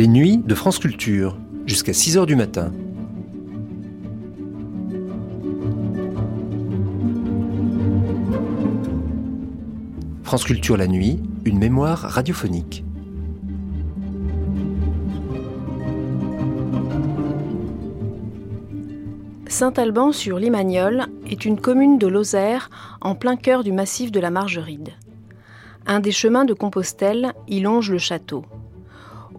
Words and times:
Les 0.00 0.08
nuits 0.08 0.38
de 0.38 0.54
France 0.54 0.78
Culture, 0.78 1.36
jusqu'à 1.66 1.92
6h 1.92 2.24
du 2.24 2.34
matin. 2.34 2.72
France 10.22 10.44
Culture 10.44 10.78
la 10.78 10.86
nuit, 10.86 11.20
une 11.44 11.58
mémoire 11.58 11.98
radiophonique. 11.98 12.82
Saint-Alban 19.48 20.12
sur 20.12 20.38
Limagnol 20.38 21.08
est 21.26 21.44
une 21.44 21.60
commune 21.60 21.98
de 21.98 22.06
Lozère 22.06 22.70
en 23.02 23.14
plein 23.14 23.36
cœur 23.36 23.62
du 23.62 23.72
massif 23.72 24.10
de 24.10 24.20
la 24.20 24.30
Margeride. 24.30 24.94
Un 25.86 26.00
des 26.00 26.10
chemins 26.10 26.46
de 26.46 26.54
Compostelle 26.54 27.34
y 27.48 27.60
longe 27.60 27.90
le 27.90 27.98
château. 27.98 28.46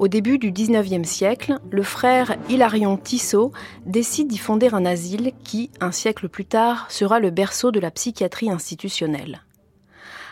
Au 0.01 0.07
début 0.07 0.39
du 0.39 0.51
XIXe 0.51 1.07
siècle, 1.07 1.59
le 1.69 1.83
frère 1.83 2.35
Hilarion 2.49 2.97
Tissot 2.97 3.51
décide 3.85 4.29
d'y 4.29 4.39
fonder 4.39 4.73
un 4.73 4.83
asile 4.83 5.31
qui, 5.43 5.69
un 5.79 5.91
siècle 5.91 6.27
plus 6.27 6.45
tard, 6.45 6.89
sera 6.89 7.19
le 7.19 7.29
berceau 7.29 7.69
de 7.69 7.79
la 7.79 7.91
psychiatrie 7.91 8.49
institutionnelle. 8.49 9.43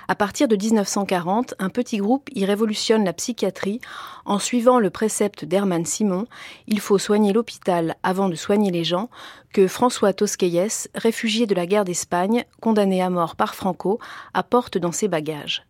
À 0.07 0.15
partir 0.15 0.47
de 0.47 0.55
1940, 0.55 1.53
un 1.59 1.69
petit 1.69 1.97
groupe 1.97 2.31
y 2.33 2.45
révolutionne 2.45 3.05
la 3.05 3.13
psychiatrie 3.13 3.79
en 4.25 4.39
suivant 4.39 4.79
le 4.79 4.89
précepte 4.89 5.45
d'Hermann 5.45 5.85
Simon 5.85 6.25
Il 6.65 6.79
faut 6.79 6.97
soigner 6.97 7.31
l'hôpital 7.31 7.95
avant 8.01 8.27
de 8.27 8.33
soigner 8.33 8.71
les 8.71 8.83
gens, 8.83 9.11
que 9.53 9.67
François 9.67 10.13
Tosquelles, 10.13 10.89
réfugié 10.95 11.45
de 11.45 11.53
la 11.53 11.67
guerre 11.67 11.85
d'Espagne, 11.85 12.43
condamné 12.59 13.03
à 13.03 13.11
mort 13.11 13.35
par 13.35 13.53
Franco, 13.53 13.99
apporte 14.33 14.79
dans 14.79 14.91
ses 14.91 15.07
bagages. 15.07 15.68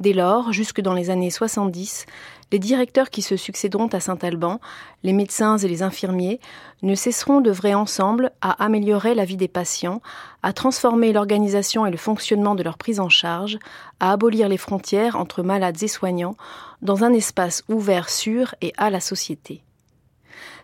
Dès 0.00 0.12
lors, 0.12 0.52
jusque 0.52 0.80
dans 0.80 0.94
les 0.94 1.10
années 1.10 1.30
70, 1.30 2.06
les 2.52 2.58
directeurs 2.60 3.10
qui 3.10 3.20
se 3.20 3.36
succéderont 3.36 3.88
à 3.88 3.98
Saint-Alban, 3.98 4.60
les 5.02 5.12
médecins 5.12 5.58
et 5.58 5.66
les 5.66 5.82
infirmiers, 5.82 6.38
ne 6.82 6.94
cesseront 6.94 7.40
d'œuvrer 7.40 7.74
ensemble 7.74 8.30
à 8.40 8.64
améliorer 8.64 9.14
la 9.14 9.24
vie 9.24 9.36
des 9.36 9.48
patients, 9.48 10.00
à 10.44 10.52
transformer 10.52 11.12
l'organisation 11.12 11.84
et 11.84 11.90
le 11.90 11.96
fonctionnement 11.96 12.54
de 12.54 12.62
leur 12.62 12.78
prise 12.78 13.00
en 13.00 13.08
charge, 13.08 13.58
à 13.98 14.12
abolir 14.12 14.48
les 14.48 14.56
frontières 14.56 15.16
entre 15.16 15.42
malades 15.42 15.82
et 15.82 15.88
soignants, 15.88 16.36
dans 16.80 17.02
un 17.02 17.12
espace 17.12 17.64
ouvert 17.68 18.08
sur 18.08 18.54
et 18.60 18.72
à 18.76 18.90
la 18.90 19.00
société. 19.00 19.62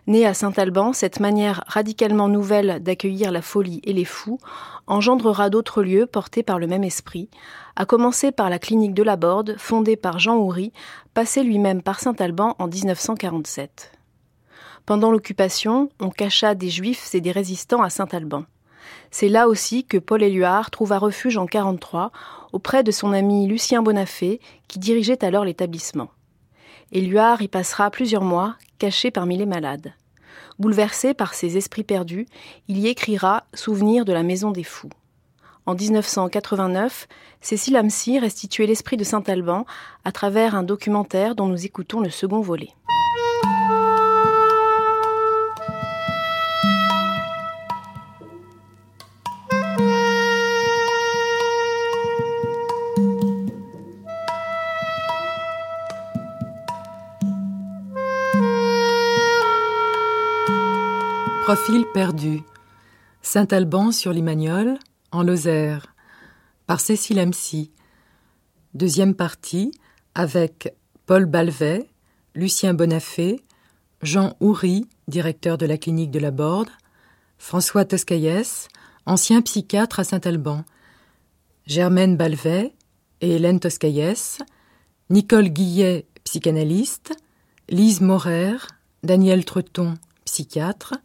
Née 0.07 0.27
à 0.27 0.35
Saint-Alban, 0.35 0.93
cette 0.93 1.19
manière 1.19 1.63
radicalement 1.65 2.29
nouvelle 2.29 2.83
d'accueillir 2.83 3.31
la 3.31 3.41
folie 3.41 3.81
et 3.85 3.93
les 3.93 4.05
fous 4.05 4.37
engendrera 4.85 5.49
d'autres 5.49 5.81
lieux 5.81 6.05
portés 6.05 6.43
par 6.43 6.59
le 6.59 6.67
même 6.67 6.83
esprit, 6.83 7.27
à 7.75 7.85
commencer 7.85 8.31
par 8.31 8.51
la 8.51 8.59
clinique 8.59 8.93
de 8.93 9.01
la 9.01 9.15
Borde, 9.15 9.55
fondée 9.57 9.95
par 9.95 10.19
Jean 10.19 10.37
Houry, 10.37 10.71
passé 11.15 11.41
lui-même 11.43 11.81
par 11.81 11.99
Saint-Alban 11.99 12.55
en 12.59 12.67
1947. 12.67 13.93
Pendant 14.85 15.09
l'occupation, 15.09 15.89
on 15.99 16.11
cacha 16.11 16.53
des 16.53 16.69
juifs 16.69 17.15
et 17.15 17.21
des 17.21 17.31
résistants 17.31 17.81
à 17.81 17.89
Saint-Alban. 17.89 18.45
C'est 19.09 19.29
là 19.29 19.47
aussi 19.47 19.85
que 19.85 19.97
Paul 19.97 20.21
Éluard 20.21 20.69
trouva 20.69 20.99
refuge 20.99 21.37
en 21.37 21.47
43 21.47 22.11
auprès 22.53 22.83
de 22.83 22.91
son 22.91 23.11
ami 23.11 23.47
Lucien 23.47 23.81
Bonafé, 23.81 24.39
qui 24.67 24.77
dirigeait 24.77 25.25
alors 25.25 25.45
l'établissement. 25.45 26.11
Éluard 26.91 27.41
y 27.41 27.47
passera 27.47 27.89
plusieurs 27.89 28.23
mois, 28.23 28.55
caché 28.77 29.11
parmi 29.11 29.37
les 29.37 29.45
malades. 29.45 29.93
Bouleversé 30.59 31.13
par 31.13 31.33
ses 31.33 31.57
esprits 31.57 31.83
perdus, 31.83 32.27
il 32.67 32.77
y 32.77 32.87
écrira 32.87 33.45
Souvenir 33.53 34.05
de 34.05 34.13
la 34.13 34.23
maison 34.23 34.51
des 34.51 34.63
fous. 34.63 34.89
En 35.65 35.73
1989, 35.73 37.07
Cécile 37.41 37.77
Amcy 37.77 38.19
restituait 38.19 38.67
l'esprit 38.67 38.97
de 38.97 39.03
Saint-Alban 39.03 39.65
à 40.03 40.11
travers 40.11 40.55
un 40.55 40.63
documentaire 40.63 41.35
dont 41.35 41.47
nous 41.47 41.65
écoutons 41.65 42.01
le 42.01 42.09
second 42.09 42.41
volet. 42.41 42.69
Profil 61.45 61.85
perdu. 61.93 62.41
Saint-Alban 63.21 63.91
sur 63.91 64.11
Limagnol, 64.11 64.79
en 65.11 65.21
Lozère, 65.21 65.93
par 66.65 66.79
Cécile 66.79 67.19
Amcy. 67.19 67.71
Deuxième 68.73 69.13
partie, 69.13 69.71
avec 70.15 70.73
Paul 71.05 71.27
Balvet, 71.27 71.87
Lucien 72.33 72.73
Bonafé, 72.73 73.43
Jean 74.01 74.35
Houry, 74.39 74.87
directeur 75.07 75.59
de 75.59 75.67
la 75.67 75.77
clinique 75.77 76.09
de 76.09 76.17
la 76.17 76.31
Borde, 76.31 76.71
François 77.37 77.85
Toscaïès, 77.85 78.67
ancien 79.05 79.43
psychiatre 79.43 79.99
à 79.99 80.03
Saint-Alban, 80.03 80.65
Germaine 81.67 82.17
Balvet 82.17 82.73
et 83.21 83.35
Hélène 83.35 83.59
Toscaïès, 83.59 84.39
Nicole 85.11 85.49
Guillet, 85.49 86.07
psychanalyste, 86.23 87.13
Lise 87.69 88.01
Morer, 88.01 88.57
Daniel 89.03 89.45
Treton, 89.45 89.93
psychiatre, 90.25 90.95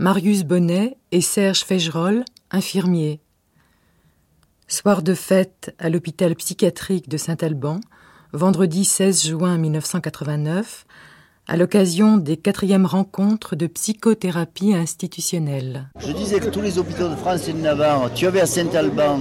Marius 0.00 0.44
Bonnet 0.44 0.96
et 1.12 1.20
Serge 1.20 1.62
Fégerolles, 1.62 2.24
infirmiers. 2.50 3.20
Soir 4.66 5.02
de 5.02 5.12
fête 5.12 5.74
à 5.78 5.90
l'hôpital 5.90 6.34
psychiatrique 6.36 7.10
de 7.10 7.18
Saint-Alban, 7.18 7.80
vendredi 8.32 8.86
16 8.86 9.26
juin 9.26 9.58
1989, 9.58 10.86
à 11.46 11.56
l'occasion 11.56 12.16
des 12.16 12.36
quatrièmes 12.36 12.86
rencontres 12.86 13.56
de 13.56 13.66
psychothérapie 13.66 14.74
institutionnelle. 14.74 15.88
Je 15.98 16.12
disais 16.12 16.38
que 16.38 16.48
tous 16.48 16.60
les 16.60 16.78
hôpitaux 16.78 17.08
de 17.08 17.16
France 17.16 17.48
et 17.48 17.52
de 17.52 17.58
Navarre, 17.58 18.10
tu 18.14 18.26
avais 18.26 18.40
à 18.40 18.46
Saint-Alban 18.46 19.20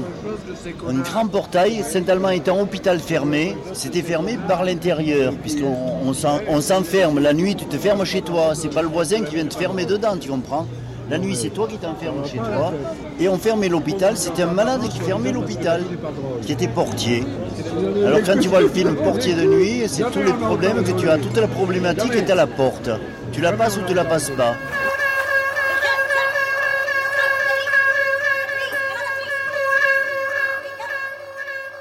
un 0.87 0.99
grand 0.99 1.27
portail. 1.27 1.83
Saint-Alban 1.83 2.29
un 2.29 2.61
hôpital 2.61 2.99
fermé. 2.99 3.55
C'était 3.73 4.01
fermé 4.01 4.37
par 4.47 4.63
l'intérieur, 4.63 5.33
puisqu'on 5.37 5.75
on, 6.05 6.61
s'enferme. 6.61 7.19
La 7.19 7.33
nuit, 7.33 7.55
tu 7.55 7.65
te 7.65 7.77
fermes 7.77 8.05
chez 8.05 8.21
toi. 8.21 8.53
C'est 8.55 8.73
pas 8.73 8.81
le 8.81 8.87
voisin 8.87 9.23
qui 9.23 9.35
vient 9.35 9.45
te 9.45 9.55
fermer 9.55 9.85
dedans, 9.85 10.17
tu 10.17 10.29
comprends? 10.29 10.67
La 11.09 11.17
nuit, 11.17 11.35
c'est 11.35 11.49
toi 11.49 11.67
qui 11.67 11.77
t'enfermes 11.77 12.25
chez 12.25 12.37
toi. 12.37 12.71
Et 13.19 13.27
on 13.27 13.37
fermait 13.37 13.69
l'hôpital. 13.69 14.15
C'était 14.15 14.43
un 14.43 14.53
malade 14.53 14.81
qui 14.89 14.99
fermait 14.99 15.31
l'hôpital, 15.31 15.83
qui 16.45 16.51
était 16.51 16.67
portier. 16.67 17.23
Alors 18.05 18.19
quand 18.25 18.39
tu 18.39 18.47
vois 18.47 18.61
le 18.61 18.69
film 18.69 18.95
Portier 18.95 19.33
de 19.33 19.43
nuit, 19.43 19.83
c'est 19.87 20.03
tous 20.11 20.21
les 20.21 20.33
problèmes 20.33 20.83
que 20.83 20.91
tu 20.91 21.09
as. 21.09 21.17
Toute 21.17 21.37
la 21.37 21.47
problématique 21.47 22.13
est 22.13 22.29
à 22.29 22.35
la 22.35 22.47
porte. 22.47 22.89
Tu 23.31 23.41
la 23.41 23.53
passes 23.53 23.77
ou 23.77 23.81
tu 23.87 23.93
la 23.93 24.05
passes 24.05 24.29
pas. 24.31 24.55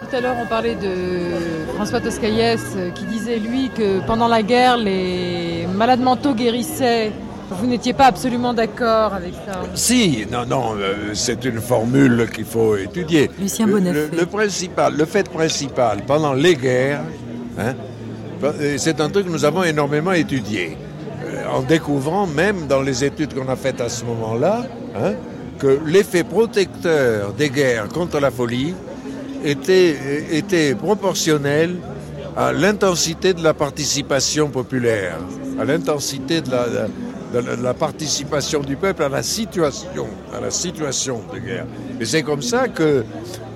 Tout 0.00 0.16
à 0.16 0.20
l'heure, 0.20 0.36
on 0.42 0.46
parlait 0.46 0.74
de 0.74 1.74
François 1.74 2.00
Toscaïès 2.00 2.62
qui 2.94 3.04
disait, 3.04 3.36
lui, 3.36 3.68
que 3.68 4.00
pendant 4.06 4.26
la 4.26 4.42
guerre, 4.42 4.78
les 4.78 5.66
malades 5.74 6.00
mentaux 6.00 6.32
guérissaient 6.32 7.12
vous 7.50 7.66
n'étiez 7.66 7.92
pas 7.92 8.06
absolument 8.06 8.52
d'accord 8.52 9.14
avec 9.14 9.32
ça 9.46 9.60
Si, 9.74 10.26
non, 10.30 10.44
non, 10.46 10.74
euh, 10.76 11.14
c'est 11.14 11.44
une 11.44 11.60
formule 11.60 12.28
qu'il 12.32 12.44
faut 12.44 12.76
étudier. 12.76 13.30
Lucien 13.40 13.66
Bonafé. 13.66 14.08
Le, 14.16 14.26
principal, 14.26 14.96
le 14.96 15.04
fait 15.04 15.28
principal 15.28 16.02
pendant 16.06 16.34
les 16.34 16.54
guerres, 16.54 17.02
hein, 17.58 17.74
euh, 18.44 18.74
c'est 18.76 19.00
un 19.00 19.08
truc 19.08 19.26
que 19.26 19.30
nous 19.32 19.44
avons 19.44 19.64
énormément 19.64 20.12
étudié, 20.12 20.76
euh, 21.24 21.46
en 21.50 21.62
découvrant 21.62 22.26
même 22.26 22.66
dans 22.66 22.82
les 22.82 23.04
études 23.04 23.34
qu'on 23.34 23.48
a 23.48 23.56
faites 23.56 23.80
à 23.80 23.88
ce 23.88 24.04
moment-là, 24.04 24.66
hein, 24.94 25.14
que 25.58 25.80
l'effet 25.86 26.24
protecteur 26.24 27.32
des 27.32 27.50
guerres 27.50 27.88
contre 27.88 28.20
la 28.20 28.30
folie 28.30 28.74
était, 29.44 29.96
était 30.30 30.74
proportionnel 30.74 31.76
à 32.36 32.52
l'intensité 32.52 33.34
de 33.34 33.42
la 33.42 33.54
participation 33.54 34.48
populaire, 34.48 35.18
à 35.58 35.64
l'intensité 35.64 36.40
de 36.40 36.50
la, 36.50 36.66
de 37.32 37.62
la 37.62 37.74
participation 37.74 38.60
du 38.60 38.76
peuple 38.76 39.02
à 39.02 39.08
la 39.08 39.22
situation, 39.22 40.06
à 40.34 40.40
la 40.40 40.50
situation 40.50 41.20
de 41.32 41.38
guerre. 41.38 41.66
Et 42.00 42.04
c'est 42.04 42.22
comme 42.22 42.42
ça 42.42 42.68
que, 42.68 43.04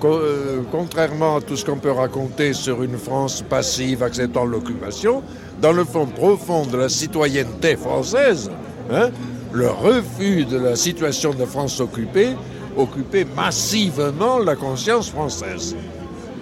euh, 0.03 0.61
contrairement 0.71 1.37
à 1.37 1.41
tout 1.41 1.57
ce 1.57 1.65
qu'on 1.65 1.77
peut 1.77 1.91
raconter 1.91 2.53
sur 2.53 2.83
une 2.83 2.97
France 2.97 3.43
passive 3.47 4.03
acceptant 4.03 4.45
l'occupation, 4.45 5.23
dans 5.61 5.71
le 5.71 5.83
fond 5.83 6.05
profond 6.05 6.65
de 6.65 6.77
la 6.77 6.89
citoyenneté 6.89 7.75
française, 7.75 8.51
hein, 8.91 9.09
le 9.51 9.69
refus 9.69 10.45
de 10.45 10.57
la 10.57 10.75
situation 10.75 11.33
de 11.33 11.45
France 11.45 11.79
occupée 11.79 12.29
occupait 12.75 13.25
massivement 13.35 14.39
la 14.39 14.55
conscience 14.55 15.09
française. 15.09 15.75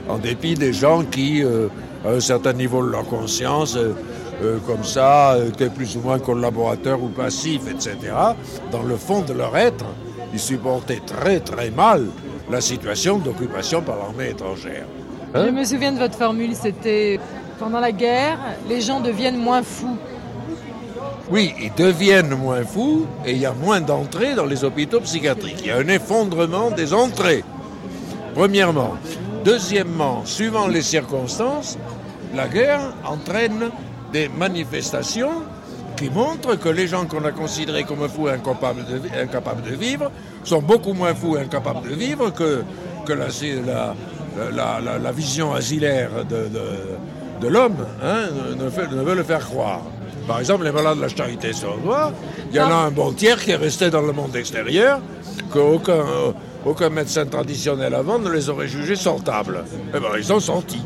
En 0.07 0.17
dépit 0.17 0.55
des 0.55 0.73
gens 0.73 1.03
qui, 1.03 1.43
euh, 1.43 1.67
à 2.05 2.11
un 2.11 2.19
certain 2.19 2.53
niveau 2.53 2.83
de 2.85 2.91
leur 2.91 3.05
conscience, 3.05 3.75
euh, 3.75 3.93
euh, 4.41 4.57
comme 4.65 4.83
ça, 4.83 5.37
étaient 5.47 5.69
plus 5.69 5.95
ou 5.97 6.01
moins 6.01 6.19
collaborateurs 6.19 7.01
ou 7.01 7.07
passifs, 7.09 7.67
etc. 7.69 7.97
Dans 8.71 8.83
le 8.83 8.97
fond 8.97 9.21
de 9.21 9.33
leur 9.33 9.55
être, 9.55 9.85
ils 10.33 10.39
supportaient 10.39 11.01
très 11.05 11.39
très 11.39 11.69
mal 11.69 12.07
la 12.49 12.61
situation 12.61 13.17
d'occupation 13.17 13.81
par 13.81 13.97
l'armée 13.97 14.29
étrangère. 14.29 14.85
Hein 15.33 15.45
Je 15.45 15.51
me 15.51 15.63
souviens 15.63 15.91
de 15.91 15.99
votre 15.99 16.17
formule, 16.17 16.55
c'était 16.55 17.19
pendant 17.59 17.79
la 17.79 17.91
guerre, 17.91 18.39
les 18.67 18.81
gens 18.81 18.99
deviennent 18.99 19.37
moins 19.37 19.63
fous. 19.63 19.97
Oui, 21.29 21.53
ils 21.61 21.73
deviennent 21.73 22.35
moins 22.35 22.63
fous 22.63 23.05
et 23.25 23.31
il 23.31 23.37
y 23.37 23.45
a 23.45 23.53
moins 23.53 23.79
d'entrées 23.79 24.33
dans 24.33 24.45
les 24.45 24.63
hôpitaux 24.63 24.99
psychiatriques. 24.99 25.61
Il 25.61 25.67
y 25.67 25.71
a 25.71 25.77
un 25.77 25.87
effondrement 25.87 26.71
des 26.71 26.93
entrées, 26.93 27.43
premièrement. 28.33 28.95
Deuxièmement, 29.45 30.25
suivant 30.25 30.67
les 30.67 30.81
circonstances, 30.81 31.77
la 32.35 32.47
guerre 32.47 32.93
entraîne 33.05 33.69
des 34.11 34.29
manifestations 34.29 35.43
qui 35.97 36.09
montrent 36.09 36.55
que 36.55 36.69
les 36.69 36.87
gens 36.87 37.05
qu'on 37.05 37.23
a 37.25 37.31
considérés 37.31 37.83
comme 37.83 38.07
fous 38.09 38.27
et 38.27 38.31
incapables 38.31 38.83
de, 39.63 39.75
vivre 39.75 40.11
sont 40.43 40.61
beaucoup 40.61 40.93
moins 40.93 41.13
fous 41.13 41.37
et 41.37 41.41
incapables 41.41 41.87
de 41.87 41.95
vivre 41.95 42.31
que, 42.31 42.63
que 43.05 43.13
la, 43.13 43.95
la, 44.51 44.99
la, 44.99 45.11
vision 45.11 45.53
asilaire 45.53 46.25
de, 46.27 46.49
de, 47.39 47.47
l'homme 47.47 47.85
hein, 48.03 48.29
ne, 48.57 49.01
veut 49.03 49.15
le 49.15 49.23
faire 49.23 49.47
croire. 49.47 49.81
Par 50.27 50.39
exemple, 50.39 50.63
les 50.63 50.71
malades 50.71 50.97
de 50.97 51.01
la 51.01 51.09
charité 51.09 51.53
sournois, 51.53 52.11
il 52.49 52.55
y 52.55 52.59
en 52.59 52.69
a 52.71 52.75
un 52.75 52.91
bon 52.91 53.11
tiers 53.11 53.41
qui 53.41 53.51
est 53.51 53.55
resté 53.55 53.89
dans 53.89 54.01
le 54.01 54.13
monde 54.13 54.35
extérieur, 54.35 54.99
qu'aucun 55.51 56.03
aucun 56.65 56.89
médecin 56.89 57.25
traditionnel 57.25 57.93
avant 57.93 58.19
ne 58.19 58.29
les 58.29 58.49
aurait 58.49 58.67
jugés 58.67 58.95
sortables. 58.95 59.63
Eh 59.95 59.99
bien, 59.99 60.09
ils 60.17 60.23
sont 60.23 60.39
sortis. 60.39 60.83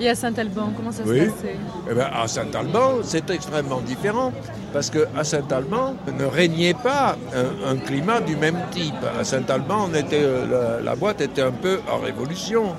Et 0.00 0.08
à 0.08 0.14
Saint-Alban, 0.14 0.72
comment 0.76 0.90
ça 0.90 1.04
se 1.04 1.08
passait 1.08 1.56
eh 1.90 1.94
bien, 1.94 2.08
À 2.12 2.26
Saint-Alban, 2.26 2.98
c'est 3.02 3.30
extrêmement 3.30 3.80
différent, 3.80 4.32
parce 4.72 4.90
qu'à 4.90 5.22
Saint-Alban 5.22 5.94
ne 6.18 6.24
régnait 6.24 6.74
pas 6.74 7.16
un, 7.34 7.72
un, 7.72 7.76
climat 7.76 8.20
du 8.20 8.36
même 8.36 8.58
type. 8.72 8.94
À 9.18 9.22
Saint-Alban, 9.22 9.88
la, 9.92 10.80
la, 10.80 10.96
boîte 10.96 11.20
était 11.20 11.42
un 11.42 11.52
peu 11.52 11.78
en 11.90 11.98
révolution. 11.98 12.74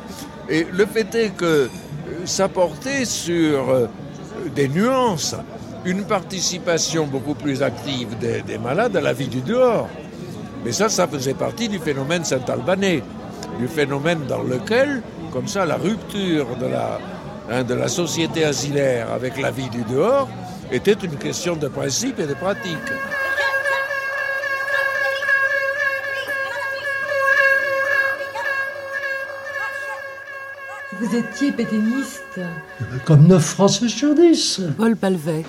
Et 0.49 0.67
le 0.71 0.85
fait 0.85 1.13
est 1.15 1.29
que 1.29 1.69
ça 2.25 2.49
portait 2.49 3.05
sur 3.05 3.69
euh, 3.69 3.87
des 4.53 4.67
nuances, 4.67 5.35
une 5.85 6.03
participation 6.03 7.07
beaucoup 7.07 7.35
plus 7.35 7.63
active 7.63 8.17
des, 8.19 8.41
des 8.41 8.57
malades 8.57 8.97
à 8.97 9.01
la 9.01 9.13
vie 9.13 9.27
du 9.27 9.41
dehors. 9.41 9.87
Mais 10.65 10.71
ça, 10.71 10.89
ça 10.89 11.07
faisait 11.07 11.35
partie 11.35 11.69
du 11.69 11.79
phénomène 11.79 12.25
saint-albanais, 12.25 13.03
du 13.59 13.67
phénomène 13.67 14.21
dans 14.27 14.41
lequel, 14.41 15.01
comme 15.35 15.49
ça, 15.49 15.65
la 15.65 15.75
rupture 15.75 16.55
de 16.55 16.65
la, 16.65 16.97
hein, 17.51 17.65
de 17.65 17.73
la 17.73 17.89
société 17.89 18.45
asilaire 18.45 19.11
avec 19.11 19.37
la 19.37 19.51
vie 19.51 19.69
du 19.69 19.83
dehors 19.83 20.29
était 20.71 20.93
une 20.93 21.17
question 21.17 21.57
de 21.57 21.67
principe 21.67 22.21
et 22.21 22.25
de 22.25 22.33
pratique. 22.35 22.77
Vous 31.01 31.13
étiez 31.13 31.51
pétainiste 31.51 32.39
Comme 33.03 33.27
9 33.27 33.43
Français 33.43 33.89
sur 33.89 34.15
10. 34.15 34.61
Paul 34.77 34.95
Palvet. 34.95 35.43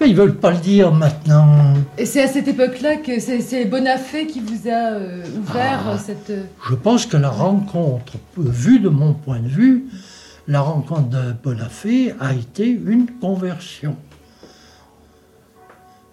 Mais 0.00 0.08
ils 0.08 0.16
veulent 0.16 0.36
pas 0.36 0.50
le 0.50 0.58
dire 0.58 0.92
maintenant. 0.92 1.74
Et 1.98 2.04
c'est 2.04 2.22
à 2.22 2.26
cette 2.26 2.48
époque-là 2.48 2.96
que 2.96 3.20
c'est 3.20 3.64
Bonafé 3.64 4.26
qui 4.26 4.40
vous 4.40 4.68
a 4.68 4.92
euh, 4.92 5.22
ouvert 5.38 5.84
ah, 5.86 5.98
cette. 5.98 6.32
Je 6.68 6.74
pense 6.74 7.06
que 7.06 7.16
la 7.16 7.30
rencontre, 7.30 8.14
vue 8.36 8.80
de 8.80 8.88
mon 8.88 9.14
point 9.14 9.38
de 9.38 9.48
vue, 9.48 9.86
la 10.48 10.60
rencontre 10.60 11.08
de 11.08 11.32
Bonafé 11.42 12.12
a 12.18 12.34
été 12.34 12.68
une 12.68 13.06
conversion. 13.20 13.96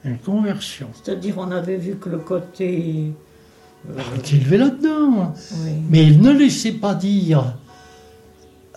Une 0.04 0.18
conversion. 0.18 0.88
C'est-à-dire, 0.94 1.36
on 1.38 1.52
avait 1.52 1.78
vu 1.78 1.96
que 1.96 2.10
le 2.10 2.20
côté. 2.20 3.14
Euh... 3.90 4.00
Il 4.32 4.36
élevé 4.36 4.58
là-dedans. 4.58 5.34
Oui. 5.64 5.72
Mais 5.90 6.06
il 6.06 6.22
ne 6.22 6.32
laissait 6.32 6.74
pas 6.74 6.94
dire 6.94 7.56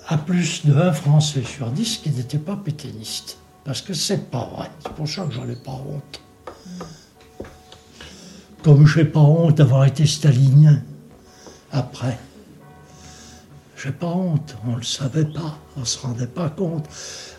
à 0.09 0.19
plus 0.19 0.67
de 0.67 0.75
1 0.75 0.93
Français 0.93 1.43
sur 1.43 1.71
10 1.71 1.99
qu'il 1.99 2.13
n'était 2.13 2.39
pas 2.39 2.57
pétainiste. 2.57 3.39
Parce 3.65 3.81
que 3.81 3.95
c'est 3.95 4.31
pas 4.31 4.49
vrai. 4.55 4.71
C'est 4.83 4.93
pour 4.93 5.09
ça 5.09 5.25
que 5.25 5.33
j'en 5.33 5.49
ai 5.49 5.57
pas 5.57 5.73
honte. 5.73 6.21
Comme 8.63 8.87
je 8.87 9.01
n'ai 9.01 9.05
pas 9.05 9.21
honte 9.21 9.57
d'avoir 9.57 9.85
été 9.85 10.07
stalinien 10.07 10.83
après. 11.73 12.19
J'ai 13.77 13.93
pas 13.93 14.07
honte, 14.07 14.57
on 14.67 14.73
ne 14.73 14.77
le 14.77 14.83
savait 14.83 15.27
pas, 15.27 15.59
on 15.77 15.81
ne 15.81 15.85
se 15.85 15.99
rendait 15.99 16.27
pas 16.27 16.49
compte. 16.49 16.87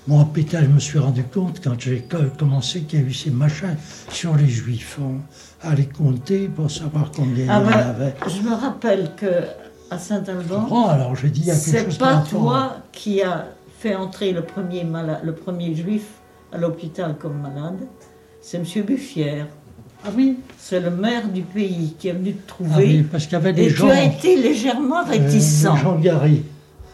Moi, 0.07 0.27
Pétain, 0.31 0.61
je 0.61 0.67
me 0.67 0.79
suis 0.79 0.99
rendu 0.99 1.23
compte 1.23 1.59
quand 1.63 1.79
j'ai 1.79 2.07
commencé 2.37 2.81
qu'il 2.81 2.99
y 2.99 3.03
a 3.03 3.05
eu 3.07 3.13
ces 3.13 3.31
machins 3.31 3.75
sur 4.11 4.35
les 4.35 4.47
juifs. 4.47 4.99
On 5.01 5.21
allait 5.67 5.87
compter 5.87 6.47
pour 6.47 6.69
savoir 6.69 7.09
combien 7.15 7.47
ah 7.49 7.63
il 7.63 7.71
y 7.71 7.73
en 7.73 7.89
avait. 7.89 8.13
Je 8.27 8.41
me 8.47 8.53
rappelle 8.53 9.15
que 9.15 9.45
à 9.89 9.97
Saint-Alban, 9.97 10.67
oh, 10.69 10.85
alors 10.89 11.15
j'ai 11.15 11.29
dit 11.29 11.49
a 11.49 11.55
C'est 11.55 11.97
pas 11.97 12.23
toi 12.29 12.77
qui 12.91 13.23
as 13.23 13.47
fait 13.85 13.95
entrer 13.95 14.31
le 14.31 14.41
premier, 14.41 14.83
malade, 14.83 15.19
le 15.23 15.35
premier 15.35 15.75
juif 15.75 16.05
à 16.51 16.57
l'hôpital 16.57 17.15
comme 17.19 17.39
malade, 17.39 17.85
c'est 18.41 18.57
M. 18.57 18.83
Buffière. 18.83 19.45
Ah 20.03 20.09
oui 20.15 20.39
C'est 20.57 20.79
le 20.79 20.89
maire 20.89 21.27
du 21.27 21.43
pays 21.43 21.95
qui 21.99 22.07
est 22.07 22.13
venu 22.13 22.33
te 22.33 22.47
trouver. 22.47 22.71
Ah 22.73 22.79
oui, 22.79 23.03
parce 23.03 23.25
qu'il 23.25 23.33
y 23.33 23.35
avait 23.35 23.53
des 23.53 23.65
et 23.65 23.69
gens... 23.69 23.85
tu 23.85 23.91
as 23.91 24.03
été 24.05 24.37
légèrement 24.37 25.03
réticent. 25.03 25.65
Euh, 25.65 25.75
Jean 25.75 25.99
Garry. 25.99 26.43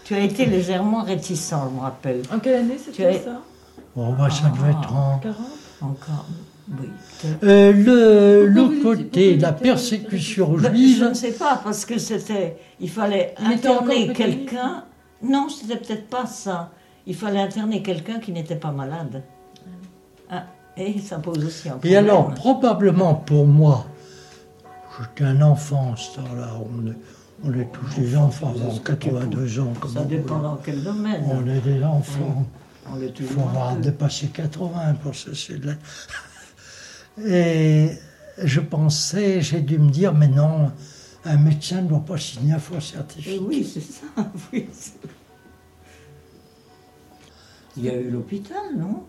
Tu 0.03 0.15
as 0.15 0.19
été 0.19 0.45
légèrement 0.45 1.03
réticent, 1.03 1.53
je 1.69 1.75
me 1.75 1.79
rappelle. 1.79 2.23
En 2.33 2.39
quelle 2.39 2.55
année 2.55 2.77
c'était 2.77 3.05
as... 3.05 3.19
ça? 3.19 3.41
Oh, 3.95 4.13
bah, 4.17 4.29
ça 4.29 4.49
devait 4.49 4.71
être 4.71 4.93
en... 4.93 5.19
40 5.19 5.37
Encore, 5.81 6.25
oui. 6.77 6.89
Euh, 7.43 7.71
le, 7.71 8.47
le 8.47 8.81
côté, 8.83 9.37
la 9.37 9.53
persécution 9.53 10.57
juive... 10.57 10.97
Je 10.99 11.05
ne 11.05 11.13
sais 11.13 11.31
pas, 11.31 11.61
parce 11.63 11.85
que 11.85 11.97
c'était... 11.97 12.57
Il 12.81 12.89
fallait 12.89 13.33
interner 13.37 14.11
quelqu'un... 14.11 14.83
Non, 15.23 15.47
c'était 15.49 15.77
peut-être 15.77 16.07
pas 16.07 16.25
ça. 16.25 16.71
Il 17.07 17.15
fallait 17.15 17.41
interner 17.41 17.81
quelqu'un 17.81 18.19
qui 18.19 18.31
n'était 18.31 18.55
pas 18.55 18.71
malade. 18.71 19.23
Ah, 20.29 20.45
et 20.77 20.99
ça 20.99 21.19
pose 21.19 21.43
aussi 21.45 21.67
un 21.67 21.73
problème. 21.73 21.93
Et 21.93 21.97
alors, 21.97 22.33
probablement 22.33 23.15
pour 23.15 23.45
moi, 23.45 23.85
j'étais 24.99 25.25
un 25.25 25.41
enfant 25.41 25.95
ce 25.95 26.15
temps-là, 26.15 26.51
on 26.59 26.87
est, 26.87 26.95
on 27.43 27.59
est 27.59 27.71
tous 27.71 27.99
des 27.99 28.15
enfants, 28.15 28.53
on 28.69 28.77
82 28.77 29.59
ans. 29.59 29.73
Comme 29.79 29.91
ça 29.91 30.03
dépend 30.03 30.39
dans 30.39 30.57
quel 30.57 30.83
domaine. 30.83 31.23
On 31.27 31.45
est 31.47 31.59
des 31.61 31.83
enfants. 31.83 32.45
Il 32.99 33.25
faut 33.25 33.41
avoir 33.41 33.75
dépassé 33.77 34.27
80 34.27 34.95
pour 35.01 35.15
ceci. 35.15 35.53
Et 37.25 37.91
je 38.43 38.59
pensais, 38.59 39.41
j'ai 39.41 39.61
dû 39.61 39.77
me 39.77 39.89
dire, 39.89 40.13
mais 40.13 40.27
non, 40.27 40.71
un 41.25 41.37
médecin 41.37 41.81
ne 41.81 41.89
doit 41.89 42.05
pas 42.05 42.17
signer 42.17 42.53
un 42.53 42.59
faux 42.59 42.79
certificat. 42.79 43.41
Oui, 43.47 43.69
c'est 43.71 43.81
ça. 43.81 44.07
Oui, 44.51 44.67
il 47.77 47.85
y 47.85 47.89
a 47.89 47.95
eu 47.95 48.09
l'hôpital, 48.09 48.57
non? 48.77 49.03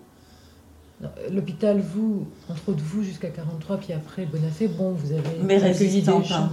L'hôpital, 1.33 1.81
vous, 1.81 2.29
entre 2.49 2.69
autres 2.69 2.83
vous, 2.85 3.03
jusqu'à 3.03 3.29
43, 3.29 3.79
puis 3.79 3.93
après 3.93 4.25
Bonafé, 4.25 4.69
bon, 4.69 4.93
vous 4.93 5.13
avez 5.13 5.23
Mais 5.45 5.63
accueilli 5.63 6.03
des 6.03 6.25
gens. 6.25 6.51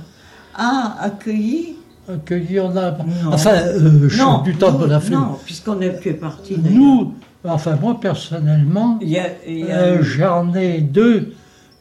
Ah, 0.56 0.98
accueilli? 1.00 1.76
Accueilli, 2.08 2.60
on 2.60 2.76
a. 2.76 2.92
Non. 2.92 3.32
Enfin, 3.32 3.54
euh, 3.54 4.10
non, 4.18 4.42
du 4.42 4.56
temps 4.56 4.72
de 4.72 4.78
Bonafé. 4.80 5.14
Non, 5.14 5.38
puisqu'on 5.46 5.80
est 5.82 5.92
plus 5.92 6.16
parti. 6.16 6.58
Nous, 6.58 7.14
enfin, 7.44 7.76
moi 7.76 8.00
personnellement, 8.00 9.00
euh, 9.04 10.02
j'en 10.02 10.54
ai 10.56 10.82
deux, 10.82 11.34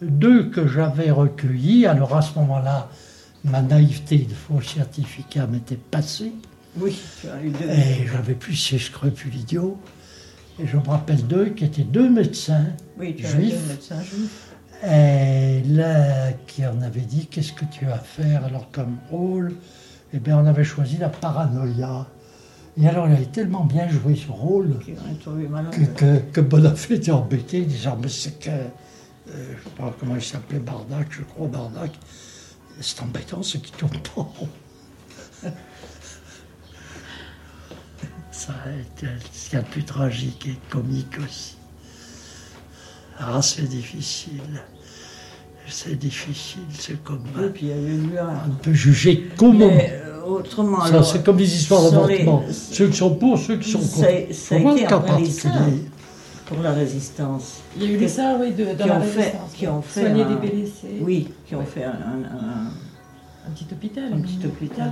deux 0.02 0.50
que 0.50 0.66
j'avais 0.66 1.10
recueillis. 1.10 1.86
Alors 1.86 2.14
à 2.14 2.20
ce 2.20 2.38
moment-là, 2.38 2.90
ma 3.44 3.62
naïveté 3.62 4.18
de 4.18 4.34
faux 4.34 4.60
certificat 4.60 5.46
m'était 5.46 5.76
passée. 5.76 6.32
Oui, 6.76 6.98
tu 7.22 7.28
as 7.28 7.42
eu 7.42 7.48
deux. 7.48 7.70
Et 7.70 8.06
j'avais 8.12 8.34
plus 8.34 8.56
ces 8.56 8.78
scrupules 8.78 9.34
idiots. 9.34 9.78
Et 10.60 10.66
je 10.66 10.76
me 10.76 10.88
rappelle 10.88 11.26
d'eux 11.26 11.50
qui 11.50 11.64
étaient 11.64 11.82
deux 11.82 12.08
médecins 12.08 12.66
oui, 12.98 13.14
tu 13.14 13.26
juifs. 13.26 13.60
Deux 13.62 13.72
médecins 13.72 14.02
juifs. 14.02 14.48
Et 14.84 15.62
là, 15.68 16.32
qui 16.46 16.66
en 16.66 16.80
avait 16.82 17.00
dit 17.00 17.26
Qu'est-ce 17.26 17.52
que 17.52 17.64
tu 17.66 17.84
vas 17.84 17.98
faire 17.98 18.44
alors 18.44 18.70
comme 18.70 18.98
rôle? 19.10 19.54
Eh 20.12 20.18
bien, 20.18 20.38
on 20.38 20.46
avait 20.46 20.64
choisi 20.64 20.96
la 20.96 21.08
paranoïa. 21.08 22.06
Et 22.80 22.86
alors, 22.88 23.08
il 23.08 23.14
avait 23.14 23.26
tellement 23.26 23.64
bien 23.64 23.88
joué 23.88 24.14
ce 24.14 24.30
rôle 24.30 24.78
que, 24.78 25.84
que, 25.84 26.18
que 26.32 26.40
Bonafé 26.40 26.94
était 26.94 27.10
embêté, 27.10 27.62
disant 27.62 27.98
Mais 28.00 28.08
c'est 28.08 28.38
que. 28.38 28.50
Euh, 28.50 28.64
je 29.26 29.40
ne 29.40 29.56
sais 29.56 29.70
pas 29.76 29.94
comment 29.98 30.14
il 30.14 30.22
s'appelait, 30.22 30.60
Bardac, 30.60 31.08
je 31.10 31.22
crois, 31.22 31.48
Bardac. 31.48 31.90
C'est 32.80 33.02
embêtant, 33.02 33.42
ce 33.42 33.58
qui 33.58 33.72
tourne 33.72 33.98
pas. 34.14 34.28
Ça 38.38 38.52
a 38.64 38.70
été 38.70 39.12
ce 39.32 39.50
qu'il 39.50 39.58
y 39.58 39.60
a 39.60 39.64
de 39.64 39.68
plus 39.68 39.82
tragique 39.82 40.46
et 40.46 40.56
comique 40.70 41.18
aussi. 41.18 41.56
Ah, 43.18 43.42
c'est 43.42 43.68
difficile. 43.68 44.62
C'est 45.68 45.98
difficile, 45.98 46.62
c'est 46.78 47.02
comme. 47.02 47.24
Et 47.44 47.48
puis 47.48 47.66
il 47.66 47.68
y 47.68 47.72
a 47.72 47.76
eu 47.76 48.16
un... 48.16 48.48
On 48.48 48.54
peut 48.62 48.72
juger 48.72 49.28
comment. 49.36 49.68
Euh, 49.68 50.22
autrement, 50.24 50.86
ça, 50.86 51.02
c'est 51.02 51.24
comme 51.24 51.38
les 51.38 51.52
histoires 51.52 51.82
d'avortement. 51.82 52.44
Les... 52.46 52.54
Ceux 52.54 52.88
qui 52.88 52.96
sont 52.96 53.16
pour, 53.16 53.36
ceux 53.38 53.56
qui 53.56 53.72
sont 53.72 53.80
contre. 53.80 54.08
Ça 54.32 54.54
a 54.54 54.58
été 54.58 54.86
un 54.86 55.00
particulier. 55.00 55.90
Pour 56.46 56.62
la 56.62 56.72
résistance. 56.72 57.56
Il 57.76 57.82
y 57.82 57.86
a 57.86 57.90
eu 57.90 57.98
des 57.98 58.08
ça, 58.08 58.38
oui, 58.40 58.52
de, 58.52 58.64
dans 58.66 58.84
qui 58.84 58.88
la 58.88 58.96
ont 58.96 59.00
résistance. 59.00 59.50
Fait, 59.50 59.56
qui 59.58 59.66
ont 59.66 59.82
fait 59.82 60.00
Soigner 60.00 60.22
un, 60.22 60.34
des 60.36 60.48
blessés. 60.48 60.98
Oui, 61.02 61.28
qui 61.44 61.54
ont 61.56 61.66
fait 61.66 61.84
un, 61.84 61.90
un 61.90 62.24
un 62.24 62.70
petit 63.48 63.66
hôpital. 63.72 64.12
Un 64.12 64.20
petit 64.20 64.38
hôpital. 64.44 64.90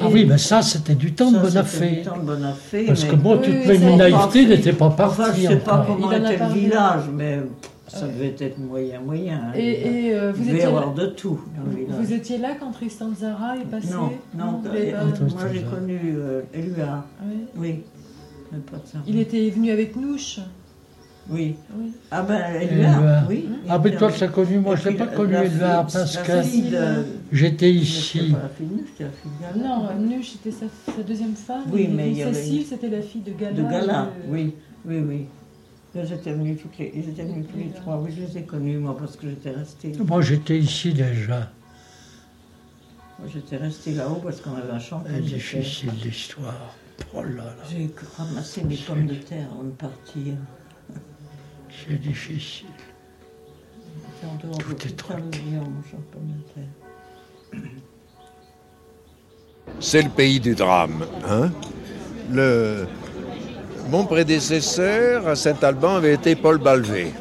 Ah 0.00 0.06
oui, 0.10 0.24
mais 0.26 0.38
ça, 0.38 0.62
c'était 0.62 0.94
du 0.94 1.12
temps 1.14 1.30
ça, 1.30 1.38
de 1.38 1.42
Bonafé. 1.42 1.90
Du 1.90 2.02
temps 2.02 2.16
de 2.16 2.22
Bonafé 2.22 2.84
Parce 2.86 3.04
mais... 3.04 3.10
que 3.10 3.16
moi, 3.16 3.36
toute 3.38 3.46
oui, 3.48 3.78
ma 3.78 3.90
oui, 3.90 3.96
naïveté 3.96 4.46
n'était 4.46 4.72
pas 4.72 4.90
partie. 4.90 5.20
Enfin, 5.20 5.32
je 5.34 5.42
ne 5.42 5.48
sais 5.48 5.56
pas 5.56 5.80
encore. 5.80 5.96
comment 5.96 6.12
était 6.12 6.38
le 6.38 6.52
village, 6.52 7.02
mais 7.12 7.40
Ça 7.88 8.06
devait 8.06 8.34
être 8.38 8.58
moyen, 8.58 9.00
moyen. 9.00 9.40
Hein. 9.48 9.52
Et, 9.54 10.08
et 10.08 10.14
euh, 10.14 10.32
vous 10.32 10.42
Il 10.42 10.48
devait 10.48 10.60
y 10.60 10.62
avoir 10.62 10.94
de 10.94 11.06
tout 11.06 11.40
dans 11.56 11.70
le 11.70 11.76
village. 11.76 11.96
Vous 12.00 12.12
étiez 12.12 12.38
là 12.38 12.54
quand 12.58 12.70
Tristan 12.70 13.10
Zara 13.18 13.56
est 13.56 13.70
passé 13.70 13.92
Non, 13.92 14.12
non, 14.34 14.52
non 14.52 14.62
moi 14.62 15.42
j'ai 15.52 15.62
connu 15.62 16.14
euh, 16.16 16.42
Elua. 16.54 17.04
Oui. 17.26 17.46
oui. 17.56 17.82
Il 19.06 19.18
était 19.18 19.48
venu 19.50 19.70
avec 19.70 19.96
Nouche 19.96 20.40
oui. 21.30 21.56
oui. 21.76 21.92
Ah 22.10 22.22
ben, 22.22 22.40
Elua, 22.60 23.24
oui. 23.28 23.48
Ah 23.68 23.78
ben 23.78 23.96
toi 23.96 24.10
tu 24.10 24.24
as 24.24 24.28
connu, 24.28 24.58
moi 24.58 24.76
je 24.76 24.88
n'ai 24.88 24.96
pas 24.96 25.06
connu 25.06 25.34
Elua 25.34 25.86
parce 25.90 26.16
que 26.18 26.32
j'étais 27.32 27.72
ici. 27.72 28.34
Non, 29.56 29.94
Nuche 29.98 30.32
c'était 30.32 30.50
sa, 30.50 30.66
deuxième 31.02 31.34
femme. 31.34 31.64
Oui, 31.70 31.88
mais 31.92 32.10
il 32.10 32.18
y 32.18 32.22
avait... 32.22 32.34
Cécile 32.34 32.66
c'était 32.66 32.88
la 32.88 33.02
fille 33.02 33.22
de 33.22 33.32
Gala. 33.32 33.52
De 33.52 33.62
Gala, 33.62 34.10
oui, 34.28 34.54
oui, 34.84 34.98
oui. 34.98 35.26
Ils 35.94 36.12
étaient 36.12 36.32
venus 36.32 36.58
toutes 36.60 36.78
les, 36.78 36.90
ils 36.94 37.08
étaient 37.10 37.24
venus 37.24 37.46
tous 37.52 37.58
les 37.58 37.70
trois. 37.70 37.98
Oui, 37.98 38.10
je 38.16 38.22
les 38.22 38.38
ai 38.38 38.42
connus, 38.44 38.78
moi, 38.78 38.96
parce 38.98 39.16
que 39.16 39.28
j'étais 39.28 39.50
restée. 39.50 39.92
Moi, 40.06 40.22
j'étais 40.22 40.58
ici 40.58 40.94
déjà. 40.94 41.50
Moi, 43.18 43.28
j'étais 43.32 43.58
restée 43.58 43.92
là-haut 43.92 44.20
parce 44.24 44.40
qu'on 44.40 44.54
avait 44.54 44.72
un 44.72 44.78
champ. 44.78 45.04
C'est 45.06 45.20
difficile 45.20 45.90
l'histoire. 46.02 46.74
Oh 47.14 47.22
là 47.22 47.44
là. 47.44 47.56
J'ai 47.70 47.90
ramassé 48.16 48.64
mes 48.64 48.76
pommes 48.76 49.06
de 49.06 49.14
terre 49.14 49.48
avant 49.52 49.64
de 49.64 49.70
partir. 49.70 50.34
C'est 51.72 52.00
difficile. 52.00 52.66
Tout 54.58 54.86
est. 54.86 55.02
C'est 59.80 60.02
le 60.02 60.10
pays 60.10 60.40
du 60.40 60.54
drame. 60.54 61.04
Hein? 61.28 61.50
Mon 63.90 64.04
prédécesseur 64.04 65.26
à 65.26 65.34
Saint-Alban 65.34 65.96
avait 65.96 66.14
été 66.14 66.36
Paul 66.36 66.58
Balvé, 66.58 67.12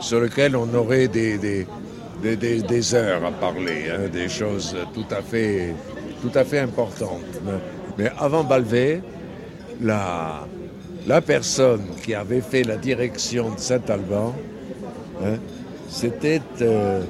sur 0.00 0.20
lequel 0.20 0.56
on 0.56 0.72
aurait 0.74 1.08
des, 1.08 1.38
des, 1.38 2.94
heures 2.94 3.24
à 3.24 3.30
parler, 3.30 3.90
hein, 3.90 4.08
des 4.10 4.28
choses 4.28 4.76
tout 4.94 5.06
à 5.10 5.22
fait, 5.22 5.74
tout 6.22 6.32
à 6.34 6.44
fait 6.44 6.60
importantes. 6.60 7.40
Mais 7.98 8.10
avant 8.18 8.42
Balvé, 8.42 9.02
la, 9.80 10.46
la 11.08 11.22
personne 11.22 11.86
qui 12.04 12.14
avait 12.14 12.42
fait 12.42 12.62
la 12.64 12.76
direction 12.76 13.50
de 13.50 13.58
Saint-Alban, 13.58 14.34
hein, 15.24 15.36
c'était 15.88 16.42
euh, 16.60 17.00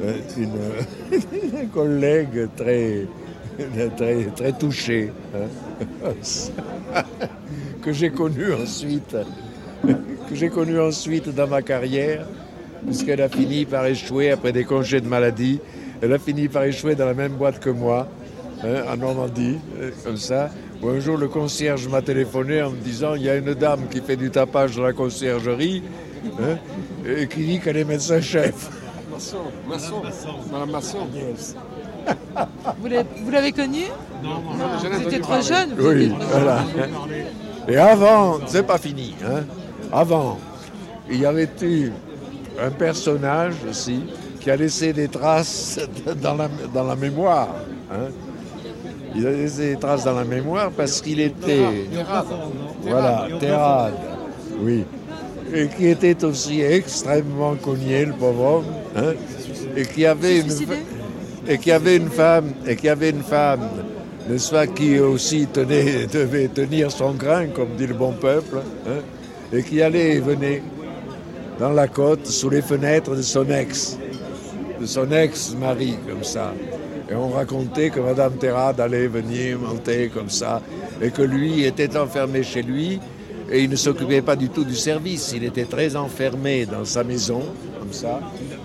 une, 0.36 1.68
collègue 1.74 2.48
très, 2.56 3.06
très, 4.36 4.52
touchée. 4.52 5.10
Hein. 5.34 6.12
que 7.82 7.92
j'ai 7.92 8.10
connu 8.10 8.54
ensuite, 8.54 9.16
que 9.84 10.34
j'ai 10.34 10.48
connu 10.48 10.78
ensuite 10.78 11.28
dans 11.34 11.48
ma 11.48 11.62
carrière, 11.62 12.24
puisqu'elle 12.86 13.22
a 13.22 13.28
fini 13.28 13.64
par 13.64 13.84
échouer 13.86 14.30
après 14.30 14.52
des 14.52 14.64
congés 14.64 15.00
de 15.00 15.08
maladie. 15.08 15.58
Elle 16.00 16.12
a 16.12 16.18
fini 16.18 16.46
par 16.46 16.62
échouer 16.62 16.94
dans 16.94 17.06
la 17.06 17.14
même 17.14 17.32
boîte 17.32 17.58
que 17.58 17.70
moi, 17.70 18.06
hein, 18.62 18.84
en 18.88 18.96
Normandie, 18.96 19.58
euh, 19.80 19.90
comme 20.04 20.16
ça. 20.16 20.50
Un 20.84 20.98
jour, 20.98 21.16
le 21.16 21.28
concierge 21.28 21.86
m'a 21.88 22.02
téléphoné 22.02 22.60
en 22.60 22.70
me 22.70 22.76
disant 22.76 23.14
il 23.14 23.22
y 23.22 23.30
a 23.30 23.36
une 23.36 23.54
dame 23.54 23.88
qui 23.88 24.00
fait 24.00 24.16
du 24.16 24.30
tapage 24.30 24.76
dans 24.76 24.82
la 24.82 24.92
conciergerie 24.92 25.82
hein, 26.40 26.56
et 27.06 27.28
qui 27.28 27.44
dit 27.44 27.60
qu'elle 27.60 27.76
est 27.76 27.84
médecin-chef. 27.84 28.68
Masson, 29.12 29.36
Masson, 29.68 30.02
Madame 30.50 30.70
Masson. 30.70 31.06
Vous 32.78 33.30
l'avez 33.30 33.52
connue? 33.52 33.86
Non, 34.24 34.42
Vous 34.42 35.06
étiez 35.06 35.20
trop 35.20 35.40
jeune 35.40 35.70
Oui, 35.78 36.12
voilà. 36.30 36.64
Et 37.68 37.76
avant, 37.76 38.40
c'est 38.46 38.66
pas 38.66 38.78
fini, 38.78 39.14
hein, 39.24 39.44
avant, 39.92 40.38
il 41.08 41.20
y 41.20 41.26
avait 41.26 41.48
eu 41.62 41.92
un 42.60 42.70
personnage 42.70 43.54
aussi 43.70 44.00
qui 44.40 44.50
a 44.50 44.56
laissé 44.56 44.92
des 44.92 45.06
traces 45.06 45.78
dans 46.22 46.34
la, 46.34 46.48
dans 46.74 46.84
la 46.84 46.96
mémoire. 46.96 47.50
Hein. 47.92 48.08
Il 49.14 49.26
a 49.26 49.30
laissé 49.30 49.74
des 49.74 49.76
traces 49.76 50.04
dans 50.04 50.14
la 50.14 50.24
mémoire 50.24 50.70
parce 50.70 51.00
qu'il 51.00 51.20
était. 51.20 51.64
Voilà, 52.82 53.28
Terrade. 53.38 53.94
Oui. 54.60 54.84
Et 55.54 55.68
qui 55.68 55.86
était 55.88 56.24
aussi 56.24 56.62
extrêmement 56.62 57.54
cogné, 57.56 58.06
le 58.06 58.12
pauvre 58.12 58.44
homme. 58.44 58.64
Hein, 58.96 59.12
et 59.76 59.84
qui 59.84 60.06
avait 60.06 60.40
une. 60.40 60.50
Et 61.46 61.58
qui 61.58 61.70
avait 61.72 61.96
une 61.96 62.08
femme. 62.08 62.52
Et 62.66 62.76
qui 62.76 62.88
avait 62.88 63.10
une 63.10 63.22
femme 63.22 63.68
n'est-ce 64.28 64.50
pas, 64.50 64.66
qui 64.66 64.98
aussi 64.98 65.46
tenait, 65.46 66.06
devait 66.12 66.48
tenir 66.48 66.90
son 66.90 67.12
grain, 67.12 67.46
comme 67.48 67.70
dit 67.76 67.86
le 67.86 67.94
bon 67.94 68.12
peuple, 68.12 68.58
hein, 68.86 69.00
et 69.52 69.62
qui 69.62 69.82
allait 69.82 70.16
et 70.16 70.20
venait 70.20 70.62
dans 71.58 71.70
la 71.70 71.88
côte 71.88 72.26
sous 72.26 72.50
les 72.50 72.62
fenêtres 72.62 73.14
de 73.14 73.22
son 73.22 73.48
ex, 73.50 73.98
de 74.80 74.86
son 74.86 75.10
ex-mari, 75.10 75.96
comme 76.08 76.24
ça. 76.24 76.52
On 77.14 77.28
racontait 77.28 77.90
que 77.90 78.00
Madame 78.00 78.34
Terrade 78.34 78.80
allait 78.80 79.06
venir 79.06 79.58
monter 79.58 80.10
comme 80.12 80.30
ça, 80.30 80.62
et 81.00 81.10
que 81.10 81.22
lui 81.22 81.64
était 81.64 81.96
enfermé 81.96 82.42
chez 82.42 82.62
lui, 82.62 83.00
et 83.50 83.62
il 83.62 83.70
ne 83.70 83.76
s'occupait 83.76 84.22
pas 84.22 84.36
du 84.36 84.48
tout 84.48 84.64
du 84.64 84.74
service. 84.74 85.32
Il 85.36 85.44
était 85.44 85.64
très 85.64 85.96
enfermé 85.96 86.66
dans 86.66 86.84
sa 86.84 87.04
maison, 87.04 87.42
comme 87.78 87.92
ça. 87.92 88.20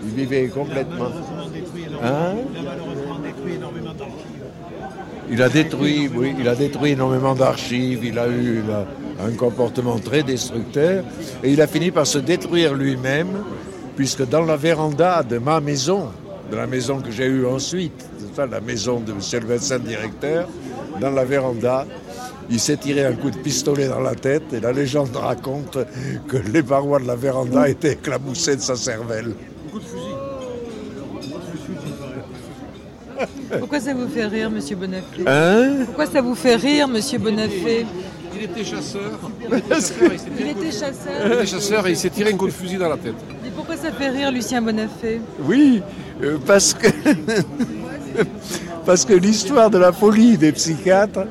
Il 0.06 0.12
vivait 0.12 0.48
complètement. 0.48 1.12
Hein? 2.04 2.36
Il 5.30 5.42
a 5.42 5.50
détruit, 5.50 6.10
oui, 6.16 6.34
il 6.40 6.48
a 6.48 6.56
détruit 6.56 6.92
énormément 6.92 7.36
d'archives, 7.36 8.06
il 8.06 8.18
a 8.18 8.30
eu 8.30 8.64
un 9.20 9.32
comportement 9.32 10.00
très 10.00 10.24
destructeur 10.24 11.04
et 11.44 11.52
il 11.52 11.62
a 11.62 11.68
fini 11.68 11.92
par 11.92 12.08
se 12.08 12.20
détruire 12.20 12.74
lui-même, 12.74 13.44
puisque 13.98 14.26
dans 14.28 14.44
la 14.44 14.56
véranda 14.56 15.24
de 15.24 15.38
ma 15.38 15.60
maison, 15.60 16.08
de 16.52 16.56
la 16.56 16.68
maison 16.68 17.00
que 17.02 17.12
j'ai 17.12 17.26
eue 17.26 17.46
ensuite, 17.46 18.06
la 18.38 18.62
maison 18.62 19.00
de 19.00 19.12
M. 19.12 19.20
le 19.42 19.48
médecin 19.48 19.80
directeur, 19.80 20.48
dans 21.02 21.12
la 21.12 21.26
véranda, 21.26 21.86
il 22.50 22.60
s'est 22.60 22.78
tiré 22.78 23.06
un 23.06 23.14
coup 23.14 23.30
de 23.32 23.38
pistolet 23.38 23.88
dans 23.88 24.00
la 24.00 24.16
tête 24.16 24.54
et 24.54 24.60
la 24.60 24.72
légende 24.72 25.16
raconte 25.16 25.78
que 26.28 26.38
les 26.38 26.64
parois 26.64 27.00
de 27.00 27.08
la 27.08 27.16
véranda 27.16 27.68
étaient 27.68 27.94
éclaboussées 27.94 28.56
de 28.56 28.62
sa 28.62 28.76
cervelle. 28.76 29.34
Pourquoi 33.60 33.80
ça 33.80 33.94
vous 33.94 34.08
fait 34.08 34.26
rire, 34.26 34.50
Monsieur 34.52 34.76
Bonafé 34.76 35.24
Hein? 35.26 35.86
Pourquoi 35.86 36.06
ça 36.06 36.22
vous 36.22 36.36
fait 36.36 36.56
rire, 36.56 36.88
Monsieur 36.88 37.18
Bonafé 37.18 37.86
Il 38.36 38.44
était 38.44 38.64
chasseur. 38.64 39.20
Il 40.40 40.48
était 40.48 40.72
chasseur. 40.72 41.26
Il 41.26 41.32
était 41.34 41.46
chasseur 41.48 41.88
et 41.88 41.92
il 41.92 41.98
s'est 41.98 42.12
tiré 42.12 42.32
un 42.32 42.38
coup 42.38 42.46
de 42.46 42.52
fusil 42.52 42.78
dans 42.78 42.90
la 42.90 42.98
tête. 42.98 43.16
Pourquoi 43.58 43.76
ça 43.76 43.92
fait 43.92 44.10
rire 44.10 44.32
Lucien 44.32 44.62
Bonafé 44.62 45.20
Oui, 45.42 45.82
euh, 46.22 46.38
parce 46.46 46.76
que 46.76 46.86
parce 48.86 49.04
que 49.04 49.14
l'histoire 49.14 49.72
de 49.72 49.80
la 49.80 49.92
folie 49.92 50.38
des 50.38 50.52
psychiatres 50.52 51.26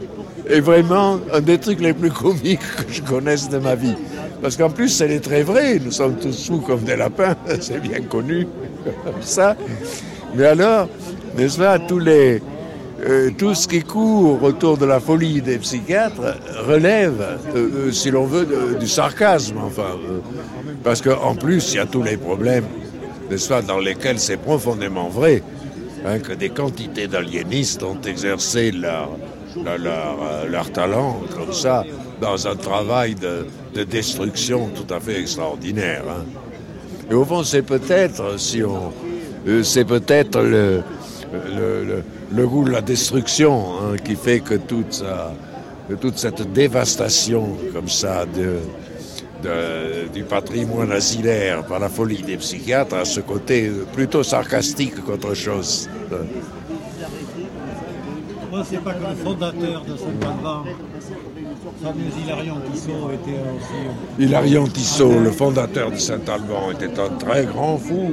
est 0.49 0.59
vraiment 0.59 1.21
un 1.33 1.41
des 1.41 1.59
trucs 1.59 1.81
les 1.81 1.93
plus 1.93 2.11
comiques 2.11 2.59
que 2.59 2.93
je 2.93 3.01
connaisse 3.01 3.49
de 3.49 3.59
ma 3.59 3.77
vie. 3.77 3.95
Parce 4.43 4.57
qu'en 4.57 4.71
plus, 4.71 5.01
elle 5.01 5.13
est 5.13 5.21
très 5.21 5.45
vraie. 5.45 5.79
Nous 5.79 5.93
sommes 5.93 6.17
tous 6.17 6.49
fous 6.49 6.59
comme 6.59 6.81
des 6.81 6.97
lapins, 6.97 7.37
c'est 7.61 7.81
bien 7.81 8.01
connu, 8.01 8.49
ça. 9.21 9.55
Mais 10.35 10.47
alors, 10.47 10.89
n'est-ce 11.37 11.59
pas, 11.59 11.79
tous 11.79 12.01
les, 12.01 12.43
euh, 13.05 13.31
tout 13.37 13.55
ce 13.55 13.69
qui 13.69 13.83
court 13.83 14.43
autour 14.43 14.79
de 14.79 14.87
la 14.87 15.01
folie 15.01 15.43
des 15.43 15.59
psychiatres 15.59 16.39
relève, 16.67 17.21
euh, 17.55 17.89
euh, 17.89 17.93
si 17.93 18.11
l'on 18.11 18.25
veut, 18.25 18.47
du 18.81 18.89
sarcasme, 18.89 19.59
enfin. 19.59 19.99
parce 20.83 21.03
qu'en 21.03 21.35
plus, 21.35 21.73
il 21.73 21.77
y 21.77 21.79
a 21.79 21.85
tous 21.85 22.03
les 22.03 22.17
problèmes, 22.17 22.65
n'est-ce 23.31 23.49
pas, 23.49 23.61
dans 23.61 23.79
lesquels 23.79 24.19
c'est 24.19 24.39
profondément 24.39 25.11
vrai 25.11 25.43
hein, 26.07 26.21
que 26.21 26.33
des 26.33 26.49
quantités 26.49 27.07
d'aliénistes 27.07 27.83
ont 27.83 28.01
exercé 28.01 28.73
leur, 28.73 29.11
talent, 30.73 31.21
comme 31.35 31.53
ça, 31.53 31.85
dans 32.23 32.47
un 32.47 32.57
travail 32.57 33.15
de, 33.15 33.85
destruction 33.85 34.71
tout 34.75 34.95
à 34.95 35.01
fait 35.01 35.21
extraordinaire. 35.21 36.05
Hein. 36.09 36.25
Et 37.11 37.15
au 37.15 37.27
fond, 37.27 37.45
c'est 37.45 37.61
peut-être, 37.61 38.41
si 38.41 38.63
on, 38.63 38.91
c'est 39.63 39.85
peut-être 39.85 40.41
le, 40.41 40.83
goût 42.33 42.65
de 42.65 42.71
la 42.71 42.81
destruction 42.81 43.65
hein, 43.81 43.97
qui 44.03 44.17
fait 44.17 44.41
que 44.41 44.55
toute, 44.55 45.05
toute 46.01 46.19
cette 46.19 46.53
dévastation 46.53 47.57
comme 47.73 47.89
ça 47.89 48.25
de, 48.27 48.61
du 50.13 50.25
patrimoine 50.25 50.93
asilaire 50.93 51.65
par 51.65 51.79
la 51.79 51.89
folie 51.89 52.23
des 52.23 52.37
psychiatres 52.37 52.97
a 52.97 53.05
ce 53.05 53.21
côté 53.21 53.71
plutôt 53.93 54.23
sarcastique 54.23 55.05
qu'autre 55.05 55.35
chose. 55.35 55.89
Moi, 58.51 58.65
c'est 58.69 58.83
pas 58.83 58.95
que 58.95 59.03
le 59.03 59.17
fondateur 59.17 59.83
de 59.85 59.97
Saint-Alban, 59.97 60.65
fameux 61.83 62.05
Hilarion 62.25 62.55
Tissot, 62.73 63.11
était 63.13 63.41
aussi. 63.55 63.75
Euh, 63.75 64.25
Hilarion 64.25 64.67
Tissot, 64.67 65.21
le 65.21 65.31
fondateur 65.31 65.91
de 65.91 65.97
Saint-Alban, 65.97 66.71
était 66.73 66.99
un 66.99 67.11
très 67.19 67.45
grand 67.45 67.77
fou. 67.77 68.13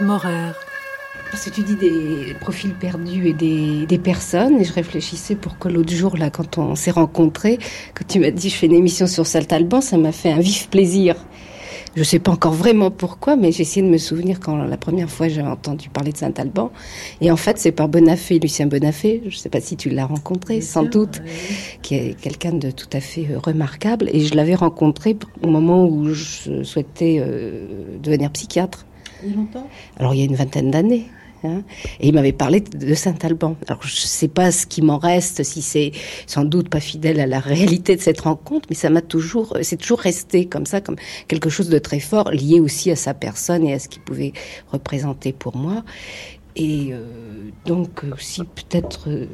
Morer. 0.00 0.52
Parce 1.30 1.44
que 1.44 1.50
tu 1.50 1.62
dis 1.62 1.74
des 1.76 2.34
profils 2.40 2.72
perdus 2.72 3.28
et 3.28 3.32
des, 3.32 3.86
des 3.86 3.98
personnes, 3.98 4.60
et 4.60 4.64
je 4.64 4.72
réfléchissais 4.72 5.34
pour 5.34 5.58
que 5.58 5.68
l'autre 5.68 5.92
jour, 5.92 6.16
là, 6.16 6.30
quand 6.30 6.58
on 6.58 6.74
s'est 6.74 6.90
rencontrés, 6.90 7.58
que 7.94 8.04
tu 8.04 8.20
m'as 8.20 8.30
dit 8.30 8.48
je 8.48 8.56
fais 8.56 8.66
une 8.66 8.74
émission 8.74 9.06
sur 9.06 9.26
Saltalban, 9.26 9.80
ça 9.80 9.96
m'a 9.98 10.12
fait 10.12 10.30
un 10.30 10.38
vif 10.38 10.68
plaisir. 10.68 11.16
Je 11.94 12.00
ne 12.00 12.04
sais 12.04 12.18
pas 12.18 12.30
encore 12.30 12.52
vraiment 12.52 12.90
pourquoi, 12.90 13.36
mais 13.36 13.52
j'ai 13.52 13.62
essayé 13.62 13.80
de 13.84 13.90
me 13.90 13.96
souvenir 13.96 14.38
quand 14.38 14.56
la 14.56 14.76
première 14.76 15.08
fois 15.08 15.28
j'ai 15.28 15.40
entendu 15.40 15.88
parler 15.88 16.12
de 16.12 16.18
Saint-Alban. 16.18 16.70
Et 17.22 17.30
en 17.30 17.36
fait, 17.36 17.56
c'est 17.58 17.72
par 17.72 17.88
Bonafé, 17.88 18.38
Lucien 18.38 18.66
Bonafé, 18.66 19.22
je 19.24 19.34
ne 19.34 19.40
sais 19.40 19.48
pas 19.48 19.62
si 19.62 19.78
tu 19.78 19.88
l'as 19.88 20.04
rencontré, 20.04 20.60
sans 20.60 20.82
doute, 20.82 21.22
qui 21.80 21.94
est 21.94 22.20
quelqu'un 22.20 22.52
de 22.52 22.70
tout 22.70 22.88
à 22.92 23.00
fait 23.00 23.28
euh, 23.30 23.38
remarquable. 23.38 24.10
Et 24.12 24.20
je 24.20 24.34
l'avais 24.34 24.54
rencontré 24.54 25.16
au 25.42 25.48
moment 25.48 25.86
où 25.86 26.12
je 26.12 26.62
souhaitais 26.64 27.16
euh, 27.18 27.66
devenir 28.02 28.30
psychiatre. 28.30 28.84
Il 29.24 29.30
y 29.30 29.34
a 29.34 29.64
Alors, 29.98 30.14
il 30.14 30.20
y 30.20 30.22
a 30.22 30.26
une 30.26 30.36
vingtaine 30.36 30.70
d'années. 30.70 31.06
Hein. 31.44 31.62
Et 32.00 32.08
il 32.08 32.14
m'avait 32.14 32.32
parlé 32.32 32.60
de 32.60 32.94
Saint-Alban. 32.94 33.56
Alors 33.68 33.82
je 33.82 33.94
ne 33.94 34.06
sais 34.06 34.28
pas 34.28 34.50
ce 34.50 34.66
qui 34.66 34.82
m'en 34.82 34.98
reste, 34.98 35.42
si 35.42 35.62
c'est 35.62 35.92
sans 36.26 36.44
doute 36.44 36.68
pas 36.68 36.80
fidèle 36.80 37.20
à 37.20 37.26
la 37.26 37.40
réalité 37.40 37.96
de 37.96 38.00
cette 38.00 38.20
rencontre, 38.20 38.66
mais 38.70 38.76
ça 38.76 38.90
m'a 38.90 39.02
toujours, 39.02 39.56
c'est 39.62 39.76
toujours 39.76 40.00
resté 40.00 40.46
comme 40.46 40.66
ça, 40.66 40.80
comme 40.80 40.96
quelque 41.28 41.50
chose 41.50 41.68
de 41.68 41.78
très 41.78 42.00
fort, 42.00 42.30
lié 42.30 42.60
aussi 42.60 42.90
à 42.90 42.96
sa 42.96 43.14
personne 43.14 43.66
et 43.66 43.74
à 43.74 43.78
ce 43.78 43.88
qu'il 43.88 44.02
pouvait 44.02 44.32
représenter 44.72 45.32
pour 45.32 45.56
moi. 45.56 45.84
Et 46.56 46.88
euh, 46.92 47.04
donc 47.66 48.04
aussi 48.12 48.42
peut-être 48.42 49.10
euh, 49.10 49.26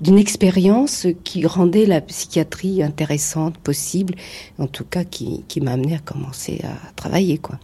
d'une 0.00 0.18
expérience 0.18 1.06
qui 1.24 1.46
rendait 1.46 1.86
la 1.86 2.00
psychiatrie 2.00 2.82
intéressante, 2.82 3.58
possible, 3.58 4.14
en 4.58 4.66
tout 4.66 4.84
cas 4.84 5.04
qui, 5.04 5.44
qui 5.48 5.60
m'a 5.60 5.72
amené 5.72 5.94
à 5.94 5.98
commencer 5.98 6.60
à 6.64 6.92
travailler, 6.94 7.38
quoi. 7.38 7.58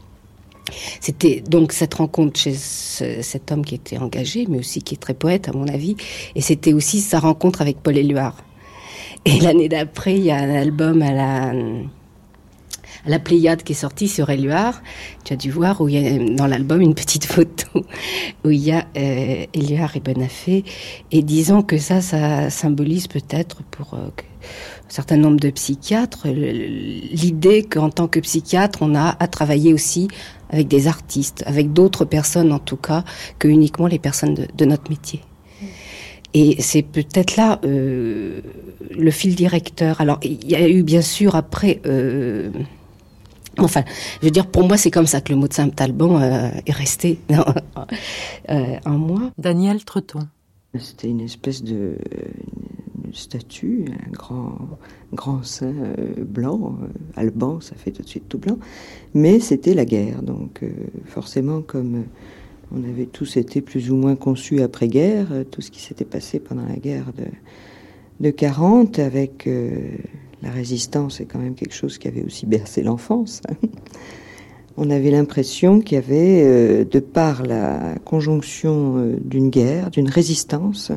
C'était 1.00 1.42
donc 1.42 1.72
cette 1.72 1.94
rencontre 1.94 2.40
chez 2.40 2.54
cet 2.54 3.52
homme 3.52 3.64
qui 3.64 3.74
était 3.74 3.98
engagé, 3.98 4.46
mais 4.48 4.58
aussi 4.58 4.82
qui 4.82 4.94
est 4.94 4.98
très 4.98 5.14
poète 5.14 5.48
à 5.48 5.52
mon 5.52 5.68
avis, 5.68 5.96
et 6.34 6.40
c'était 6.40 6.72
aussi 6.72 7.00
sa 7.00 7.20
rencontre 7.20 7.60
avec 7.60 7.82
Paul 7.82 7.96
Éluard. 7.96 8.36
Et 9.26 9.40
l'année 9.40 9.68
d'après, 9.68 10.16
il 10.16 10.24
y 10.24 10.30
a 10.30 10.36
un 10.36 10.54
album 10.54 11.02
à 11.02 11.12
la 11.12 11.52
la 13.06 13.18
Pléiade 13.18 13.62
qui 13.62 13.72
est 13.72 13.76
sorti 13.76 14.08
sur 14.08 14.30
Éluard. 14.30 14.82
Tu 15.24 15.32
as 15.32 15.36
dû 15.36 15.50
voir 15.50 15.80
où 15.80 15.88
il 15.88 15.94
y 15.94 16.06
a 16.06 16.34
dans 16.34 16.46
l'album 16.46 16.80
une 16.80 16.94
petite 16.94 17.24
photo 17.24 17.84
où 18.44 18.50
il 18.50 18.60
y 18.60 18.72
a 18.72 18.86
euh, 18.96 19.46
Éluard 19.52 19.96
et 19.96 20.00
Bonafé. 20.00 20.64
Et 21.12 21.22
disons 21.22 21.62
que 21.62 21.78
ça, 21.78 22.00
ça 22.00 22.50
symbolise 22.50 23.06
peut-être 23.06 23.62
pour 23.70 23.94
euh, 23.94 24.08
un 24.08 24.90
certain 24.90 25.16
nombre 25.16 25.40
de 25.40 25.50
psychiatres 25.50 26.28
l'idée 26.28 27.62
qu'en 27.62 27.90
tant 27.90 28.08
que 28.08 28.20
psychiatre, 28.20 28.80
on 28.82 28.94
a 28.94 29.16
à 29.18 29.26
travailler 29.28 29.72
aussi 29.72 30.08
avec 30.50 30.68
des 30.68 30.86
artistes, 30.86 31.42
avec 31.46 31.72
d'autres 31.72 32.04
personnes 32.04 32.52
en 32.52 32.58
tout 32.58 32.76
cas, 32.76 33.04
que 33.38 33.48
uniquement 33.48 33.86
les 33.86 33.98
personnes 33.98 34.34
de, 34.34 34.64
notre 34.64 34.90
métier. 34.90 35.20
Et 36.32 36.60
c'est 36.60 36.82
peut-être 36.82 37.36
là 37.36 37.60
euh, 37.64 38.40
le 38.90 39.10
fil 39.10 39.34
directeur. 39.34 40.00
Alors, 40.00 40.18
il 40.22 40.48
y 40.48 40.56
a 40.56 40.68
eu 40.68 40.82
bien 40.82 41.02
sûr 41.02 41.34
après... 41.34 41.80
Euh, 41.86 42.50
enfin, 43.58 43.82
je 44.20 44.26
veux 44.26 44.30
dire, 44.30 44.46
pour 44.46 44.66
moi, 44.66 44.76
c'est 44.76 44.90
comme 44.90 45.06
ça 45.06 45.20
que 45.20 45.32
le 45.32 45.38
mot 45.38 45.48
de 45.48 45.54
Saint-Alban 45.54 46.20
euh, 46.20 46.50
est 46.66 46.72
resté 46.72 47.18
en 48.48 48.98
moi. 48.98 49.30
Daniel 49.38 49.84
Treton. 49.84 50.28
C'était 50.78 51.08
une 51.08 51.20
espèce 51.20 51.62
de 51.62 51.96
statue, 53.14 53.86
un 53.90 54.10
grand, 54.10 54.58
grand 55.12 55.42
sein 55.44 55.72
euh, 55.98 56.24
blanc, 56.24 56.76
euh, 56.82 56.86
alban, 57.16 57.60
ça 57.60 57.74
fait 57.76 57.90
tout 57.90 58.02
de 58.02 58.08
suite 58.08 58.28
tout 58.28 58.38
blanc. 58.38 58.58
Mais 59.14 59.40
c'était 59.40 59.74
la 59.74 59.84
guerre, 59.84 60.22
donc 60.22 60.62
euh, 60.62 60.70
forcément, 61.06 61.62
comme 61.62 62.04
on 62.72 62.82
avait 62.84 63.06
tous 63.06 63.36
été 63.36 63.60
plus 63.60 63.90
ou 63.90 63.96
moins 63.96 64.16
conçus 64.16 64.60
après-guerre, 64.60 65.28
tout 65.50 65.60
ce 65.60 65.70
qui 65.70 65.80
s'était 65.80 66.04
passé 66.04 66.40
pendant 66.40 66.66
la 66.66 66.76
guerre 66.76 67.12
de, 67.16 67.26
de 68.20 68.30
40, 68.30 68.98
avec 68.98 69.48
la 70.44 70.50
résistance, 70.50 71.16
c'est 71.18 71.24
quand 71.24 71.40
même 71.40 71.54
quelque 71.54 71.74
chose 71.74 71.98
qui 71.98 72.06
avait 72.06 72.22
aussi 72.22 72.46
bercé 72.46 72.82
l'enfance. 72.82 73.40
on 74.76 74.90
avait 74.90 75.10
l'impression 75.10 75.80
qu'il 75.80 75.96
y 75.96 75.98
avait, 75.98 76.84
de 76.84 77.00
par 77.00 77.42
la 77.42 77.96
conjonction 78.04 79.16
d'une 79.20 79.50
guerre, 79.50 79.90
d'une 79.90 80.08
résistance, 80.08 80.92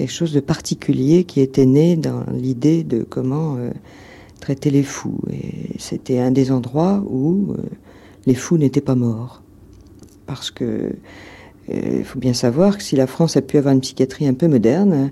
quelque 0.00 0.12
chose 0.12 0.32
de 0.32 0.40
particulier 0.40 1.24
qui 1.24 1.42
était 1.42 1.66
né 1.66 1.94
dans 1.94 2.24
l'idée 2.32 2.84
de 2.84 3.02
comment 3.02 3.56
euh, 3.56 3.70
traiter 4.40 4.70
les 4.70 4.82
fous. 4.82 5.20
Et 5.30 5.78
c'était 5.78 6.18
un 6.18 6.30
des 6.30 6.52
endroits 6.52 7.04
où 7.06 7.52
euh, 7.52 7.62
les 8.24 8.34
fous 8.34 8.56
n'étaient 8.56 8.80
pas 8.80 8.94
morts. 8.94 9.42
Parce 10.24 10.50
que 10.50 10.64
euh, 10.64 11.98
il 11.98 12.04
faut 12.04 12.18
bien 12.18 12.32
savoir 12.32 12.78
que 12.78 12.82
si 12.82 12.96
la 12.96 13.06
France 13.06 13.36
a 13.36 13.42
pu 13.42 13.58
avoir 13.58 13.74
une 13.74 13.82
psychiatrie 13.82 14.26
un 14.26 14.32
peu 14.32 14.48
moderne, 14.48 15.10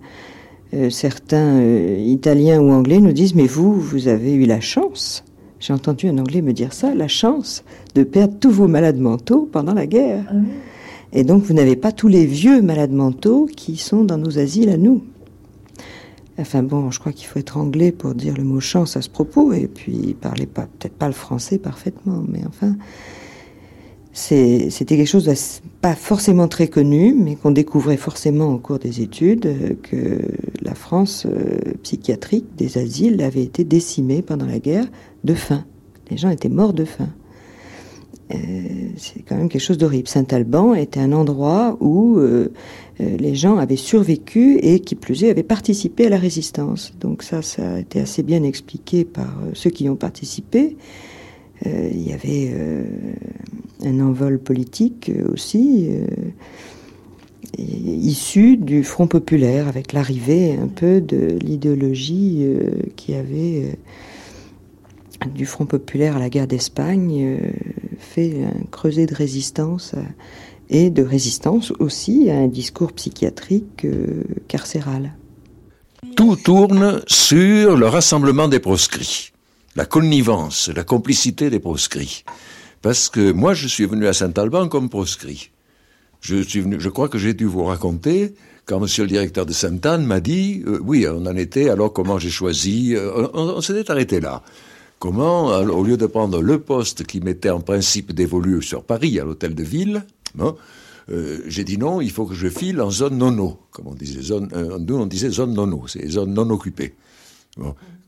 certains 0.90 1.62
Italiens 1.62 2.60
ou 2.60 2.70
Anglais 2.70 3.00
nous 3.00 3.12
disent 3.12 3.34
mais 3.34 3.46
vous, 3.46 3.74
vous 3.74 4.08
avez 4.08 4.34
eu 4.34 4.44
la 4.44 4.60
chance. 4.60 5.24
J'ai 5.60 5.72
entendu 5.72 6.08
un 6.08 6.18
Anglais 6.18 6.42
me 6.42 6.52
dire 6.52 6.72
ça, 6.72 6.94
la 6.94 7.08
chance 7.08 7.64
de 7.94 8.04
perdre 8.04 8.34
tous 8.38 8.50
vos 8.50 8.68
malades 8.68 8.98
mentaux 8.98 9.48
pendant 9.50 9.74
la 9.74 9.86
guerre. 9.86 10.24
Ah 10.30 10.34
et 11.12 11.24
donc, 11.24 11.42
vous 11.44 11.54
n'avez 11.54 11.76
pas 11.76 11.90
tous 11.90 12.08
les 12.08 12.26
vieux 12.26 12.60
malades 12.60 12.92
mentaux 12.92 13.46
qui 13.46 13.76
sont 13.76 14.04
dans 14.04 14.18
nos 14.18 14.38
asiles 14.38 14.68
à 14.68 14.76
nous. 14.76 15.02
Enfin 16.38 16.62
bon, 16.62 16.90
je 16.90 17.00
crois 17.00 17.12
qu'il 17.12 17.26
faut 17.26 17.38
être 17.38 17.56
anglais 17.56 17.90
pour 17.90 18.14
dire 18.14 18.34
le 18.36 18.44
mot 18.44 18.60
chance 18.60 18.96
à 18.96 19.02
ce 19.02 19.08
propos, 19.08 19.52
et 19.52 19.66
puis 19.66 20.14
parler 20.20 20.46
pas, 20.46 20.68
peut-être 20.78 20.94
pas 20.94 21.08
le 21.08 21.12
français 21.12 21.58
parfaitement, 21.58 22.22
mais 22.28 22.42
enfin, 22.46 22.76
c'était 24.18 24.96
quelque 24.96 25.06
chose 25.06 25.24
de 25.24 25.34
pas 25.80 25.94
forcément 25.94 26.48
très 26.48 26.66
connu, 26.68 27.14
mais 27.14 27.36
qu'on 27.36 27.52
découvrait 27.52 27.96
forcément 27.96 28.52
au 28.52 28.58
cours 28.58 28.78
des 28.78 29.00
études, 29.00 29.78
que 29.82 30.20
la 30.60 30.74
France 30.74 31.26
euh, 31.26 31.74
psychiatrique 31.82 32.46
des 32.56 32.78
asiles 32.78 33.22
avait 33.22 33.44
été 33.44 33.62
décimée 33.64 34.22
pendant 34.22 34.46
la 34.46 34.58
guerre 34.58 34.86
de 35.22 35.34
faim. 35.34 35.64
Les 36.10 36.16
gens 36.16 36.30
étaient 36.30 36.48
morts 36.48 36.72
de 36.72 36.84
faim. 36.84 37.10
Euh, 38.34 38.36
c'est 38.96 39.22
quand 39.22 39.36
même 39.36 39.48
quelque 39.48 39.62
chose 39.62 39.78
d'horrible. 39.78 40.08
Saint-Alban 40.08 40.74
était 40.74 41.00
un 41.00 41.12
endroit 41.12 41.76
où 41.80 42.18
euh, 42.18 42.52
euh, 43.00 43.16
les 43.16 43.34
gens 43.34 43.56
avaient 43.56 43.76
survécu 43.76 44.58
et 44.58 44.80
qui 44.80 44.94
plus 44.94 45.24
est 45.24 45.30
avaient 45.30 45.42
participé 45.42 46.06
à 46.06 46.08
la 46.10 46.18
résistance. 46.18 46.92
Donc 47.00 47.22
ça, 47.22 47.40
ça 47.42 47.74
a 47.74 47.78
été 47.78 48.00
assez 48.00 48.22
bien 48.22 48.42
expliqué 48.42 49.04
par 49.04 49.32
ceux 49.54 49.70
qui 49.70 49.84
y 49.84 49.88
ont 49.88 49.96
participé. 49.96 50.76
Il 51.64 52.08
y 52.08 52.12
avait 52.12 52.54
un 53.84 54.00
envol 54.00 54.38
politique 54.38 55.10
aussi 55.32 55.88
issu 57.58 58.56
du 58.56 58.84
Front 58.84 59.06
populaire, 59.06 59.68
avec 59.68 59.92
l'arrivée 59.92 60.56
un 60.56 60.68
peu 60.68 61.00
de 61.00 61.38
l'idéologie 61.40 62.46
qui 62.96 63.14
avait 63.14 63.76
du 65.26 65.46
Front 65.46 65.66
populaire 65.66 66.16
à 66.16 66.18
la 66.18 66.28
guerre 66.28 66.46
d'Espagne 66.46 67.38
euh, 67.40 67.50
fait 67.98 68.44
un 68.44 68.64
creuset 68.70 69.06
de 69.06 69.14
résistance 69.14 69.94
euh, 69.94 70.02
et 70.70 70.90
de 70.90 71.02
résistance 71.02 71.72
aussi 71.78 72.30
à 72.30 72.36
un 72.36 72.46
discours 72.46 72.92
psychiatrique 72.92 73.84
euh, 73.84 74.24
carcéral. 74.48 75.14
Tout 76.16 76.36
tourne 76.36 77.02
sur 77.06 77.76
le 77.76 77.86
rassemblement 77.86 78.48
des 78.48 78.60
proscrits, 78.60 79.32
la 79.76 79.84
connivence, 79.86 80.68
la 80.74 80.84
complicité 80.84 81.50
des 81.50 81.60
proscrits. 81.60 82.24
Parce 82.82 83.08
que 83.08 83.32
moi, 83.32 83.54
je 83.54 83.66
suis 83.66 83.86
venu 83.86 84.06
à 84.06 84.12
Saint-Alban 84.12 84.68
comme 84.68 84.88
proscrit. 84.88 85.50
Je 86.20 86.42
suis 86.42 86.60
venu, 86.60 86.76
je 86.78 86.88
crois 86.88 87.08
que 87.08 87.18
j'ai 87.18 87.34
dû 87.34 87.44
vous 87.44 87.64
raconter 87.64 88.34
quand 88.66 88.80
monsieur 88.80 89.04
le 89.04 89.08
directeur 89.08 89.46
de 89.46 89.52
Sainte-Anne 89.52 90.04
m'a 90.04 90.20
dit, 90.20 90.62
oui, 90.82 91.06
on 91.08 91.24
en 91.24 91.36
était, 91.36 91.70
alors 91.70 91.92
comment 91.92 92.18
j'ai 92.18 92.28
choisi, 92.28 92.94
on 93.32 93.60
s'était 93.62 93.90
arrêté 93.90 94.20
là. 94.20 94.42
Comment, 94.98 95.46
au 95.46 95.84
lieu 95.84 95.96
de 95.96 96.06
prendre 96.06 96.42
le 96.42 96.60
poste 96.60 97.04
qui 97.04 97.20
m'était 97.20 97.50
en 97.50 97.60
principe 97.60 98.12
dévolu 98.12 98.60
sur 98.62 98.84
Paris, 98.84 99.18
à 99.20 99.24
l'hôtel 99.24 99.54
de 99.54 99.62
ville, 99.62 100.04
hein, 100.38 100.54
euh, 101.10 101.38
j'ai 101.46 101.64
dit 101.64 101.78
non, 101.78 102.00
il 102.02 102.10
faut 102.10 102.26
que 102.26 102.34
je 102.34 102.48
file 102.48 102.82
en 102.82 102.90
zone 102.90 103.16
nono, 103.16 103.58
comme 103.70 103.86
on 103.86 103.94
disait, 103.94 104.20
zone, 104.20 104.50
euh, 104.52 104.78
nous 104.78 104.96
on 104.96 105.06
disait 105.06 105.30
zone 105.30 105.54
nono, 105.54 105.86
c'est 105.86 106.06
zone 106.06 106.34
non 106.34 106.50
occupée, 106.50 106.94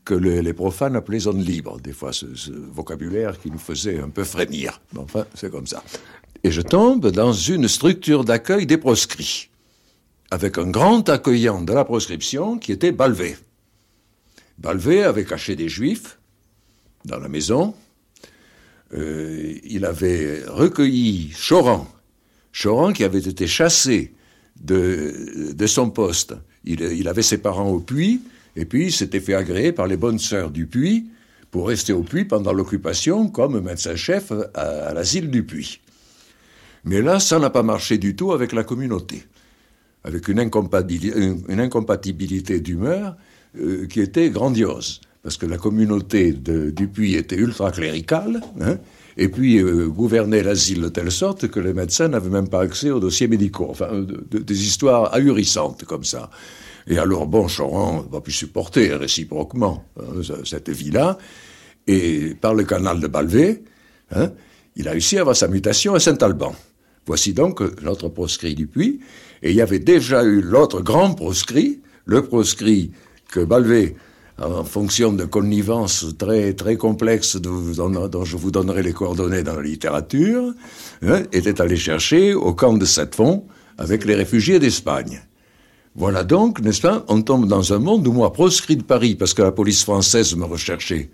que 0.03 0.13
les 0.13 0.53
profanes 0.53 0.95
appelaient 0.95 1.19
zone 1.19 1.43
libre, 1.43 1.79
des 1.79 1.93
fois 1.93 2.11
ce, 2.11 2.25
vocabulaire 2.51 3.39
qui 3.39 3.51
nous 3.51 3.59
faisait 3.59 3.99
un 3.99 4.09
peu 4.09 4.23
frémir. 4.23 4.81
enfin, 4.97 5.25
c'est 5.35 5.51
comme 5.51 5.67
ça. 5.67 5.83
Et 6.43 6.51
je 6.51 6.61
tombe 6.61 7.11
dans 7.11 7.33
une 7.33 7.67
structure 7.67 8.23
d'accueil 8.23 8.65
des 8.65 8.77
proscrits, 8.77 9.49
avec 10.31 10.57
un 10.57 10.69
grand 10.69 11.07
accueillant 11.07 11.61
de 11.61 11.73
la 11.73 11.85
proscription 11.85 12.57
qui 12.57 12.71
était 12.71 12.91
Balvé. 12.91 13.37
Balvé 14.57 15.03
avait 15.03 15.25
caché 15.25 15.55
des 15.55 15.69
juifs, 15.69 16.17
dans 17.05 17.19
la 17.19 17.29
maison. 17.29 17.73
Euh, 18.93 19.57
il 19.63 19.85
avait 19.85 20.43
recueilli 20.47 21.31
Choran, 21.35 21.87
Choran 22.53 22.93
qui 22.93 23.03
avait 23.03 23.19
été 23.19 23.47
chassé 23.47 24.13
de, 24.59 25.65
son 25.65 25.89
poste. 25.89 26.35
Il, 26.63 27.07
avait 27.07 27.21
ses 27.21 27.37
parents 27.37 27.69
au 27.69 27.79
puits, 27.79 28.21
et 28.55 28.65
puis 28.65 28.85
il 28.85 28.91
s'était 28.91 29.19
fait 29.19 29.33
agréer 29.33 29.71
par 29.71 29.87
les 29.87 29.97
bonnes 29.97 30.19
sœurs 30.19 30.51
du 30.51 30.65
puits 30.65 31.07
pour 31.51 31.67
rester 31.67 31.93
au 31.93 32.01
Puy 32.01 32.25
pendant 32.25 32.53
l'occupation 32.53 33.27
comme 33.27 33.59
médecin-chef 33.59 34.31
à, 34.55 34.93
l'asile 34.93 35.29
du 35.29 35.43
Puy. 35.43 35.81
Mais 36.85 37.01
là, 37.01 37.19
ça 37.19 37.37
n'a 37.37 37.49
pas 37.49 37.61
marché 37.61 37.97
du 37.97 38.15
tout 38.15 38.31
avec 38.31 38.53
la 38.53 38.63
communauté, 38.63 39.23
avec 40.03 40.27
une, 40.29 40.39
incompatibilité, 40.39 42.59
d'humeur 42.59 43.17
euh, 43.59 43.85
qui 43.85 43.99
était 43.99 44.31
grandiose, 44.31 45.01
parce 45.21 45.37
que 45.37 45.45
la 45.45 45.57
communauté 45.57 46.31
du 46.31 46.87
Puy 46.87 47.15
était 47.15 47.35
ultra-cléricale, 47.35 48.41
hein, 48.61 48.77
et 49.17 49.27
puis 49.27 49.59
euh, 49.59 49.87
gouvernait 49.87 50.41
l'asile 50.41 50.81
de 50.81 50.87
telle 50.87 51.11
sorte 51.11 51.49
que 51.49 51.59
les 51.59 51.73
médecins 51.73 52.07
n'avaient 52.07 52.29
même 52.29 52.47
pas 52.47 52.61
accès 52.61 52.89
aux 52.89 53.01
dossiers 53.01 53.27
médicaux, 53.27 53.67
enfin, 53.69 54.05
des 54.31 54.65
histoires 54.65 55.13
ahurissantes 55.13 55.83
comme 55.83 56.05
ça. 56.05 56.29
Et 56.87 56.97
alors, 56.97 57.27
bon, 57.27 57.47
Choran 57.47 58.03
n'a 58.03 58.09
pas 58.09 58.21
pu 58.21 58.31
supporter 58.31 58.93
réciproquement 58.93 59.85
hein, 59.99 60.21
cette 60.43 60.69
vie-là. 60.69 61.17
Et 61.87 62.35
par 62.39 62.53
le 62.53 62.63
canal 62.63 62.99
de 62.99 63.07
Balvé, 63.07 63.63
hein, 64.11 64.31
il 64.75 64.87
a 64.87 64.91
réussi 64.91 65.17
à 65.17 65.21
avoir 65.21 65.35
sa 65.35 65.47
mutation 65.47 65.93
à 65.93 65.99
Saint-Alban. 65.99 66.55
Voici 67.05 67.33
donc 67.33 67.61
notre 67.81 68.09
proscrit 68.09 68.55
du 68.55 68.67
puits. 68.67 68.99
Et 69.43 69.51
il 69.51 69.55
y 69.55 69.61
avait 69.61 69.79
déjà 69.79 70.23
eu 70.23 70.41
l'autre 70.41 70.81
grand 70.81 71.13
proscrit, 71.13 71.81
le 72.05 72.23
proscrit 72.23 72.91
que 73.31 73.39
Balvé, 73.39 73.95
en 74.37 74.63
fonction 74.63 75.13
de 75.13 75.25
connivence 75.25 76.05
très, 76.17 76.53
très 76.53 76.75
complexe 76.75 77.35
dont, 77.35 78.25
je 78.25 78.37
vous 78.37 78.51
donnerai 78.51 78.83
les 78.83 78.93
coordonnées 78.93 79.43
dans 79.43 79.55
la 79.55 79.61
littérature, 79.61 80.53
hein, 81.03 81.23
était 81.31 81.61
allé 81.61 81.75
chercher 81.75 82.33
au 82.33 82.53
camp 82.53 82.73
de 82.73 82.85
Sept-Fonds 82.85 83.45
avec 83.77 84.05
les 84.05 84.15
réfugiés 84.15 84.59
d'Espagne. 84.59 85.21
Voilà 85.95 86.23
donc, 86.23 86.61
n'est-ce 86.61 86.81
pas, 86.81 87.03
on 87.09 87.21
tombe 87.21 87.47
dans 87.47 87.73
un 87.73 87.79
monde 87.79 88.07
où 88.07 88.13
moi, 88.13 88.31
proscrit 88.31 88.77
de 88.77 88.83
Paris, 88.83 89.15
parce 89.15 89.33
que 89.33 89.41
la 89.41 89.51
police 89.51 89.83
française 89.83 90.35
me 90.35 90.45
recherchait, 90.45 91.09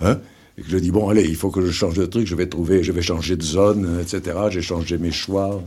hein, 0.00 0.18
et 0.58 0.62
que 0.62 0.68
je 0.68 0.76
dis, 0.76 0.90
bon, 0.90 1.08
allez, 1.08 1.24
il 1.24 1.36
faut 1.36 1.50
que 1.50 1.64
je 1.64 1.70
change 1.70 1.94
de 1.94 2.04
truc, 2.04 2.26
je 2.26 2.34
vais 2.34 2.46
trouver, 2.46 2.82
je 2.82 2.92
vais 2.92 3.00
changer 3.00 3.36
de 3.36 3.42
zone, 3.42 3.98
etc. 4.02 4.36
J'ai 4.50 4.60
changé 4.60 4.98
mes 4.98 5.10
choix, 5.10 5.62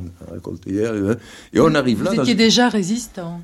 et 0.68 1.60
on 1.60 1.74
arrive 1.74 2.04
là... 2.04 2.12
Vous 2.12 2.22
étiez 2.22 2.36
déjà 2.36 2.70
résistant 2.70 3.42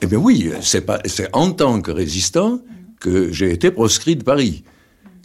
Eh 0.00 0.06
bien 0.06 0.18
oui, 0.18 0.50
c'est 0.62 0.86
en 1.34 1.50
tant 1.52 1.82
que 1.82 1.90
résistant 1.90 2.60
que 2.98 3.30
j'ai 3.32 3.52
été 3.52 3.70
proscrit 3.70 4.16
de 4.16 4.24
Paris, 4.24 4.64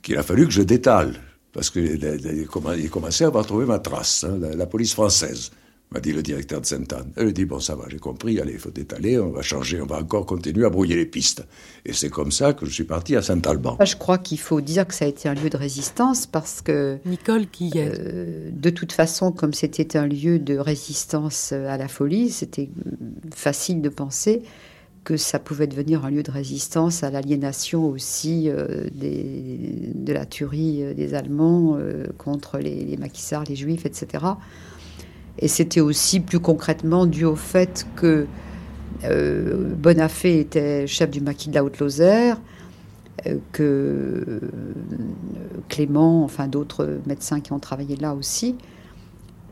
qu'il 0.03 0.17
a 0.17 0.23
fallu 0.23 0.45
que 0.45 0.51
je 0.51 0.61
détale, 0.61 1.15
parce 1.53 1.69
qu'il 1.69 1.99
commençait 2.91 3.23
à 3.23 3.27
avoir 3.27 3.45
trouvé 3.45 3.65
ma 3.65 3.79
trace, 3.79 4.25
hein, 4.25 4.39
la 4.57 4.65
police 4.65 4.93
française 4.93 5.51
m'a 5.91 5.99
dit 5.99 6.13
le 6.13 6.23
directeur 6.23 6.61
de 6.61 6.65
Sainte-Anne. 6.65 7.11
Elle 7.17 7.33
dit, 7.33 7.43
bon, 7.43 7.59
ça 7.59 7.75
va, 7.75 7.83
j'ai 7.89 7.99
compris, 7.99 8.39
allez, 8.39 8.53
il 8.53 8.59
faut 8.59 8.69
étaler, 8.69 9.19
on 9.19 9.31
va 9.31 9.41
changer, 9.41 9.81
on 9.81 9.85
va 9.85 9.97
encore 9.97 10.25
continuer 10.25 10.65
à 10.65 10.69
brouiller 10.69 10.95
les 10.95 11.05
pistes. 11.05 11.45
Et 11.85 11.91
c'est 11.91 12.09
comme 12.09 12.31
ça 12.31 12.53
que 12.53 12.65
je 12.65 12.71
suis 12.71 12.85
parti 12.85 13.15
à 13.17 13.21
Saint-Alban. 13.21 13.77
Je 13.83 13.95
crois 13.97 14.17
qu'il 14.17 14.39
faut 14.39 14.61
dire 14.61 14.87
que 14.87 14.93
ça 14.93 15.03
a 15.03 15.07
été 15.09 15.27
un 15.27 15.33
lieu 15.33 15.49
de 15.49 15.57
résistance 15.57 16.25
parce 16.27 16.61
que... 16.61 16.97
Nicole 17.05 17.47
qui 17.47 17.71
est... 17.75 17.91
Euh, 17.99 18.49
de 18.53 18.69
toute 18.69 18.93
façon, 18.93 19.33
comme 19.33 19.53
c'était 19.53 19.97
un 19.97 20.07
lieu 20.07 20.39
de 20.39 20.57
résistance 20.57 21.51
à 21.51 21.77
la 21.77 21.89
folie, 21.89 22.29
c'était 22.29 22.69
facile 23.35 23.81
de 23.81 23.89
penser 23.89 24.43
que 25.03 25.17
ça 25.17 25.39
pouvait 25.39 25.67
devenir 25.67 26.05
un 26.05 26.11
lieu 26.11 26.23
de 26.23 26.31
résistance 26.31 27.03
à 27.03 27.09
l'aliénation 27.09 27.89
aussi 27.89 28.49
euh, 28.49 28.85
des, 28.93 29.91
de 29.95 30.13
la 30.13 30.25
tuerie 30.25 30.83
euh, 30.83 30.93
des 30.93 31.15
Allemands 31.15 31.77
contre 32.17 32.59
les, 32.59 32.85
les 32.85 32.97
maquisards, 32.97 33.43
les 33.49 33.55
juifs, 33.55 33.85
etc. 33.85 34.23
Et 35.41 35.47
c'était 35.47 35.81
aussi 35.81 36.19
plus 36.19 36.39
concrètement 36.39 37.05
dû 37.05 37.25
au 37.25 37.35
fait 37.35 37.87
que 37.95 38.27
euh, 39.03 39.73
Bonafé 39.75 40.39
était 40.39 40.85
chef 40.85 41.09
du 41.09 41.21
maquis 41.21 41.49
de 41.49 41.55
la 41.55 41.63
Haute-Lozère, 41.63 42.39
euh, 43.25 43.37
que 43.51 43.63
euh, 43.63 44.39
Clément, 45.69 46.23
enfin 46.23 46.47
d'autres 46.47 46.99
médecins 47.07 47.39
qui 47.39 47.53
ont 47.53 47.59
travaillé 47.59 47.95
là 47.95 48.13
aussi, 48.13 48.55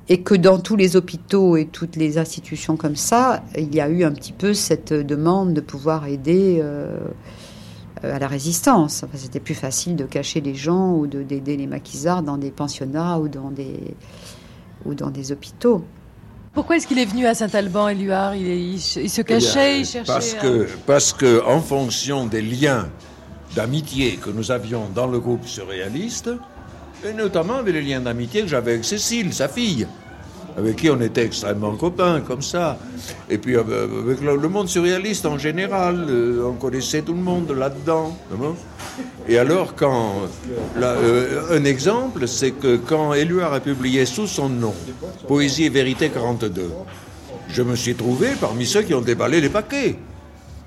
et 0.07 0.21
que 0.21 0.35
dans 0.35 0.59
tous 0.59 0.75
les 0.75 0.95
hôpitaux 0.95 1.57
et 1.57 1.65
toutes 1.65 1.95
les 1.95 2.17
institutions 2.17 2.77
comme 2.77 2.95
ça, 2.95 3.43
il 3.57 3.73
y 3.73 3.81
a 3.81 3.89
eu 3.89 4.03
un 4.03 4.11
petit 4.11 4.33
peu 4.33 4.53
cette 4.53 4.93
demande 4.93 5.53
de 5.53 5.61
pouvoir 5.61 6.07
aider 6.07 6.63
à 8.01 8.17
la 8.17 8.27
résistance. 8.27 9.03
Enfin, 9.03 9.17
C'était 9.17 9.39
plus 9.39 9.53
facile 9.53 9.95
de 9.95 10.05
cacher 10.05 10.41
les 10.41 10.55
gens 10.55 10.95
ou 10.95 11.05
d'aider 11.05 11.57
les 11.57 11.67
maquisards 11.67 12.23
dans 12.23 12.37
des 12.37 12.49
pensionnats 12.49 13.19
ou 13.19 13.27
dans 13.27 13.51
des 13.51 13.93
ou 14.85 14.93
dans 14.93 15.09
des 15.09 15.31
hôpitaux. 15.31 15.83
Pourquoi 16.53 16.77
est-ce 16.77 16.87
qu'il 16.87 16.99
est 16.99 17.05
venu 17.05 17.25
à 17.25 17.33
Saint-Alban, 17.35 17.89
Éluard? 17.89 18.35
Il, 18.35 18.47
il, 18.47 18.79
se 18.79 19.21
cachait, 19.21 19.77
eh 19.77 19.79
il 19.79 19.85
cherchait. 19.85 20.11
Parce 20.11 20.33
que, 20.33 20.67
parce 20.85 21.13
que, 21.13 21.45
en 21.45 21.61
fonction 21.61 22.25
des 22.25 22.41
liens 22.41 22.89
d'amitié 23.55 24.17
que 24.17 24.29
nous 24.29 24.51
avions 24.51 24.89
dans 24.93 25.07
le 25.07 25.19
groupe 25.19 25.45
surréaliste, 25.45 26.31
et 27.05 27.13
notamment 27.13 27.55
avec 27.55 27.73
les 27.73 27.81
liens 27.81 28.01
d'amitié 28.01 28.41
que 28.41 28.47
j'avais 28.47 28.73
avec 28.73 28.85
Cécile, 28.85 29.33
sa 29.33 29.47
fille, 29.47 29.87
avec 30.59 30.75
qui 30.75 30.89
on 30.89 30.99
était 30.99 31.23
extrêmement 31.23 31.75
copains, 31.75 32.21
comme 32.21 32.41
ça. 32.41 32.77
Et 33.29 33.37
puis 33.37 33.55
euh, 33.55 33.61
avec 34.03 34.21
le 34.21 34.49
monde 34.49 34.67
surréaliste 34.67 35.25
en 35.25 35.37
général, 35.37 36.05
euh, 36.09 36.43
on 36.45 36.53
connaissait 36.53 37.01
tout 37.01 37.13
le 37.13 37.21
monde 37.21 37.51
là-dedans. 37.51 38.15
Et 39.27 39.37
alors, 39.37 39.75
quand. 39.75 40.13
Euh, 40.77 41.57
un 41.57 41.63
exemple, 41.63 42.27
c'est 42.27 42.51
que 42.51 42.75
quand 42.75 43.13
Éluard 43.13 43.53
a 43.53 43.59
publié 43.61 44.05
sous 44.05 44.27
son 44.27 44.49
nom 44.49 44.73
Poésie 45.27 45.65
et 45.65 45.69
Vérité 45.69 46.09
42, 46.09 46.69
je 47.47 47.61
me 47.63 47.75
suis 47.75 47.95
trouvé 47.95 48.27
parmi 48.39 48.65
ceux 48.65 48.81
qui 48.81 48.93
ont 48.93 49.01
déballé 49.01 49.39
les 49.39 49.49
paquets 49.49 49.95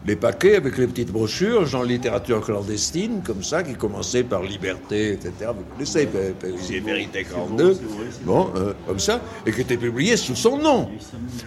les 0.06 0.16
paquets 0.16 0.56
avec 0.56 0.78
les 0.78 0.86
petites 0.86 1.12
brochures, 1.12 1.66
genre 1.66 1.84
littérature 1.84 2.40
clandestine, 2.40 3.22
comme 3.24 3.42
ça, 3.42 3.62
qui 3.62 3.74
commençait 3.74 4.24
par 4.24 4.42
Liberté, 4.42 5.12
etc. 5.12 5.32
Vous 5.48 5.64
connaissez, 5.74 6.06
Poésie 6.06 6.76
et 6.76 6.80
Vérité 6.80 7.24
42, 7.24 7.78
bon, 8.24 8.50
euh, 8.56 8.72
comme 8.86 8.98
ça, 8.98 9.20
et 9.46 9.52
qui 9.52 9.60
était 9.60 9.76
publié 9.76 10.16
sous 10.16 10.34
son 10.34 10.58
nom. 10.58 10.88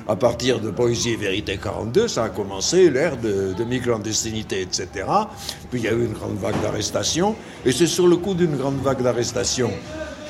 À 0.07 0.15
partir 0.15 0.59
de 0.59 0.71
Poésie 0.71 1.11
et 1.11 1.17
Vérité 1.17 1.59
42, 1.61 2.07
ça 2.07 2.25
a 2.25 2.29
commencé 2.29 2.89
l'ère 2.89 3.17
de 3.17 3.53
demi-clandestinité, 3.57 4.61
etc. 4.61 4.87
Puis 5.69 5.81
il 5.81 5.85
y 5.85 5.87
a 5.87 5.93
eu 5.93 6.05
une 6.05 6.13
grande 6.13 6.37
vague 6.37 6.61
d'arrestations, 6.61 7.35
et 7.65 7.71
c'est 7.71 7.87
sur 7.87 8.07
le 8.07 8.15
coup 8.15 8.33
d'une 8.33 8.55
grande 8.55 8.81
vague 8.81 9.01
d'arrestations 9.01 9.71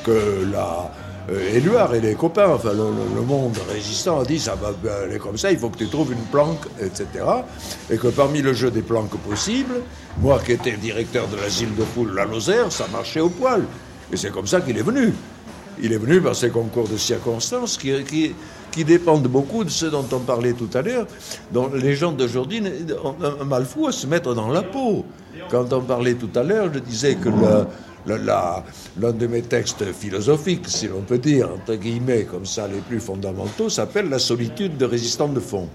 que 0.04 0.46
la, 0.52 0.92
euh, 1.32 1.56
Éluard 1.56 1.96
et 1.96 2.02
les 2.02 2.14
copains, 2.14 2.50
enfin 2.50 2.72
le, 2.74 3.22
monde 3.22 3.58
résistant 3.72 4.20
a 4.20 4.26
dit 4.26 4.40
ça 4.40 4.56
va 4.56 4.74
aller 5.04 5.18
comme 5.18 5.38
ça, 5.38 5.52
il 5.52 5.58
faut 5.58 5.70
que 5.70 5.78
tu 5.80 5.88
trouves 5.88 6.12
une 6.14 6.26
planque, 6.32 6.66
etc. 6.80 7.08
Et 7.90 7.98
que 7.98 8.08
parmi 8.08 8.42
le 8.42 8.54
jeu 8.54 8.70
des 8.70 8.84
planques 8.84 9.18
possibles, 9.28 9.82
moi 10.22 10.40
qui 10.46 10.52
étais 10.52 10.74
directeur 10.74 11.28
de 11.28 11.38
l'asile 11.38 11.74
de 11.76 11.84
poule 11.84 12.14
La 12.14 12.26
Lozère, 12.26 12.72
ça 12.72 12.86
marchait 12.92 13.22
au 13.22 13.30
poil. 13.30 13.64
Et 14.14 14.18
c'est 14.18 14.32
comme 14.32 14.46
ça 14.46 14.62
qu'il 14.62 14.78
est 14.78 14.84
venu. 14.84 15.14
Il 15.82 15.92
est 15.94 15.98
venu 15.98 16.22
par 16.22 16.36
ces 16.36 16.50
concours 16.50 16.88
de 16.88 16.96
circonstances 16.96 17.78
qui, 17.78 17.92
qui, 18.04 18.36
qui, 18.72 18.86
dépendent 18.86 19.28
beaucoup 19.28 19.64
de 19.64 19.70
ce 19.70 19.88
dont 19.88 20.06
on 20.12 20.20
parlait 20.20 20.54
tout 20.54 20.70
à 20.74 20.82
l'heure, 20.82 21.08
dont 21.52 21.70
les 21.74 21.96
gens 21.96 22.12
d'aujourd'hui 22.12 22.62
ont 23.04 23.16
un 23.42 23.44
mal 23.44 23.66
fou 23.66 23.88
à 23.88 23.92
se 23.92 24.06
mettre 24.06 24.34
dans 24.36 24.50
la 24.50 24.62
peau. 24.62 25.06
Quand 25.50 25.74
on 25.74 25.82
parlait 25.82 26.14
tout 26.14 26.30
à 26.36 26.44
l'heure, 26.44 26.70
je 26.74 26.80
disais 26.80 27.16
que 27.16 27.30
le, 27.30 27.66
l'un 28.08 29.12
de 29.12 29.28
mes 29.28 29.41
textes 29.41 29.84
philosophiques, 29.94 30.68
si 30.68 30.88
l'on 30.88 31.02
peut 31.02 31.18
dire, 31.18 31.50
entre 31.54 31.76
guillemets, 31.76 32.24
comme 32.24 32.46
ça, 32.46 32.68
les 32.68 32.80
plus 32.80 33.00
fondamentaux, 33.00 33.70
s'appelle 33.70 34.10
La 34.10 34.20
solitude 34.20 34.78
de 34.78 34.86
résistant 34.86 35.28
de 35.28 35.39
fond. 35.39 35.68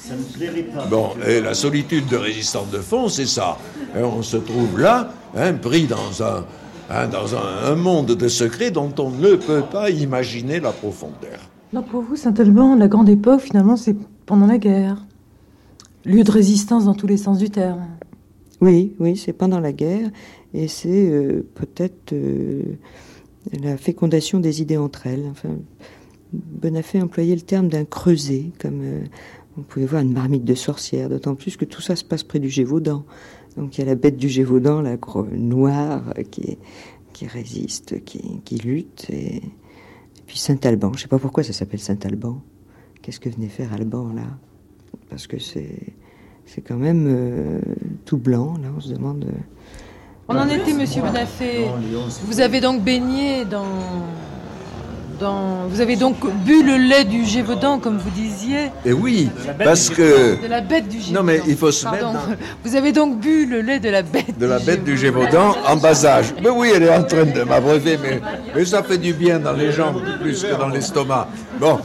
Ça 0.00 0.14
ne 0.14 0.22
plairait 0.22 0.62
pas. 0.62 0.86
Bon, 0.86 1.10
et 1.26 1.40
la 1.40 1.54
solitude 1.54 2.06
de 2.06 2.16
résistant 2.16 2.66
de 2.72 2.78
fond, 2.78 3.08
c'est 3.08 3.26
ça. 3.26 3.58
Hein, 3.94 4.02
on 4.02 4.22
se 4.22 4.36
trouve 4.36 4.78
là, 4.78 5.10
hein, 5.36 5.54
pris 5.54 5.86
dans 5.86 6.22
un, 6.22 6.44
hein, 6.90 7.08
dans 7.08 7.34
un, 7.34 7.74
monde 7.74 8.12
de 8.12 8.28
secrets 8.28 8.70
dont 8.70 8.92
on 8.98 9.10
ne 9.10 9.34
peut 9.34 9.62
pas 9.62 9.90
imaginer 9.90 10.60
la 10.60 10.70
profondeur. 10.70 11.40
Non, 11.72 11.82
pour 11.82 12.02
vous, 12.02 12.14
Saint-Alban, 12.14 12.76
la 12.76 12.86
grande 12.86 13.08
époque, 13.08 13.40
finalement, 13.40 13.76
c'est 13.76 13.96
pendant 14.26 14.46
la 14.46 14.58
guerre. 14.58 15.04
Lieu 16.04 16.22
de 16.22 16.30
résistance 16.30 16.84
dans 16.84 16.94
tous 16.94 17.08
les 17.08 17.16
sens 17.16 17.38
du 17.38 17.50
terme. 17.50 17.84
Oui, 18.60 18.94
oui, 18.98 19.16
c'est 19.16 19.32
pendant 19.32 19.60
la 19.60 19.72
guerre 19.72 20.10
et 20.54 20.68
c'est 20.68 21.10
euh, 21.10 21.46
peut-être 21.54 22.12
euh, 22.12 22.62
la 23.60 23.76
fécondation 23.76 24.40
des 24.40 24.62
idées 24.62 24.78
entre 24.78 25.06
elles. 25.06 25.26
Enfin, 25.30 25.56
Bonafé 26.32 27.00
employait 27.00 27.34
le 27.34 27.42
terme 27.42 27.68
d'un 27.68 27.84
creuset, 27.84 28.46
comme 28.58 28.80
euh, 28.82 29.04
on 29.58 29.62
pouvait 29.62 29.86
voir 29.86 30.02
une 30.02 30.12
marmite 30.12 30.44
de 30.44 30.54
sorcière, 30.54 31.08
d'autant 31.08 31.34
plus 31.34 31.56
que 31.56 31.64
tout 31.64 31.82
ça 31.82 31.96
se 31.96 32.04
passe 32.04 32.24
près 32.24 32.40
du 32.40 32.48
Gévaudan. 32.48 33.04
Donc 33.56 33.76
il 33.76 33.82
y 33.82 33.84
a 33.84 33.86
la 33.86 33.94
bête 33.94 34.16
du 34.16 34.28
Gévaudan, 34.28 34.80
la 34.80 34.96
noire, 35.32 36.14
qui, 36.30 36.58
résiste, 37.26 38.04
qui, 38.04 38.40
qui 38.44 38.56
lutte. 38.56 39.06
Et, 39.10 39.42
puis 40.26 40.38
Saint-Alban, 40.38 40.92
je 40.92 40.98
ne 40.98 41.02
sais 41.02 41.08
pas 41.08 41.18
pourquoi 41.18 41.42
ça 41.44 41.52
s'appelle 41.52 41.80
Saint-Alban. 41.80 42.42
Qu'est-ce 43.00 43.20
que 43.20 43.28
venait 43.28 43.48
faire 43.48 43.72
Alban 43.72 44.12
là? 44.12 44.26
Parce 45.08 45.26
que 45.26 45.38
c'est 45.38 45.94
c'est 46.46 46.62
quand 46.62 46.76
même 46.76 47.60
tout 48.04 48.16
blanc, 48.18 48.54
là, 48.62 48.68
on 48.76 48.80
se 48.80 48.88
demande. 48.88 49.26
On 50.28 50.36
en 50.36 50.48
était, 50.48 50.72
monsieur 50.72 51.02
Bonafé. 51.02 51.66
Vous 52.24 52.40
avez 52.40 52.60
donc 52.60 52.82
baigné 52.82 53.44
dans, 53.44 53.64
Vous 55.68 55.80
avez 55.80 55.94
donc 55.96 56.16
bu 56.44 56.64
le 56.64 56.76
lait 56.76 57.04
du 57.04 57.24
Gévaudan, 57.24 57.78
comme 57.78 57.98
vous 57.98 58.10
disiez 58.10 58.70
Et 58.84 58.92
oui, 58.92 59.30
parce 59.62 59.88
que... 59.88 60.42
De 60.42 60.48
la 60.48 60.60
bête 60.60 60.88
du 60.88 60.98
Gévaudan. 61.00 61.20
Non, 61.20 61.22
mais 61.22 61.40
il 61.46 61.56
faut 61.56 61.70
se 61.70 61.88
mettre 61.88 62.08
Vous 62.64 62.74
avez 62.74 62.92
donc 62.92 63.20
bu 63.20 63.46
le 63.46 63.60
lait 63.60 63.78
de 63.78 63.88
la 63.88 64.02
bête 64.02 64.36
De 64.38 64.46
la 64.46 64.58
bête 64.58 64.82
du 64.82 64.96
Gévaudan 64.96 65.54
en 65.66 65.76
bas 65.76 66.04
âge. 66.04 66.34
Mais 66.42 66.50
oui, 66.50 66.70
elle 66.74 66.82
est 66.82 66.96
en 66.96 67.04
train 67.04 67.24
de 67.24 67.42
m'abreuver, 67.44 67.96
mais, 68.02 68.20
mais 68.54 68.64
ça 68.64 68.82
fait 68.82 68.98
du 68.98 69.12
bien 69.12 69.38
dans 69.38 69.52
les 69.52 69.70
jambes 69.70 70.02
plus 70.20 70.42
que 70.42 70.58
dans 70.58 70.68
l'estomac. 70.68 71.28
Bon, 71.60 71.78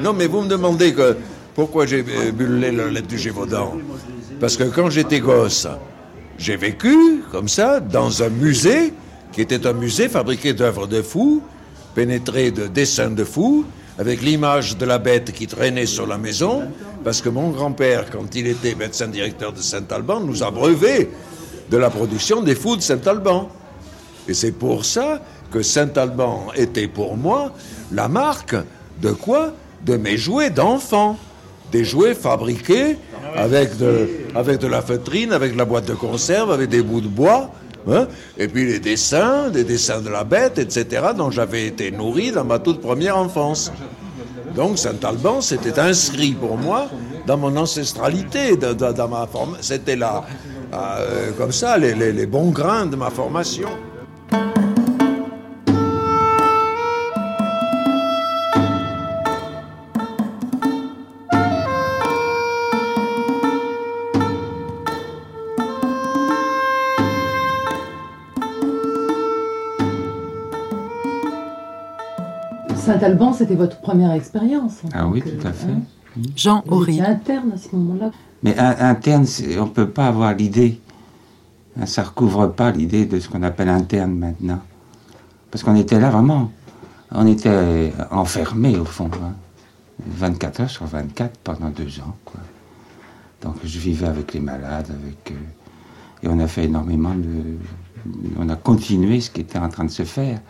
non, 0.00 0.12
mais 0.12 0.26
vous 0.26 0.42
me 0.42 0.48
demandez 0.48 0.94
que 0.94 1.16
pourquoi 1.60 1.84
j'ai 1.84 2.02
bu 2.02 2.46
le 2.46 2.56
lait, 2.56 2.72
le 2.72 2.88
lait 2.88 3.02
du 3.02 3.18
Gévaudan? 3.18 3.74
Parce 4.40 4.56
que 4.56 4.64
quand 4.64 4.88
j'étais 4.88 5.20
gosse, 5.20 5.68
j'ai 6.38 6.56
vécu 6.56 7.22
comme 7.30 7.48
ça 7.48 7.80
dans 7.80 8.22
un 8.22 8.30
musée 8.30 8.94
qui 9.30 9.42
était 9.42 9.66
un 9.66 9.74
musée 9.74 10.08
fabriqué 10.08 10.54
d'œuvres 10.54 10.86
de 10.86 11.02
fous, 11.02 11.42
pénétré 11.94 12.50
de 12.50 12.66
dessins 12.66 13.10
de 13.10 13.24
fous, 13.24 13.66
avec 13.98 14.22
l'image 14.22 14.78
de 14.78 14.86
la 14.86 14.96
bête 14.96 15.32
qui 15.32 15.46
traînait 15.46 15.84
sur 15.84 16.06
la 16.06 16.16
maison, 16.16 16.62
parce 17.04 17.20
que 17.20 17.28
mon 17.28 17.50
grand-père, 17.50 18.06
quand 18.10 18.34
il 18.34 18.46
était 18.46 18.74
médecin 18.74 19.08
directeur 19.08 19.52
de 19.52 19.60
Saint-Alban, 19.60 20.20
nous 20.20 20.42
a 20.42 20.50
brevet 20.50 21.10
de 21.70 21.76
la 21.76 21.90
production 21.90 22.40
des 22.40 22.54
fous 22.54 22.76
de 22.76 22.80
Saint-Alban. 22.80 23.50
Et 24.26 24.32
c'est 24.32 24.52
pour 24.52 24.86
ça 24.86 25.20
que 25.50 25.60
Saint-Alban 25.60 26.52
était 26.56 26.88
pour 26.88 27.18
moi 27.18 27.52
la 27.92 28.08
marque 28.08 28.56
de 29.02 29.12
quoi? 29.12 29.52
De 29.84 29.98
mes 29.98 30.16
jouets 30.16 30.48
d'enfant. 30.48 31.18
Des 31.72 31.84
jouets 31.84 32.14
fabriqués 32.14 32.96
avec 33.36 33.76
de, 33.76 34.08
avec 34.34 34.58
de 34.58 34.66
la 34.66 34.82
feutrine, 34.82 35.32
avec 35.32 35.52
de 35.52 35.58
la 35.58 35.64
boîte 35.64 35.86
de 35.86 35.94
conserve, 35.94 36.50
avec 36.50 36.68
des 36.68 36.82
bouts 36.82 37.00
de 37.00 37.08
bois. 37.08 37.50
Hein, 37.90 38.08
et 38.36 38.48
puis 38.48 38.66
les 38.66 38.78
dessins, 38.78 39.48
des 39.48 39.64
dessins 39.64 40.00
de 40.00 40.10
la 40.10 40.24
bête, 40.24 40.58
etc., 40.58 41.08
dont 41.16 41.30
j'avais 41.30 41.66
été 41.66 41.90
nourri 41.90 42.30
dans 42.30 42.44
ma 42.44 42.58
toute 42.58 42.80
première 42.80 43.16
enfance. 43.16 43.72
Donc 44.54 44.78
Saint-Alban, 44.78 45.40
c'était 45.40 45.78
inscrit 45.78 46.32
pour 46.32 46.58
moi 46.58 46.88
dans 47.26 47.38
mon 47.38 47.56
ancestralité, 47.56 48.56
dans, 48.56 49.08
ma 49.08 49.26
forme. 49.26 49.56
C'était 49.60 49.96
là, 49.96 50.24
euh, 50.74 51.30
comme 51.38 51.52
ça, 51.52 51.78
les 51.78 52.26
bons 52.26 52.50
grains 52.50 52.86
de 52.86 52.96
ma 52.96 53.10
formation. 53.10 53.68
Saint-Alban, 72.90 73.32
c'était 73.32 73.54
votre 73.54 73.80
première 73.80 74.10
expérience. 74.12 74.80
Ah 74.92 75.06
oui, 75.06 75.22
tout 75.22 75.46
à 75.46 75.52
fait. 75.52 75.70
Hein 75.70 75.82
Jean 76.34 76.64
Horry. 76.68 77.00
interne 77.00 77.52
à 77.54 77.56
ce 77.56 77.74
moment-là. 77.76 78.10
Mais 78.42 78.58
interne, 78.58 79.26
on 79.58 79.64
ne 79.64 79.70
peut 79.70 79.88
pas 79.88 80.08
avoir 80.08 80.34
l'idée. 80.34 80.80
Ça 81.84 82.02
ne 82.02 82.08
recouvre 82.08 82.48
pas 82.48 82.72
l'idée 82.72 83.06
de 83.06 83.20
ce 83.20 83.28
qu'on 83.28 83.44
appelle 83.44 83.68
interne 83.68 84.12
maintenant. 84.12 84.60
Parce 85.52 85.62
qu'on 85.62 85.76
était 85.76 86.00
là 86.00 86.10
vraiment. 86.10 86.50
On 87.12 87.26
était 87.28 87.92
enfermés 88.10 88.76
au 88.76 88.84
fond. 88.84 89.08
24 90.06 90.60
hein. 90.60 90.62
heures 90.64 90.70
sur 90.70 90.86
24 90.86 91.38
pendant 91.44 91.70
deux 91.70 92.00
ans. 92.00 92.16
Quoi. 92.24 92.40
Donc 93.42 93.56
je 93.62 93.78
vivais 93.78 94.06
avec 94.06 94.34
les 94.34 94.40
malades, 94.40 94.88
avec. 94.90 95.30
Euh, 95.30 96.24
et 96.24 96.28
on 96.28 96.40
a 96.40 96.48
fait 96.48 96.64
énormément 96.64 97.14
de. 97.14 97.56
On 98.38 98.48
a 98.48 98.56
continué 98.56 99.20
ce 99.20 99.30
qui 99.30 99.42
était 99.42 99.58
en 99.58 99.68
train 99.68 99.84
de 99.84 99.90
se 99.90 100.02
faire 100.02 100.40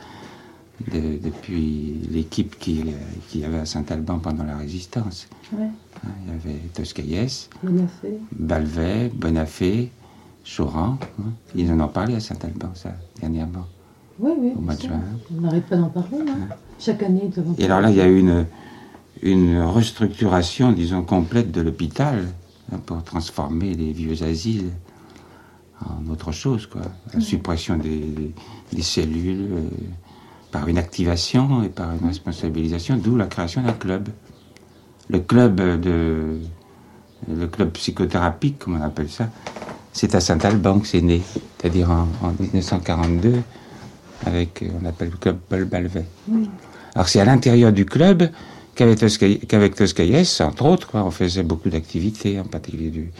depuis 0.89 2.01
l'équipe 2.11 2.59
qui, 2.59 2.85
qui 3.29 3.45
avait 3.45 3.59
à 3.59 3.67
Saint-Alban 3.67 4.19
pendant 4.19 4.45
la 4.45 4.57
résistance. 4.57 5.29
Hein, 5.55 5.69
il 6.27 6.33
y 6.33 6.35
avait 6.35 6.59
Toscaïès, 6.75 7.51
Balvet, 8.33 9.11
Bonafé, 9.15 9.91
Choran. 10.45 10.99
Hein. 11.21 11.33
Ils 11.55 11.71
en 11.71 11.81
ont 11.81 11.89
parlé 11.89 12.15
à 12.15 12.21
Saint-Alban, 12.21 12.71
ça, 12.75 12.95
dernièrement. 13.21 13.67
Oui, 14.19 14.33
oui. 14.39 14.53
Au 14.57 14.61
mois 14.61 14.75
de 14.75 14.83
juin. 14.83 15.01
On 15.37 15.41
n'arrête 15.43 15.67
pas 15.67 15.77
d'en 15.77 15.89
parler, 15.89 16.19
hein. 16.21 16.49
Chaque 16.79 17.03
année. 17.03 17.31
Et 17.59 17.65
alors 17.65 17.81
là, 17.81 17.91
il 17.91 17.97
y 17.97 18.01
a 18.01 18.07
eu 18.07 18.19
une, 18.19 18.47
une 19.23 19.61
restructuration, 19.61 20.73
disons, 20.73 21.03
complète 21.03 21.53
de 21.53 21.61
l'hôpital 21.61 22.27
pour 22.87 23.03
transformer 23.05 23.75
les 23.75 23.93
vieux 23.93 24.23
asiles 24.23 24.71
en 25.85 26.11
autre 26.11 26.33
chose, 26.33 26.67
quoi. 26.67 26.83
La 27.13 27.21
suppression 27.21 27.77
des, 27.77 28.33
des 28.73 28.83
cellules. 28.83 29.49
Par 30.53 30.69
une 30.69 30.79
activation 30.79 31.63
et 31.63 31.69
par 31.69 31.93
une 31.93 32.09
responsabilisation, 32.09 32.97
d'où 32.97 33.17
la 33.17 33.27
création 33.27 33.63
d'un 33.63 33.73
club. 33.73 34.09
Le 35.09 35.21
club 35.21 35.61
de 35.81 36.39
le 37.29 37.47
club 37.47 37.71
psychothérapique, 37.73 38.59
comme 38.59 38.81
on 38.81 38.83
appelle 38.83 39.09
ça, 39.09 39.29
c'est 39.93 40.15
à 40.15 40.21
Saint-Alban 40.21 40.81
que 40.81 40.87
c'est 40.87 41.01
né, 41.01 41.21
c'est-à-dire 41.59 41.91
en, 41.91 42.07
1942, 42.39 43.43
avec, 44.27 44.65
on 44.81 44.87
appelle 44.87 45.11
le 45.11 45.17
club 45.17 45.39
Paul 45.49 45.65
Balvet. 45.65 46.07
Alors 46.95 47.09
c'est 47.09 47.21
à 47.21 47.25
l'intérieur 47.25 47.73
du 47.73 47.85
club 47.85 48.31
qu'avec 48.75 49.75
Toscaïès, 49.75 50.41
entre 50.41 50.65
autres, 50.65 50.91
on 50.95 51.11
faisait 51.11 51.43
beaucoup 51.43 51.69
d'activités, 51.69 52.41
en 52.41 52.45
particulier 52.45 52.91
du, 52.91 53.11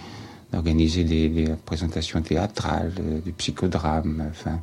d'organiser 0.53 1.05
des, 1.05 1.49
présentations 1.65 2.21
théâtrales, 2.23 2.93
du 3.25 3.33
psychodrame, 3.33 4.31
enfin, 4.31 4.59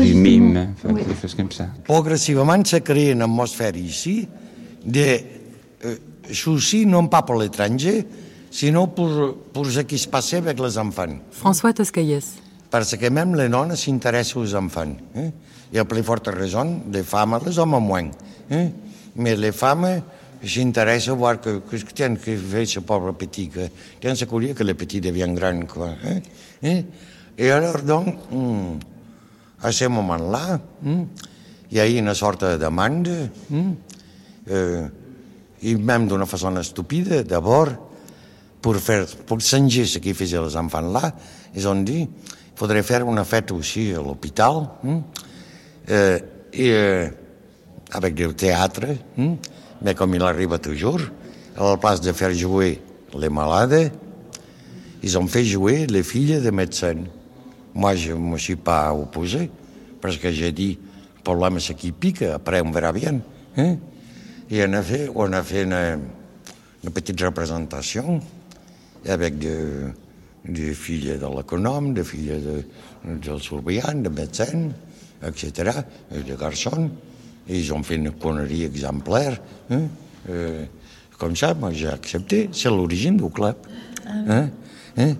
du 0.00 0.14
mime, 0.14 0.74
enfin, 0.74 0.94
des 0.94 1.04
choses 1.20 1.34
comme 1.34 1.52
ça. 1.52 1.66
Progressivement 1.84 2.64
se 2.64 2.76
crée 2.76 3.10
une 3.10 3.22
atmosphère 3.22 3.76
ici 3.76 4.26
de 4.84 5.18
euh, 5.84 5.96
souci 6.32 6.86
non 6.86 7.08
pas 7.08 7.22
pour 7.22 7.36
l'étranger, 7.36 8.06
sinon 8.50 8.88
pour, 8.88 9.36
pour 9.52 9.66
ce 9.66 9.80
qui 9.80 9.98
se 9.98 10.08
passait 10.08 10.36
avec 10.36 10.58
les 10.58 10.78
enfants. 10.78 11.18
François 11.30 11.72
Toscaïès. 11.72 12.36
Parce 12.70 12.96
que 12.96 13.08
même 13.08 13.34
les 13.34 13.48
nonnes 13.48 13.76
s'intéressent 13.76 14.36
aux 14.36 14.54
enfants. 14.54 14.94
Hein? 15.16 15.30
Il 15.72 15.76
y 15.76 15.78
a 15.78 15.84
plus 15.84 16.02
forte 16.02 16.28
raison, 16.28 16.80
les 16.90 17.02
femmes, 17.02 17.38
les 17.44 17.58
hommes 17.58 17.78
moins. 17.80 18.08
Hein? 18.50 18.68
Mais 19.16 19.36
les 19.36 19.52
femmes 19.52 20.02
voir 21.14 21.40
que, 21.40 21.58
que, 21.58 21.76
que 21.76 21.92
tiens, 21.92 22.14
que 22.14 22.36
fait 22.36 22.66
ce 22.66 22.80
que 22.80 23.68
tiens, 24.00 24.14
c'est 24.14 24.28
curieux 24.28 24.54
que 24.54 24.62
le 24.62 24.74
petit 24.74 25.00
devient 25.00 25.28
grand, 25.34 25.66
quoi. 25.66 25.90
Hein? 26.04 26.20
Hein? 26.62 26.82
Et 27.36 27.50
alors, 27.50 27.82
donc, 27.82 28.16
hmm, 28.30 28.78
à 29.62 29.72
ce 29.72 29.84
moment-là, 29.86 30.60
hmm, 30.82 31.02
il 31.70 31.76
y 31.76 31.80
a 31.80 31.88
eu 31.88 32.00
de 32.00 32.56
demande, 32.56 33.08
hmm, 33.50 33.72
euh, 34.50 34.88
et 35.62 35.74
même 35.74 36.08
d'une 36.08 36.26
façon 36.26 36.62
stupide, 36.62 37.24
d'abord, 37.26 37.68
pour 38.60 38.76
faire, 38.76 39.06
pour 39.26 39.40
changer 39.40 39.84
ce 39.84 39.98
qu'ils 39.98 40.14
faisaient 40.14 40.40
les 40.40 40.56
enfants 40.56 40.80
là, 40.80 41.12
ils 41.54 41.66
ont 41.68 41.80
dit, 41.82 42.00
il 42.00 42.08
faudrait 42.58 42.82
faire 42.82 43.08
une 43.08 43.24
fête 43.24 43.52
aussi 43.52 43.92
à 43.92 43.96
l'hôpital, 43.96 44.68
euh, 45.90 46.18
et 46.52 46.70
euh, 46.72 47.08
avec 47.92 48.14
du 48.14 48.34
théâtre, 48.34 48.86
mais 49.82 49.94
comme 49.94 50.14
il 50.14 50.22
arrive 50.22 50.58
toujours, 50.58 51.00
à 51.56 51.70
la 51.70 51.76
place 51.76 52.00
de 52.00 52.12
faire 52.12 52.32
jouer 52.32 52.80
les 53.16 53.28
malades, 53.28 53.92
ils 55.02 55.18
ont 55.18 55.26
fait 55.26 55.44
jouer 55.44 55.86
les 55.86 56.02
filles 56.02 56.40
des 56.40 56.50
médecins. 56.50 56.96
Moi, 57.74 57.94
je 57.94 58.12
ne 58.12 58.18
me 58.18 58.38
suis 58.38 58.56
pas 58.56 58.92
opposé, 58.92 59.50
parce 60.00 60.16
que 60.16 60.30
j'ai 60.30 60.52
dit, 60.52 60.78
le 61.16 61.22
problème 61.22 61.60
c'est 61.60 61.74
qui 61.74 61.92
pique, 61.92 62.22
après 62.22 62.60
on 62.60 62.70
verra 62.70 62.92
bien. 62.92 63.20
Hein? 63.56 63.76
Et 64.50 64.64
on 64.64 64.72
a 64.72 64.82
fait, 64.82 65.10
on 65.14 65.32
a 65.32 65.42
fait 65.42 65.62
une, 65.62 66.00
une 66.84 66.90
petite 66.90 67.20
représentation 67.20 68.20
avec 69.06 69.38
des, 69.38 69.58
des 70.44 70.74
filles 70.74 71.18
de 71.18 71.36
l'économe, 71.36 71.94
des 71.94 72.04
filles 72.04 72.40
de, 73.04 73.30
de 73.32 73.38
surveillant, 73.38 73.94
des 73.94 74.08
médecins, 74.08 74.70
etc., 75.24 75.70
et 76.14 76.20
des 76.20 76.36
garçons. 76.36 76.90
Ils 77.48 77.72
ont 77.72 77.82
fait 77.82 77.96
une 77.96 78.10
connerie 78.12 78.64
exemplaire. 78.64 79.40
Hein? 79.70 79.82
Euh, 80.28 80.64
comme 81.18 81.34
ça, 81.36 81.54
moi 81.54 81.72
j'ai 81.72 81.88
accepté. 81.88 82.48
C'est 82.52 82.68
l'origine 82.68 83.16
du 83.16 83.28
club. 83.30 83.56
Ah 84.06 84.10
hein? 84.28 84.50
Hein? 84.96 85.14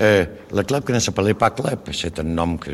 Euh, 0.00 0.24
le 0.52 0.62
club 0.62 0.84
qui 0.84 0.92
ne 0.92 0.98
s'appelait 0.98 1.34
pas 1.34 1.50
club, 1.50 1.80
c'est 1.92 2.18
un 2.18 2.22
nom 2.22 2.56
que 2.56 2.70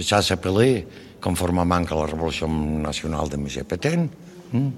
ça 0.00 0.20
s'appelait 0.22 0.86
conformément 1.20 1.74
à 1.74 1.80
la 1.80 2.04
Révolution 2.04 2.48
nationale 2.48 3.28
de 3.28 3.36
M. 3.36 3.64
Pétain, 3.64 4.06
hein? 4.54 4.70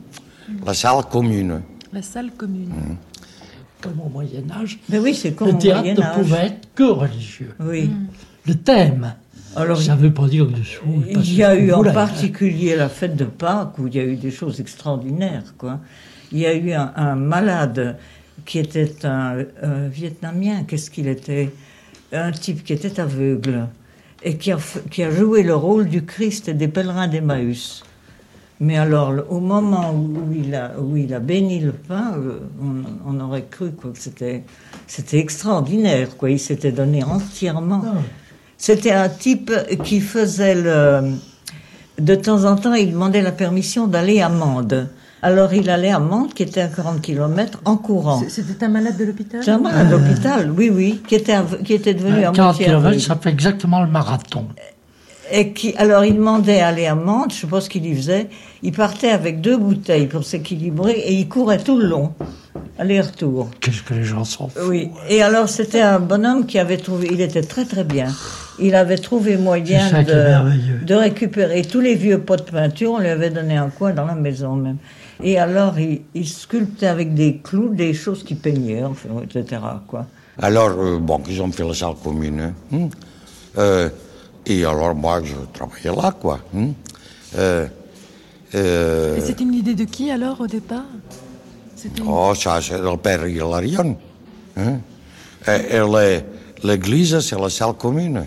la 0.64 0.74
salle 0.74 1.04
commune. 1.10 1.62
La 1.92 2.02
salle 2.02 2.32
commune. 2.32 2.72
Hein? 2.72 2.96
Comme 3.80 4.00
au 4.00 4.08
Moyen 4.08 4.44
Âge, 4.50 4.78
Mais 4.88 4.98
oui, 4.98 5.14
c'est 5.14 5.32
comme 5.32 5.48
le 5.48 5.58
théâtre 5.58 5.88
ne 5.88 6.14
pouvait 6.14 6.46
être 6.46 6.68
que 6.74 6.84
religieux. 6.84 7.54
Oui. 7.58 7.90
Le 8.46 8.54
thème 8.54 9.14
alors, 9.56 9.80
ça 9.80 9.96
ne 9.96 10.00
veut 10.00 10.12
pas 10.12 10.28
dire 10.28 10.46
dessous. 10.46 11.02
Il 11.08 11.34
y 11.34 11.42
a 11.42 11.54
eu 11.54 11.72
en 11.72 11.82
particulier 11.82 12.76
la 12.76 12.88
fête 12.88 13.16
de 13.16 13.24
Pâques 13.24 13.78
où 13.78 13.86
il 13.86 13.94
y 13.94 14.00
a 14.00 14.04
eu 14.04 14.16
des 14.16 14.30
choses 14.30 14.60
extraordinaires. 14.60 15.54
Quoi. 15.58 15.80
Il 16.30 16.38
y 16.38 16.46
a 16.46 16.54
eu 16.54 16.72
un, 16.72 17.14
malade 17.14 17.98
qui 18.44 18.58
était 18.58 19.04
un, 19.04 19.44
Vietnamien. 19.90 20.64
Qu'est-ce 20.64 20.90
qu'il 20.90 21.08
était? 21.08 21.50
Un 22.12 22.30
type 22.30 22.62
qui 22.64 22.74
était 22.74 23.00
aveugle 23.00 23.68
et 24.22 24.36
qui 24.36 24.52
a, 24.52 24.58
qui 24.90 25.02
a, 25.02 25.10
joué 25.10 25.42
le 25.42 25.54
rôle 25.54 25.88
du 25.88 26.04
Christ 26.04 26.48
et 26.48 26.54
des 26.54 26.68
pèlerins 26.68 27.08
d'Emmaüs. 27.08 27.82
Mais 28.60 28.78
alors, 28.78 29.12
au 29.28 29.40
moment 29.40 29.92
où 29.92 30.32
il 30.32 30.54
a, 30.54 30.78
où 30.78 30.96
il 30.96 31.12
a 31.14 31.18
béni 31.18 31.58
le 31.58 31.72
pain, 31.72 32.14
euh, 32.16 32.38
on, 33.04 33.18
aurait 33.18 33.46
cru 33.50 33.72
quoi, 33.72 33.90
que 33.90 33.98
c'était, 33.98 34.44
extraordinaire. 35.18 36.16
Quoi. 36.16 36.30
Il 36.30 36.38
s'était 36.38 36.70
donné 36.70 37.02
entièrement. 37.02 37.82
C'était 38.62 38.92
un 38.92 39.08
type 39.08 39.50
qui 39.82 40.00
faisait 40.00 40.54
le. 40.54 41.14
De 41.98 42.14
temps 42.14 42.44
en 42.44 42.54
temps, 42.54 42.74
il 42.74 42.92
demandait 42.92 43.20
la 43.20 43.32
permission 43.32 43.88
d'aller 43.88 44.20
à 44.20 44.28
Mende. 44.28 44.88
Alors 45.20 45.52
il 45.52 45.68
allait 45.68 45.90
à 45.90 45.98
Mende, 45.98 46.32
qui 46.32 46.44
était 46.44 46.60
à 46.60 46.68
40 46.68 47.02
km, 47.02 47.60
en 47.64 47.76
courant. 47.76 48.22
C'était 48.28 48.64
un 48.64 48.68
malade 48.68 48.96
de 48.96 49.06
l'hôpital 49.06 49.40
un 49.48 49.58
malade 49.58 49.90
d'hôpital, 49.90 50.52
oui, 50.56 50.70
oui, 50.72 51.02
qui 51.08 51.16
était, 51.16 51.38
qui 51.64 51.74
était 51.74 51.94
devenu 51.94 52.24
à 52.24 52.30
40 52.30 52.58
km, 52.58 53.00
ça 53.00 53.16
fait 53.16 53.30
exactement 53.30 53.82
le 53.82 53.90
marathon. 53.90 54.46
Et 55.32 55.52
qui, 55.52 55.74
alors 55.74 56.04
il 56.04 56.14
demandait 56.14 56.60
à 56.60 56.68
aller 56.68 56.86
à 56.86 56.94
Mende, 56.94 57.32
je 57.32 57.40
sais 57.40 57.46
pas 57.48 57.60
ce 57.60 57.68
qu'il 57.68 57.84
y 57.84 57.96
faisait, 57.96 58.28
il 58.62 58.70
partait 58.70 59.10
avec 59.10 59.40
deux 59.40 59.56
bouteilles 59.56 60.06
pour 60.06 60.22
s'équilibrer 60.22 60.92
et 60.92 61.14
il 61.14 61.28
courait 61.28 61.58
tout 61.58 61.78
le 61.80 61.86
long, 61.86 62.12
aller-retour. 62.78 63.50
Qu'est-ce 63.60 63.82
que 63.82 63.94
les 63.94 64.04
gens 64.04 64.22
sont 64.22 64.48
fous. 64.48 64.68
Oui, 64.68 64.90
et 65.08 65.20
alors 65.20 65.48
c'était 65.48 65.80
un 65.80 65.98
bonhomme 65.98 66.46
qui 66.46 66.60
avait 66.60 66.76
trouvé, 66.76 67.08
il 67.10 67.20
était 67.20 67.42
très 67.42 67.64
très 67.64 67.82
bien, 67.82 68.06
il 68.58 68.74
avait 68.74 68.98
trouvé 68.98 69.36
moyen 69.36 70.02
de, 70.02 70.84
de 70.84 70.94
récupérer 70.94 71.62
tous 71.62 71.80
les 71.80 71.94
vieux 71.94 72.18
pots 72.20 72.36
de 72.36 72.42
peinture, 72.42 72.92
on 72.92 72.98
lui 72.98 73.08
avait 73.08 73.30
donné 73.30 73.56
un 73.56 73.70
coin 73.70 73.92
dans 73.92 74.06
la 74.06 74.14
maison 74.14 74.54
même. 74.56 74.78
Et 75.22 75.38
alors, 75.38 75.74
il, 75.78 76.28
sculptait 76.28 76.86
avec 76.86 77.14
des 77.14 77.38
clous 77.42 77.74
des 77.74 77.94
choses 77.94 78.24
qui 78.24 78.34
peignaient, 78.34 78.82
enfin, 78.82 79.08
etc. 79.22 79.60
Quoi. 79.86 80.06
Alors, 80.38 80.70
euh, 80.70 80.98
bon, 80.98 81.22
ils 81.28 81.40
ont 81.40 81.52
fait 81.52 81.64
la 81.64 81.74
salle 81.74 81.94
commune. 82.02 82.40
Hein. 82.40 82.52
Hmm. 82.70 82.88
Euh, 83.58 83.88
et 84.46 84.64
alors, 84.64 84.94
moi, 84.94 85.20
je 85.22 85.34
travaillais 85.52 85.94
là, 85.94 86.12
quoi. 86.18 86.40
Hmm. 86.52 86.70
Euh, 87.38 87.66
et 88.54 89.20
c'était 89.20 89.44
une 89.44 89.54
idée 89.54 89.74
de 89.74 89.84
qui, 89.84 90.10
alors, 90.10 90.40
au 90.40 90.46
départ? 90.46 90.84
Oh, 92.06 92.34
ça, 92.34 92.60
c'est 92.60 92.78
le 92.78 92.96
père 92.96 93.26
Hilarion. 93.26 93.96
Hein. 94.56 94.78
Et, 95.48 96.20
l'église, 96.62 97.20
c'est 97.20 97.38
la 97.38 97.48
salle 97.48 97.74
commune. 97.74 98.26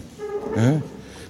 Hein? 0.58 0.80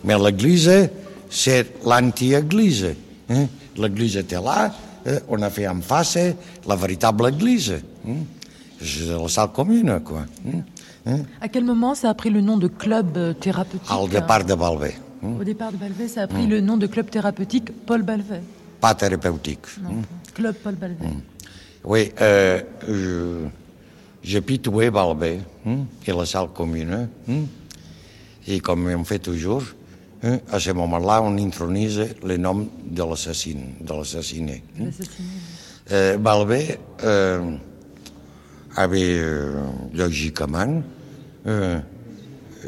Mais 0.03 0.17
l'église, 0.17 0.89
c'est 1.29 1.83
l'anti-église. 1.85 2.95
Hein? 3.29 3.47
L'église 3.77 4.17
était 4.17 4.41
là, 4.41 4.73
eh, 5.05 5.17
on 5.27 5.41
a 5.41 5.49
fait 5.49 5.67
en 5.67 5.81
face 5.81 6.17
la 6.67 6.75
véritable 6.75 7.27
église. 7.29 7.73
Hein? 8.07 8.13
C'est 8.81 9.07
la 9.07 9.27
salle 9.27 9.51
commune, 9.51 9.99
quoi. 10.03 10.25
Hein? 10.47 10.59
Hein? 11.05 11.19
À 11.41 11.47
quel 11.47 11.63
moment 11.63 11.95
ça 11.95 12.09
a 12.09 12.13
pris 12.13 12.29
le 12.29 12.41
nom 12.41 12.57
de 12.57 12.67
club 12.67 13.15
euh, 13.17 13.33
thérapeutique 13.33 13.91
Au 13.91 14.07
départ 14.07 14.43
de 14.43 14.53
Balvet. 14.53 14.95
Au 15.23 15.43
départ 15.43 15.71
de 15.71 15.77
Balvet, 15.77 16.07
ça 16.07 16.23
a 16.23 16.27
pris 16.27 16.45
le 16.45 16.61
nom 16.61 16.77
de 16.77 16.87
club 16.87 17.09
thérapeutique 17.09 17.71
Paul 17.85 18.03
Balvet. 18.03 18.41
Pas 18.79 18.93
thérapeutique. 18.93 19.59
Club 20.33 20.55
Paul 20.63 20.75
Balvet. 20.75 21.05
Oui, 21.83 22.11
euh, 22.21 22.61
j'ai 24.23 24.41
pitoué 24.41 24.89
Balvet 24.91 25.39
et 26.05 26.11
la 26.11 26.25
salle 26.25 26.49
commune. 26.53 27.07
Et 28.47 28.59
comme 28.59 28.87
on 28.87 29.03
fait 29.03 29.19
toujours, 29.19 29.63
Eh? 30.25 30.39
À 30.51 30.59
ce 30.59 30.71
moment-là, 30.71 31.21
on 31.21 31.37
intronise 31.37 32.01
le 32.23 32.37
nom 32.37 32.67
de 32.83 33.03
l'assassin, 33.03 33.57
de 33.79 33.93
l'assassiné. 33.93 34.63
Eh, 35.91 36.17
Balbé 36.17 36.79
eh, 37.03 37.37
avait, 38.75 39.21
logiquement, 39.93 40.81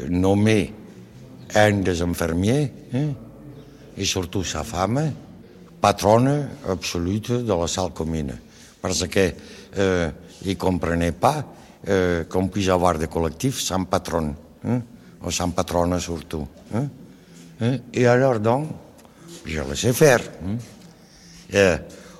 nommé 0.08 0.72
un 1.54 1.72
des 1.72 2.02
infirmiers 2.02 2.72
et 3.96 4.04
surtout 4.04 4.44
sa 4.44 4.62
femme 4.62 5.12
patronne 5.80 6.48
absolue 6.68 7.18
de 7.20 7.52
la 7.52 7.66
salle 7.66 7.90
commune. 7.92 8.36
Parce 8.80 9.04
qu'il 9.08 9.34
ne 9.76 10.54
comprenait 10.54 11.12
pas 11.12 11.44
qu'on 12.30 12.46
puisse 12.46 12.68
avoir 12.68 12.96
des 12.98 13.08
collectifs 13.08 13.60
sans 13.60 13.82
patron, 13.84 14.34
ou 15.24 15.30
sans 15.30 15.50
patronne 15.50 15.98
surtout. 15.98 16.46
Hein? 16.74 16.88
Et 17.92 18.06
alors 18.06 18.38
donc, 18.40 18.68
je 19.44 19.60
laissais 19.60 19.92
faire. 19.92 20.20
Hein? 20.44 20.56
Et 21.52 21.74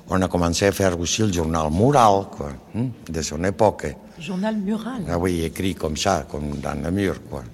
on 0.08 0.20
a 0.22 0.28
commencé 0.28 0.66
à 0.66 0.72
faire 0.72 0.98
aussi 0.98 1.22
le 1.22 1.32
journal 1.32 1.70
mural 1.70 2.26
quoi, 2.30 2.50
hein? 2.76 2.86
de 3.08 3.22
son 3.22 3.42
époque. 3.44 3.94
Journal 4.18 4.56
mural 4.56 5.02
Ah 5.08 5.18
oui, 5.18 5.44
écrit 5.44 5.74
comme 5.74 5.96
ça, 5.96 6.26
comme 6.28 6.56
dans 6.56 6.82
le 6.82 6.90
mur. 6.90 7.20
Quoi. 7.30 7.44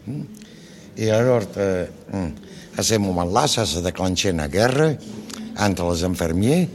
Et 0.96 1.10
alors, 1.10 1.42
euh, 1.56 1.86
à 2.76 2.82
ce 2.82 2.94
moment-là, 2.94 3.46
ça 3.46 3.66
se 3.66 3.80
déclenchait 3.80 4.30
une 4.30 4.46
guerre 4.46 4.96
entre 5.58 5.92
les 5.92 6.04
infirmiers 6.04 6.68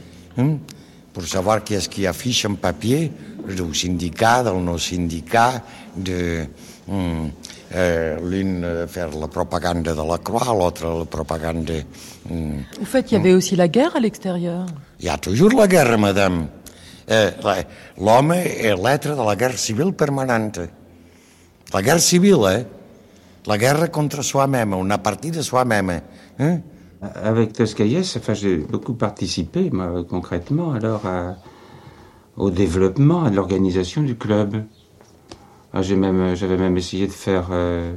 pour 1.12 1.26
savoir 1.26 1.64
qui 1.64 1.74
est-ce 1.74 1.88
qui 1.88 2.06
affiche 2.06 2.44
un 2.44 2.54
papier 2.54 3.10
du 3.48 3.74
syndicat, 3.74 4.42
del 4.44 4.62
no 4.62 4.78
syndicat, 4.78 5.62
de... 5.96 6.46
Euh, 6.90 8.18
l'une 8.28 8.64
euh, 8.64 8.86
faire 8.88 9.10
la 9.16 9.28
propagande 9.28 9.84
de 9.84 9.90
la 9.90 10.18
croix, 10.18 10.52
l'autre 10.58 10.98
la 10.98 11.04
propagande. 11.04 11.70
Au 12.28 12.84
fait, 12.84 13.12
il 13.12 13.14
y 13.14 13.16
avait 13.16 13.32
aussi 13.32 13.54
la 13.54 13.68
guerre 13.68 13.94
à 13.94 14.00
l'extérieur. 14.00 14.66
Il 14.98 15.06
y 15.06 15.08
a 15.08 15.16
toujours 15.16 15.52
la 15.52 15.68
guerre, 15.68 15.96
madame. 15.96 16.48
Euh, 17.10 17.30
L'homme 17.98 18.32
est 18.32 18.74
l'être 18.76 19.14
de 19.16 19.24
la 19.24 19.36
guerre 19.36 19.56
civile 19.56 19.92
permanente. 19.92 20.58
La 21.72 21.82
guerre 21.82 22.00
civile, 22.00 22.44
hein? 22.44 22.64
la 23.46 23.56
guerre 23.56 23.88
contre 23.92 24.22
soi-même, 24.22 24.72
une 24.72 24.98
partie 24.98 25.30
de 25.30 25.42
soi-même. 25.42 26.00
Hein? 26.40 26.60
Avec 27.22 27.52
Toscaïès, 27.52 28.16
enfin, 28.16 28.34
j'ai 28.34 28.56
beaucoup 28.56 28.94
participé, 28.94 29.70
moi, 29.70 30.04
concrètement, 30.08 30.72
alors, 30.72 31.02
au 32.36 32.50
développement, 32.50 33.24
à 33.24 33.30
l'organisation 33.30 34.02
du 34.02 34.16
club. 34.16 34.64
Ah, 35.72 35.82
même, 35.94 36.34
j'avais 36.34 36.56
même 36.56 36.76
essayé 36.76 37.06
de 37.06 37.12
faire, 37.12 37.48
euh, 37.52 37.94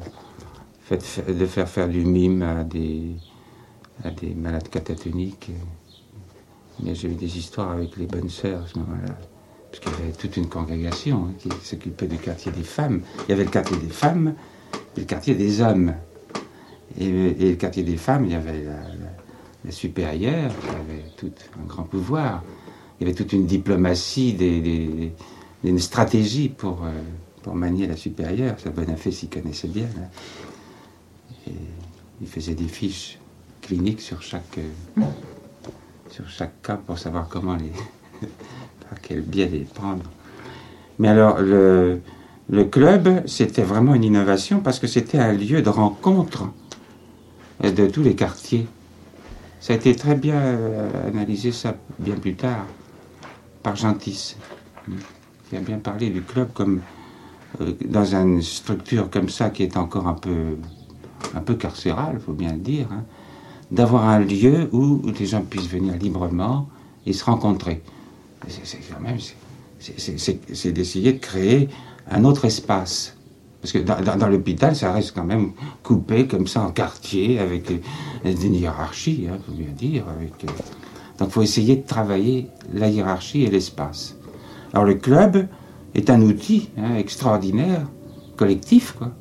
de 0.91 1.45
faire 1.45 1.67
faire 1.67 1.87
du 1.87 2.05
mime 2.05 2.43
à 2.43 2.63
des, 2.63 3.15
à 4.03 4.11
des 4.11 4.35
malades 4.35 4.69
catatoniques. 4.69 5.49
Mais 6.83 6.93
j'ai 6.93 7.09
eu 7.09 7.15
des 7.15 7.37
histoires 7.37 7.71
avec 7.71 7.97
les 7.97 8.05
bonnes 8.05 8.29
sœurs 8.29 8.63
à 8.63 8.67
ce 8.67 8.77
moment-là. 8.77 9.15
Parce 9.71 9.79
qu'il 9.79 9.91
y 9.91 10.07
avait 10.07 10.13
toute 10.15 10.37
une 10.37 10.49
congrégation 10.49 11.29
hein, 11.29 11.33
qui 11.39 11.49
s'occupait 11.63 12.05
du 12.05 12.17
quartier 12.17 12.51
des 12.51 12.63
femmes. 12.63 13.01
Il 13.27 13.31
y 13.31 13.33
avait 13.33 13.45
le 13.45 13.49
quartier 13.49 13.77
des 13.77 13.89
femmes 13.89 14.35
et 14.95 14.99
le 14.99 15.05
quartier 15.07 15.33
des 15.33 15.61
hommes. 15.61 15.95
Et, 16.99 17.09
le 17.09 17.55
quartier 17.55 17.81
des 17.81 17.97
femmes, 17.97 18.25
il 18.25 18.33
y 18.33 18.35
avait 18.35 18.65
la, 19.65 19.71
supérieure, 19.71 20.51
qui 20.61 20.69
avait 20.69 21.05
tout 21.17 21.31
un 21.59 21.65
grand 21.65 21.83
pouvoir. 21.83 22.43
Il 22.99 23.07
y 23.07 23.09
avait 23.09 23.15
toute 23.15 23.33
une 23.33 23.47
diplomatie, 23.47 24.33
des, 24.33 25.11
une 25.63 25.79
stratégie 25.79 26.49
pour. 26.49 26.83
Euh, 26.83 26.91
pour 27.43 27.55
manier 27.55 27.85
la 27.85 27.97
supérieure. 27.97 28.55
Ça, 28.59 28.69
Bonafé 28.71 29.11
s'y 29.11 29.27
connaissait 29.27 29.67
bien. 29.67 29.87
Et 31.47 31.51
il 32.21 32.27
faisait 32.27 32.55
des 32.55 32.67
fiches 32.67 33.19
cliniques 33.61 34.01
sur 34.01 34.21
chaque, 34.21 34.57
euh, 34.57 35.01
sur 36.09 36.27
chaque 36.29 36.61
cas 36.61 36.77
pour 36.77 36.97
savoir 36.97 37.27
comment 37.27 37.55
les. 37.55 37.71
par 38.89 38.99
quel 39.01 39.21
biais 39.21 39.47
les 39.47 39.59
prendre. 39.59 40.03
Mais 40.99 41.09
alors, 41.09 41.41
le, 41.41 41.99
le 42.49 42.65
club, 42.65 43.25
c'était 43.27 43.63
vraiment 43.63 43.93
une 43.95 44.03
innovation 44.03 44.59
parce 44.59 44.79
que 44.79 44.87
c'était 44.87 45.19
un 45.19 45.33
lieu 45.33 45.61
de 45.61 45.69
rencontre 45.69 46.49
de 47.61 47.87
tous 47.87 48.03
les 48.03 48.15
quartiers. 48.15 48.67
Ça 49.59 49.73
a 49.73 49.75
été 49.77 49.95
très 49.95 50.15
bien 50.15 50.35
euh, 50.35 51.07
analysé, 51.07 51.51
ça, 51.51 51.75
bien 51.99 52.15
plus 52.15 52.35
tard, 52.35 52.65
par 53.61 53.75
Gentis, 53.75 54.35
qui 55.49 55.55
a 55.55 55.61
bien 55.61 55.79
parlé 55.79 56.09
du 56.09 56.21
club 56.21 56.49
comme 56.53 56.81
dans 57.59 58.15
une 58.15 58.41
structure 58.41 59.09
comme 59.09 59.29
ça 59.29 59.49
qui 59.49 59.63
est 59.63 59.77
encore 59.77 60.07
un 60.07 60.13
peu, 60.13 60.57
un 61.35 61.41
peu 61.41 61.55
carcérale, 61.55 62.19
faut 62.19 62.33
bien 62.33 62.53
le 62.53 62.59
dire, 62.59 62.87
hein, 62.91 63.03
d'avoir 63.71 64.07
un 64.07 64.19
lieu 64.19 64.69
où, 64.71 65.01
les 65.17 65.25
gens 65.25 65.41
puissent 65.41 65.69
venir 65.69 65.95
librement 65.95 66.67
et 67.05 67.13
se 67.13 67.23
rencontrer. 67.23 67.81
C'est 68.47 68.79
quand 68.91 69.01
même, 69.01 69.17
c'est 69.79 70.71
d'essayer 70.71 71.13
de 71.13 71.19
créer 71.19 71.69
un 72.09 72.23
autre 72.23 72.45
espace. 72.45 73.15
Parce 73.61 73.71
que 73.71 73.79
dans, 73.79 74.27
l'hôpital, 74.27 74.75
ça 74.75 74.91
reste 74.91 75.13
quand 75.15 75.23
même 75.23 75.51
coupé 75.83 76.27
comme 76.27 76.47
ça 76.47 76.61
en 76.61 76.71
quartier, 76.71 77.39
avec 77.39 77.71
une 78.25 78.55
hiérarchie, 78.55 79.21
il 79.23 79.29
hein, 79.29 79.37
faut 79.45 79.53
bien 79.53 79.71
dire. 79.71 80.03
Euh, 80.09 80.47
donc 81.17 81.29
il 81.29 81.31
faut 81.31 81.41
essayer 81.41 81.77
de 81.77 81.87
travailler 81.87 82.47
la 82.73 82.89
hiérarchie 82.89 83.43
et 83.43 83.49
l'espace. 83.49 84.17
Alors 84.73 84.85
le 84.85 84.95
club, 84.95 85.47
est 85.95 86.09
un 86.09 86.21
outil 86.21 86.69
hein, 86.77 86.95
extraordinaire, 86.95 87.81
collectif, 88.35 88.95
quoi, 88.97 89.11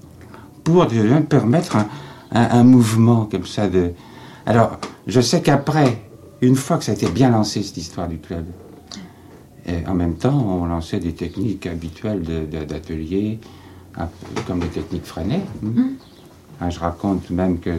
pour 0.64 0.86
permettre 1.28 1.76
un, 2.30 2.64
mouvement 2.64 3.26
comme 3.26 3.46
ça 3.46 3.68
de. 3.68 3.92
Alors, 4.46 4.78
je 5.06 5.20
sais 5.20 5.42
qu'après, 5.42 6.02
une 6.40 6.56
fois 6.56 6.78
que 6.78 6.84
ça 6.84 6.92
a 6.92 6.94
été 6.94 7.08
bien 7.08 7.30
lancé, 7.30 7.62
cette 7.62 7.76
histoire 7.76 8.08
du 8.08 8.18
club, 8.18 8.44
et 9.66 9.86
en 9.86 9.94
même 9.94 10.14
temps, 10.14 10.44
on 10.48 10.64
lançait 10.64 10.98
des 10.98 11.12
techniques 11.12 11.66
habituelles 11.66 12.22
d'atelier, 12.66 13.38
comme 14.46 14.60
des 14.60 14.68
techniques 14.68 15.04
freinées. 15.04 15.42
Mmh. 15.62 15.82
Hein, 16.60 16.70
je 16.70 16.78
raconte 16.80 17.30
même 17.30 17.58
que 17.58 17.70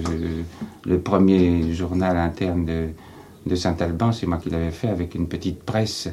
le 0.85 0.99
premier 0.99 1.73
journal 1.73 2.17
interne 2.17 2.65
de, 2.65 2.89
de 3.45 3.55
Saint-Alban, 3.55 4.11
c'est 4.11 4.27
moi 4.27 4.37
qui 4.37 4.49
l'avais 4.49 4.71
fait 4.71 4.89
avec 4.89 5.15
une 5.15 5.27
petite 5.27 5.63
presse 5.63 6.09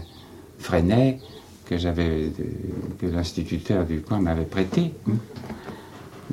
Freinet 0.59 1.19
que 1.71 1.79
j'avais, 1.79 2.33
que 2.99 3.07
l'instituteur 3.07 3.87
du 3.87 4.01
coin 4.01 4.21
m'avait 4.21 4.45
prêté. 4.45 4.93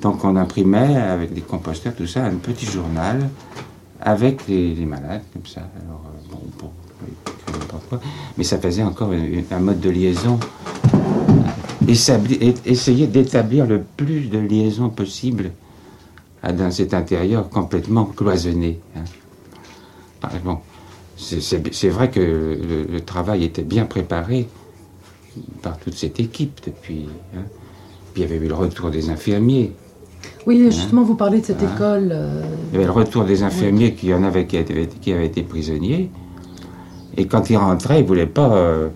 Donc 0.01 0.25
on 0.25 0.35
imprimait 0.35 0.97
avec 0.97 1.31
des 1.31 1.41
composteurs, 1.41 1.95
tout 1.95 2.07
ça, 2.07 2.25
un 2.25 2.35
petit 2.35 2.65
journal 2.65 3.29
avec 4.01 4.47
les, 4.47 4.73
malades, 4.85 5.21
comme 5.31 5.45
ça. 5.45 5.61
Euh, 5.61 6.67
mais 8.37 8.43
ça 8.43 8.57
faisait 8.57 8.81
encore 8.81 9.11
un 9.51 9.59
mode 9.59 9.79
de 9.79 9.91
liaison. 9.91 10.39
Essayer 11.87 13.05
d'établir 13.05 13.67
le 13.67 13.83
plus 13.95 14.29
de 14.29 14.39
liaisons 14.39 14.89
possible 14.89 15.51
dans 16.43 16.71
cet 16.71 16.95
intérieur 16.95 17.47
complètement 17.49 18.05
cloisonné. 18.05 18.79
Hein. 18.95 19.03
Bon, 20.43 20.57
c'est 21.15 21.89
vrai 21.89 22.09
que 22.09 22.87
le, 22.91 23.01
travail 23.01 23.43
était 23.43 23.63
bien 23.63 23.85
préparé 23.85 24.47
par 25.61 25.77
toute 25.77 25.95
cette 25.95 26.19
équipe 26.19 26.59
depuis. 26.65 27.07
Hein. 27.35 27.43
Puis 28.13 28.21
il 28.21 28.21
y 28.21 28.25
avait 28.25 28.43
eu 28.43 28.47
le 28.47 28.55
retour 28.55 28.89
des 28.89 29.09
infirmiers. 29.09 29.73
Oui, 30.45 30.63
hein. 30.65 30.71
justement, 30.71 31.03
vous 31.03 31.15
parlez 31.15 31.41
de 31.41 31.45
cette 31.45 31.61
école. 31.61 32.09
Euh, 32.11 32.41
il 32.71 32.73
y 32.73 32.77
avait 32.77 32.85
le 32.85 32.91
retour 32.91 33.23
des 33.23 33.43
infirmiers 33.43 33.93
qui 33.93 34.13
en 34.13 34.23
avaient, 34.23 34.45
qui 34.45 34.57
avaient, 34.57 34.87
qui 34.87 35.13
avaient, 35.13 35.27
été 35.27 35.43
prisonniers. 35.43 36.09
Et 37.15 37.25
quand 37.25 37.49
ils 37.49 37.57
rentraient, 37.57 37.99
ils 37.99 38.03
ne 38.03 38.07
voulaient 38.07 38.25
pas 38.27 38.53
euh, 38.53 38.89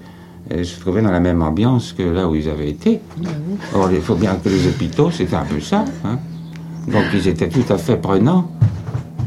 se 0.63 0.79
trouver 0.79 1.01
dans 1.01 1.11
la 1.11 1.19
même 1.19 1.41
ambiance 1.41 1.93
que 1.93 2.03
là 2.03 2.27
où 2.27 2.35
ils 2.35 2.49
avaient 2.49 2.69
été. 2.69 2.99
Ah 3.23 3.29
Or, 3.73 3.91
il 3.91 4.01
faut 4.01 4.15
bien 4.15 4.35
que 4.35 4.49
les 4.49 4.67
hôpitaux, 4.67 5.11
c'était 5.11 5.35
un 5.35 5.45
peu 5.45 5.59
ça. 5.59 5.85
Donc 6.87 7.03
ils 7.13 7.27
étaient 7.27 7.49
tout 7.49 7.65
à 7.71 7.77
fait 7.77 7.97
prenants 7.97 8.49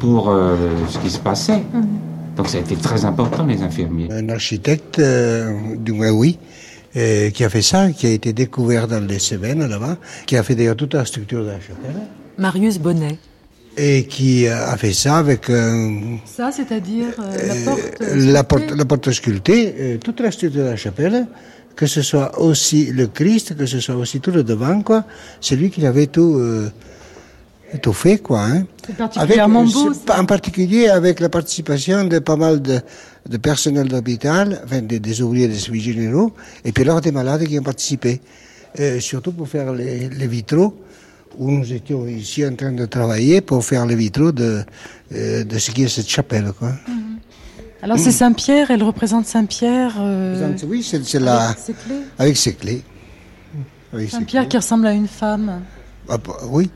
pour 0.00 0.28
euh, 0.28 0.56
ce 0.88 0.98
qui 0.98 1.10
se 1.10 1.18
passait. 1.18 1.62
Mhm. 1.72 1.86
Donc 2.36 2.48
ça 2.48 2.58
a 2.58 2.60
été 2.60 2.76
très 2.76 3.04
important, 3.04 3.46
les 3.46 3.62
infirmiers. 3.62 4.08
Un 4.10 4.28
architecte, 4.28 4.98
euh, 4.98 5.76
du 5.78 5.92
moins 5.92 6.10
oui, 6.10 6.38
euh, 6.96 7.30
qui 7.30 7.44
a 7.44 7.50
fait 7.50 7.62
ça, 7.62 7.90
qui 7.90 8.06
a 8.06 8.10
été 8.10 8.32
découvert 8.32 8.88
dans 8.88 9.04
les 9.06 9.18
Cévennes 9.18 9.66
là-bas, 9.66 9.96
qui 10.26 10.36
a 10.36 10.42
fait 10.42 10.54
d'ailleurs 10.54 10.76
toute 10.76 10.94
la 10.94 11.04
structure 11.04 11.42
de 11.42 11.48
la 11.48 11.60
chapelle. 11.60 11.96
Marius 12.38 12.78
Bonnet. 12.78 13.18
Et 13.76 14.04
qui 14.04 14.46
a 14.46 14.76
fait 14.76 14.92
ça 14.92 15.16
avec 15.16 15.46
Ça, 15.46 16.52
c'est-à-dire 16.52 17.08
la 17.18 17.54
porte 17.64 18.00
la 18.00 18.44
porte, 18.44 18.70
la 18.70 18.84
porte 18.84 19.10
sculptée, 19.10 19.98
toute 20.02 20.20
la 20.20 20.30
structure 20.30 20.62
de 20.62 20.66
la 20.68 20.76
chapelle, 20.76 21.26
que 21.74 21.86
ce 21.86 22.00
soit 22.02 22.38
aussi 22.38 22.92
le 22.92 23.08
Christ, 23.08 23.56
que 23.56 23.66
ce 23.66 23.80
soit 23.80 23.96
aussi 23.96 24.20
tout 24.20 24.30
le 24.30 24.44
devant, 24.44 24.80
quoi. 24.82 25.04
C'est 25.40 25.56
lui 25.56 25.70
qui 25.70 25.84
avait 25.84 26.06
tout 26.06 26.40
tout 27.78 27.92
fait, 27.92 28.18
quoi. 28.18 28.42
Hein. 28.42 28.66
Particulièrement 28.96 29.64
beau. 29.64 29.92
En 30.16 30.24
particulier 30.24 30.88
avec 30.88 31.20
la 31.20 31.28
participation 31.28 32.04
de 32.04 32.18
pas 32.18 32.36
mal 32.36 32.62
de, 32.62 32.80
de 33.28 33.36
personnel 33.36 33.88
d'hôpital, 33.88 34.60
enfin 34.64 34.82
des, 34.82 35.22
ouvriers 35.22 35.48
des 35.48 35.58
services 35.58 35.84
généraux, 35.84 36.32
et 36.64 36.72
puis 36.72 36.84
alors 36.84 37.00
des 37.00 37.12
malades 37.12 37.44
qui 37.46 37.58
ont 37.58 37.62
participé, 37.62 38.20
euh, 38.80 39.00
surtout 39.00 39.32
pour 39.32 39.48
faire 39.48 39.72
les, 39.72 40.08
les, 40.08 40.26
vitraux, 40.26 40.74
où 41.38 41.50
nous 41.50 41.72
étions 41.72 42.06
ici 42.06 42.46
en 42.46 42.54
train 42.54 42.72
de 42.72 42.86
travailler 42.86 43.40
pour 43.40 43.64
faire 43.64 43.86
les 43.86 43.96
vitraux 43.96 44.32
de, 44.32 44.62
euh, 45.14 45.44
de 45.44 45.58
ce 45.58 45.70
qui 45.70 45.84
est 45.84 45.88
cette 45.88 46.08
chapelle, 46.08 46.52
quoi. 46.58 46.70
Mhm. 46.88 47.04
Alors 47.82 47.98
c'est 47.98 48.12
Saint-Pierre, 48.12 48.70
elle 48.70 48.82
représente 48.82 49.26
Saint-Pierre. 49.26 49.96
Euh, 49.98 50.56
oui, 50.66 50.82
c'est 50.82 51.20
la 51.20 51.48
avec 51.48 51.54
ses 51.58 51.74
clés. 51.74 52.02
Avec 52.18 52.38
ses 52.38 52.54
clés. 52.54 52.82
Saint-Pierre 54.08 54.48
qui 54.48 54.56
ressemble 54.56 54.86
à 54.86 54.92
une 54.92 55.06
femme. 55.06 55.60
Ah, 56.08 56.16
bah, 56.16 56.32
oui. 56.48 56.70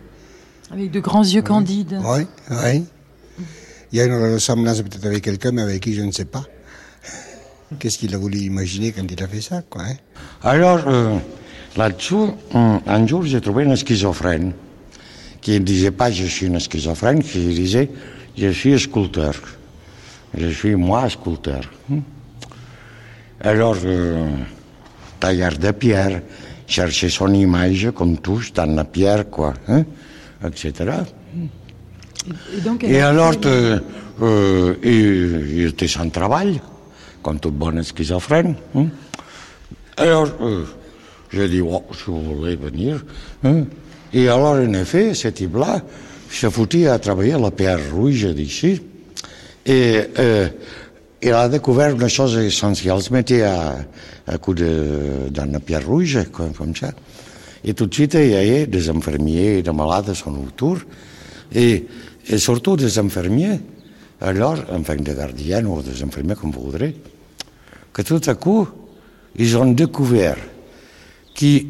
Avec 0.71 0.91
de 0.91 1.01
grands 1.01 1.25
yeux 1.25 1.43
candides. 1.43 1.99
Oui, 2.05 2.27
oui. 2.51 2.85
Il 3.91 3.99
y 3.99 4.01
a 4.03 4.05
une 4.05 4.35
ressemblance 4.35 4.83
peut-être 4.83 5.07
avec 5.07 5.25
quelqu'un, 5.25 5.53
mais 5.53 5.62
avec 5.62 5.83
qui 5.83 5.95
je 5.95 6.03
ne 6.03 6.12
sais 6.12 6.27
pas. 6.27 6.45
Qu'est-ce 7.79 7.99
qu'il 7.99 8.14
a 8.14 8.19
voulu 8.19 8.39
imaginer 8.39 8.93
quand 8.93 9.05
il 9.11 9.23
a 9.23 9.29
fait 9.29 9.41
ça, 9.41 9.62
quoi. 9.62 9.83
Hein? 9.83 9.95
Alors, 10.43 10.87
euh, 10.87 11.19
là-dessous, 11.77 12.35
un 12.55 13.07
jour, 13.07 13.25
j'ai 13.25 13.41
trouvé 13.41 13.64
un 13.64 13.77
schizophrène 13.77 14.53
qui 15.41 15.53
ne 15.53 15.59
disait 15.61 15.91
pas 15.91 16.11
je 16.11 16.25
suis 16.25 16.47
un 16.55 16.59
schizophrène, 16.59 17.23
qui 17.23 17.39
disait 17.41 17.91
je 18.37 18.51
suis 18.51 18.79
sculpteur. 18.79 19.35
Je 20.37 20.49
suis 20.49 20.75
moi 20.75 21.09
sculpteur. 21.09 21.62
Hmm? 21.89 22.01
Alors, 23.41 23.77
euh, 23.85 24.29
tailleur 25.21 25.57
de 25.57 25.71
pierre, 25.71 26.23
chercher 26.66 27.09
son 27.09 27.33
image 27.33 27.91
comme 27.95 28.19
tous 28.19 28.53
dans 28.53 28.66
la 28.66 28.85
pierre, 28.85 29.31
quoi. 29.31 29.55
Hein? 29.69 29.85
Etc. 30.45 30.91
Et, 32.82 33.01
alors, 33.01 33.34
euh, 34.22 34.74
il, 34.82 35.66
était 35.68 35.89
sans 35.89 36.09
travail, 36.11 36.61
comme 37.22 37.39
tout 37.41 37.51
bon 37.51 37.82
schizophrène. 37.82 38.55
Hein. 38.74 38.86
Alors, 39.97 40.28
euh, 40.41 40.64
j'ai 41.32 41.49
dit, 41.49 41.61
oh, 41.61 41.82
je 41.93 42.11
voulais 42.11 42.57
venir. 42.57 43.05
Hein. 43.45 43.64
Et 44.12 44.28
alors, 44.28 44.53
en 44.53 44.72
effet, 44.74 45.14
ce 45.14 45.28
type-là 45.28 45.82
se 46.30 46.49
foutait 46.51 46.86
à 46.86 46.99
travailler 46.99 47.34
à 47.34 47.39
la 47.39 47.51
pierre 47.51 47.80
rouge 47.93 48.26
d'ici. 48.34 48.80
Et 49.66 50.01
euh, 50.18 50.49
il 51.22 51.32
a 51.32 51.49
découvert 51.49 51.91
une 51.91 52.09
chose 52.09 52.36
essentielle. 52.39 52.95
Il 52.97 53.03
se 53.03 53.12
mettait 53.12 53.43
à, 53.43 53.76
à 54.26 54.39
coup 54.39 54.55
de, 54.55 55.28
dans 55.30 55.51
la 55.51 55.61
pierre 55.61 55.86
rouge, 55.86 56.18
comme, 56.32 56.53
comme 56.53 56.74
ça. 56.74 56.91
Et 57.64 57.74
tout 57.74 57.86
de 57.86 57.94
suite, 57.94 58.14
il 58.14 58.30
y 58.30 58.34
avait 58.34 58.66
des 58.66 58.88
infirmiers, 58.88 59.62
des 59.62 59.72
malades 59.72 60.12
son 60.14 60.34
autour, 60.46 60.78
et, 61.54 61.86
surtout 62.36 62.76
des 62.76 62.98
infirmiers, 62.98 63.61
alors, 64.20 64.59
enfin 64.72 64.96
des 64.96 65.14
gardiens 65.14 65.64
ou 65.64 65.82
des 65.82 66.02
infirmiers 66.02 66.34
comme 66.34 66.50
vous 66.50 66.62
voudrez, 66.62 66.94
que 67.92 68.02
tout 68.02 68.20
à 68.26 68.34
coup, 68.34 68.68
ils 69.36 69.56
ont 69.56 69.72
découvert 69.72 70.36
qu'ils 71.34 71.66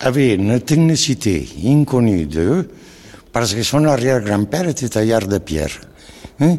avaient 0.00 0.34
une 0.34 0.60
technicité 0.60 1.46
inconnue 1.64 2.26
d'eux, 2.26 2.68
parce 3.32 3.54
que 3.54 3.62
son 3.62 3.84
arrière-grand-père 3.84 4.68
était 4.68 4.88
tailleur 4.88 5.26
de 5.26 5.38
pierre. 5.38 5.80
Hein? 6.40 6.56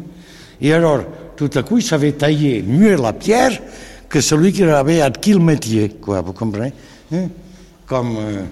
Et 0.60 0.72
alors, 0.72 1.02
tout 1.36 1.50
à 1.54 1.62
coup, 1.62 1.78
ils 1.78 1.84
savaient 1.84 2.12
tailler 2.12 2.62
mieux 2.62 2.96
la 2.96 3.12
pierre 3.12 3.60
que 4.08 4.20
celui 4.20 4.52
qui 4.52 4.62
avait 4.62 5.00
acquis 5.00 5.32
le 5.32 5.38
métier, 5.38 5.88
quoi, 6.00 6.20
vous 6.20 6.32
comprenez 6.32 6.72
hein? 7.12 7.28
Comme... 7.86 8.16
Euh, 8.18 8.42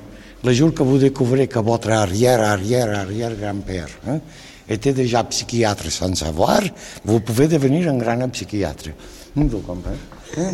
le 0.44 0.52
jour 0.52 0.72
que 0.72 0.82
vous 0.82 0.98
découvrez 0.98 1.48
que 1.48 1.58
votre 1.58 1.90
arrière, 1.90 2.40
arrière, 2.40 2.88
arrière 2.96 3.34
grand-père 3.34 3.88
hein, 4.06 4.20
était 4.68 4.92
déjà 4.92 5.24
psychiatre 5.24 5.90
sans 5.90 6.14
savoir, 6.14 6.62
vous 7.04 7.20
pouvez 7.20 7.48
devenir 7.48 7.88
un 7.88 7.98
grand 7.98 8.28
psychiatre. 8.28 8.90
Vous 9.34 9.58
comprenez 9.60 9.96
hein? 10.36 10.52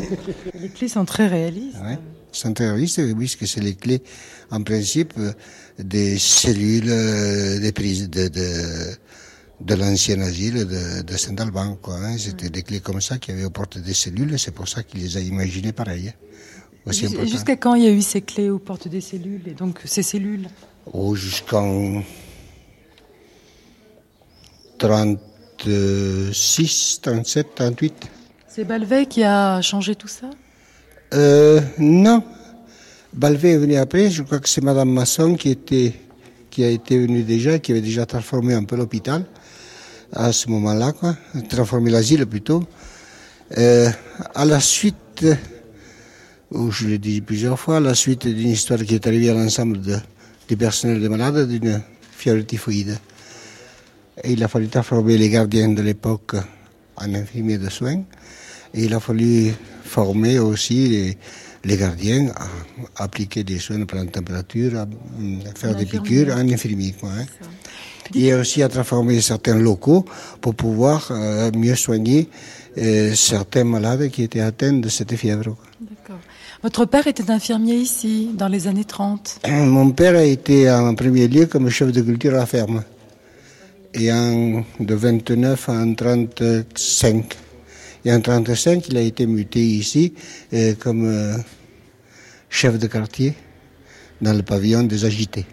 Les 0.54 0.68
clés 0.68 0.88
sont 0.88 1.04
très 1.04 1.26
réalistes. 1.26 1.76
Oui, 1.82 1.94
sont 2.32 2.52
très 2.52 2.68
réalistes, 2.70 3.00
puisque 3.16 3.46
c'est 3.46 3.60
les 3.60 3.74
clés, 3.74 4.02
en 4.50 4.62
principe, 4.62 5.14
des 5.78 6.18
cellules 6.18 6.88
euh, 6.88 7.60
des 7.60 7.72
prises 7.72 8.08
de, 8.08 8.28
de, 8.28 8.94
de 9.60 9.74
l'ancien 9.74 10.20
asile 10.20 10.66
de, 10.66 11.02
de 11.02 11.16
Saint-Alban. 11.16 11.78
Hein. 11.88 12.16
C'était 12.18 12.50
des 12.50 12.62
clés 12.62 12.80
comme 12.80 13.00
ça 13.00 13.18
qui 13.18 13.30
avaient 13.32 13.44
aux 13.44 13.50
portes 13.50 13.78
des 13.78 13.94
cellules, 13.94 14.38
c'est 14.38 14.54
pour 14.54 14.68
ça 14.68 14.82
qu'il 14.82 15.00
les 15.00 15.16
a 15.16 15.20
imaginées 15.20 15.72
pareilles. 15.72 16.12
Jusqu'à 16.90 17.56
quand 17.56 17.74
il 17.74 17.84
y 17.84 17.86
a 17.86 17.90
eu 17.90 18.02
ces 18.02 18.20
clés 18.20 18.50
aux 18.50 18.58
portes 18.58 18.88
des 18.88 19.00
cellules 19.00 19.42
et 19.46 19.54
donc 19.54 19.80
ces 19.84 20.02
cellules? 20.02 20.48
Oh, 20.92 21.14
jusqu'en 21.14 22.02
36, 24.78 27.00
37, 27.02 27.54
38. 27.54 27.94
C'est 28.48 28.64
Balvet 28.64 29.06
qui 29.06 29.22
a 29.24 29.60
changé 29.62 29.94
tout 29.94 30.08
ça? 30.08 30.28
Euh, 31.14 31.60
Non. 31.78 32.22
Balvet 33.14 33.52
est 33.52 33.58
venu 33.58 33.76
après. 33.76 34.10
Je 34.10 34.22
crois 34.22 34.40
que 34.40 34.48
c'est 34.48 34.62
Madame 34.62 34.90
Masson 34.90 35.36
qui, 35.36 35.50
était, 35.50 35.94
qui 36.50 36.64
a 36.64 36.68
été 36.68 36.98
venue 36.98 37.22
déjà, 37.22 37.58
qui 37.60 37.70
avait 37.72 37.80
déjà 37.80 38.04
transformé 38.06 38.54
un 38.54 38.64
peu 38.64 38.76
l'hôpital 38.76 39.24
à 40.12 40.32
ce 40.32 40.48
moment-là, 40.50 40.92
quoi. 40.92 41.16
Transformé 41.48 41.90
l'asile 41.90 42.26
plutôt. 42.26 42.64
Euh, 43.56 43.88
à 44.34 44.44
la 44.44 44.60
suite 44.60 45.24
où 46.54 46.70
je 46.70 46.86
l'ai 46.86 46.98
dit 46.98 47.20
plusieurs 47.20 47.58
fois, 47.58 47.80
la 47.80 47.94
suite 47.94 48.26
d'une 48.26 48.50
histoire 48.50 48.80
qui 48.80 48.94
est 48.94 49.06
arrivée 49.06 49.30
à 49.30 49.34
l'ensemble 49.34 49.80
du 50.48 50.56
personnel 50.56 51.00
des 51.00 51.08
malades 51.08 51.48
d'une 51.48 51.82
fièvre 52.16 52.44
typhoïde. 52.46 52.96
Et 54.22 54.32
il 54.32 54.44
a 54.44 54.48
fallu 54.48 54.68
transformer 54.68 55.18
les 55.18 55.28
gardiens 55.28 55.68
de 55.68 55.82
l'époque 55.82 56.36
en 56.96 57.14
infirmiers 57.14 57.58
de 57.58 57.68
soins. 57.68 58.02
Et 58.72 58.84
il 58.84 58.94
a 58.94 59.00
fallu 59.00 59.52
former 59.82 60.38
aussi 60.38 61.16
les, 61.64 61.76
gardiens 61.76 62.32
à 62.96 63.04
appliquer 63.04 63.42
des 63.42 63.58
soins 63.58 63.80
de 63.80 63.86
la 63.92 64.04
température, 64.06 64.78
à 64.78 64.86
faire 65.56 65.74
des 65.74 65.86
piqûres 65.86 66.34
en 66.34 66.48
infirmiers. 66.48 66.94
Quoi, 66.98 67.10
hein. 67.10 67.26
Et 68.14 68.32
aussi 68.34 68.62
à 68.62 68.68
transformer 68.68 69.20
certains 69.20 69.56
locaux 69.56 70.04
pour 70.40 70.54
pouvoir 70.54 71.08
euh, 71.10 71.50
mieux 71.52 71.74
soigner 71.74 72.28
euh, 72.76 73.14
certains 73.14 73.64
malades 73.64 74.08
qui 74.10 74.22
étaient 74.22 74.40
atteints 74.40 74.74
de 74.74 74.88
cette 74.88 75.16
fièvre. 75.16 75.56
Votre 76.64 76.86
père 76.86 77.06
était 77.06 77.30
infirmier 77.30 77.74
ici, 77.74 78.30
dans 78.32 78.48
les 78.48 78.68
années 78.68 78.86
30 78.86 79.40
Mon 79.50 79.90
père 79.90 80.16
a 80.16 80.24
été 80.24 80.70
en 80.70 80.94
premier 80.94 81.28
lieu 81.28 81.44
comme 81.44 81.68
chef 81.68 81.92
de 81.92 82.00
culture 82.00 82.32
à 82.32 82.38
la 82.38 82.46
ferme. 82.46 82.82
Et 83.92 84.10
en, 84.10 84.64
de 84.80 84.94
29 84.94 85.68
à 85.68 85.84
35, 85.94 87.36
Et 88.06 88.10
en 88.10 88.14
1935, 88.14 88.88
il 88.88 88.96
a 88.96 89.02
été 89.02 89.26
muté 89.26 89.60
ici 89.60 90.14
euh, 90.54 90.72
comme 90.78 91.04
euh, 91.04 91.36
chef 92.48 92.78
de 92.78 92.86
quartier 92.86 93.34
dans 94.22 94.32
le 94.32 94.42
pavillon 94.42 94.84
des 94.84 95.04
agités. 95.04 95.44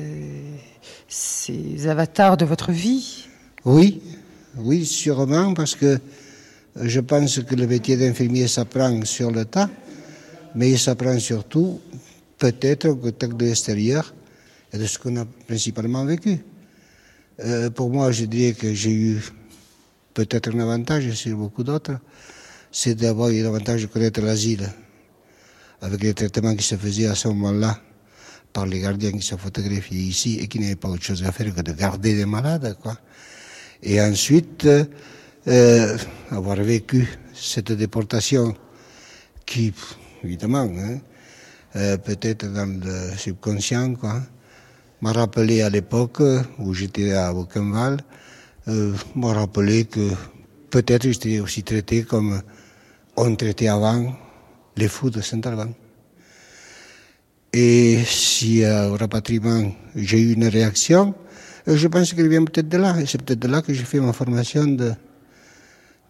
avatars 1.86 2.36
de 2.36 2.44
votre 2.44 2.72
vie. 2.72 3.26
Oui, 3.64 4.02
oui, 4.56 4.84
sûrement, 4.84 5.54
parce 5.54 5.74
que 5.74 5.98
je 6.80 7.00
pense 7.00 7.40
que 7.40 7.54
le 7.54 7.66
métier 7.66 7.96
d'infirmier 7.96 8.48
s'apprend 8.48 9.02
sur 9.04 9.30
le 9.30 9.46
tas, 9.46 9.70
mais 10.54 10.70
il 10.70 10.78
s'apprend 10.78 11.18
surtout 11.18 11.80
peut-être 12.38 12.88
au 12.88 12.96
contact 12.96 13.34
de 13.34 13.46
l'extérieur 13.46 14.14
et 14.72 14.78
de 14.78 14.86
ce 14.86 14.98
qu'on 14.98 15.16
a 15.16 15.24
principalement 15.46 16.04
vécu. 16.04 16.38
Euh, 17.40 17.70
pour 17.70 17.90
moi, 17.90 18.12
je 18.12 18.26
dirais 18.26 18.52
que 18.52 18.74
j'ai 18.74 18.92
eu 18.92 19.22
peut-être 20.12 20.54
un 20.54 20.60
avantage 20.60 21.10
sur 21.12 21.36
beaucoup 21.36 21.64
d'autres, 21.64 21.98
c'est 22.70 22.94
d'avoir 22.94 23.30
eu 23.30 23.42
l'avantage 23.42 23.82
de 23.82 23.86
connaître 23.86 24.20
l'asile, 24.20 24.68
avec 25.86 26.02
les 26.02 26.14
traitements 26.14 26.54
qui 26.54 26.64
se 26.64 26.74
faisaient 26.74 27.06
à 27.06 27.14
ce 27.14 27.28
moment-là 27.28 27.78
par 28.52 28.66
les 28.66 28.80
gardiens 28.80 29.12
qui 29.12 29.22
se 29.22 29.36
photographiaient 29.36 29.96
ici 29.96 30.38
et 30.40 30.48
qui 30.48 30.58
n'avaient 30.58 30.76
pas 30.76 30.88
autre 30.88 31.04
chose 31.04 31.22
à 31.22 31.30
faire 31.30 31.54
que 31.54 31.60
de 31.60 31.72
garder 31.72 32.16
des 32.16 32.26
malades. 32.26 32.76
Quoi. 32.82 32.96
Et 33.82 34.00
ensuite, 34.00 34.66
euh, 35.48 35.98
avoir 36.30 36.56
vécu 36.56 37.06
cette 37.32 37.70
déportation 37.70 38.54
qui, 39.44 39.72
évidemment, 40.24 40.68
hein, 40.76 40.98
euh, 41.76 41.96
peut-être 41.98 42.52
dans 42.52 42.80
le 42.84 43.16
subconscient, 43.16 43.94
quoi, 43.94 44.22
m'a 45.02 45.12
rappelé 45.12 45.62
à 45.62 45.70
l'époque 45.70 46.20
où 46.58 46.74
j'étais 46.74 47.12
à 47.12 47.32
Buchenwald, 47.32 48.02
euh, 48.68 48.92
m'a 49.14 49.34
rappelé 49.34 49.84
que 49.84 50.10
peut-être 50.70 51.04
j'étais 51.04 51.38
aussi 51.38 51.62
traité 51.62 52.02
comme 52.02 52.42
on 53.16 53.36
traitait 53.36 53.68
avant 53.68 54.25
les 54.76 54.88
fous 54.88 55.10
de 55.10 55.20
Saint-Alban. 55.20 55.70
Et 57.52 57.98
si 58.04 58.64
euh, 58.64 58.90
au 58.90 58.96
rapatriement 58.96 59.72
j'ai 59.94 60.20
eu 60.20 60.32
une 60.34 60.46
réaction, 60.46 61.14
euh, 61.68 61.76
je 61.76 61.88
pense 61.88 62.12
qu'elle 62.12 62.28
vient 62.28 62.44
peut-être 62.44 62.68
de 62.68 62.76
là. 62.76 63.00
Et 63.00 63.06
c'est 63.06 63.22
peut-être 63.22 63.40
de 63.40 63.48
là 63.48 63.62
que 63.62 63.72
j'ai 63.72 63.84
fait 63.84 64.00
ma 64.00 64.12
formation 64.12 64.66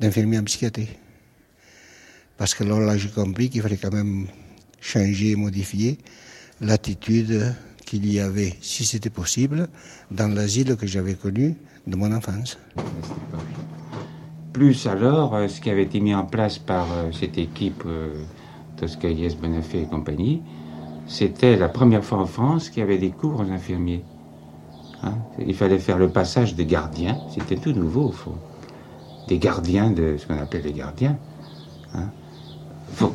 d'infirmier 0.01 0.39
en 0.39 0.45
psychiatrie. 0.45 0.89
Parce 2.37 2.55
que 2.55 2.65
là, 2.65 2.97
j'ai 2.97 3.09
compris 3.09 3.49
qu'il 3.49 3.63
fallait 3.63 3.79
quand 3.79 3.93
même 3.93 4.27
changer, 4.81 5.37
modifier 5.37 5.99
l'attitude 6.61 7.55
qu'il 7.87 8.13
y 8.13 8.21
avait, 8.21 8.55
si 8.61 8.85
c'était 8.85 9.11
possible, 9.11 9.69
dans 10.11 10.29
l'asile 10.29 10.77
que 10.77 10.87
j'avais 10.87 11.15
connu 11.15 11.55
de 11.87 11.97
mon 11.97 12.13
enfance. 12.13 12.59
Plus 14.53 14.87
alors, 14.87 15.35
euh, 15.35 15.49
ce 15.49 15.61
qui 15.61 15.71
avait 15.71 15.85
été 15.85 16.01
mis 16.01 16.15
en 16.15 16.25
place 16.25 16.59
par 16.59 16.93
euh, 16.93 17.13
cette 17.13 17.39
équipe 17.39 17.85
Toscaïès, 18.77 19.37
Bonafé 19.37 19.83
et 19.83 19.87
compagnie, 19.87 20.43
c'était 21.07 21.57
la 21.57 21.69
première 21.69 22.05
fois 22.05 22.19
en 22.19 22.27
France 22.27 22.69
qu'il 22.69 22.81
y 22.81 22.83
avait 22.83 22.99
des 22.99 23.11
cours 23.11 23.41
aux 23.41 23.51
infirmiers. 23.51 24.05
Hein. 25.03 25.15
Il 25.39 25.55
fallait 25.55 25.79
faire 25.79 25.99
le 25.99 26.09
passage 26.09 26.55
des 26.55 26.67
gardiens, 26.67 27.17
c'était 27.33 27.57
tout 27.57 27.73
nouveau 27.73 28.09
au 28.09 28.13
fond. 28.13 28.35
Des 29.29 29.39
gardiens 29.39 29.91
de 29.91 30.17
ce 30.19 30.27
qu'on 30.27 30.39
appelle 30.39 30.63
les 30.63 30.73
gardiens, 30.73 31.17
hein. 31.95 32.11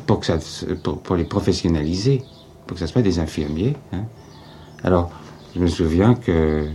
pour, 0.06 0.20
que 0.20 0.26
ça, 0.26 0.38
pour, 0.82 1.16
les 1.16 1.24
professionnaliser, 1.24 2.22
pour 2.66 2.74
que 2.74 2.80
ça 2.80 2.86
soit 2.86 3.02
des 3.02 3.18
infirmiers. 3.18 3.76
Hein. 3.92 4.04
Alors, 4.84 5.10
je 5.54 5.60
me 5.60 5.66
souviens 5.66 6.14
que 6.14 6.68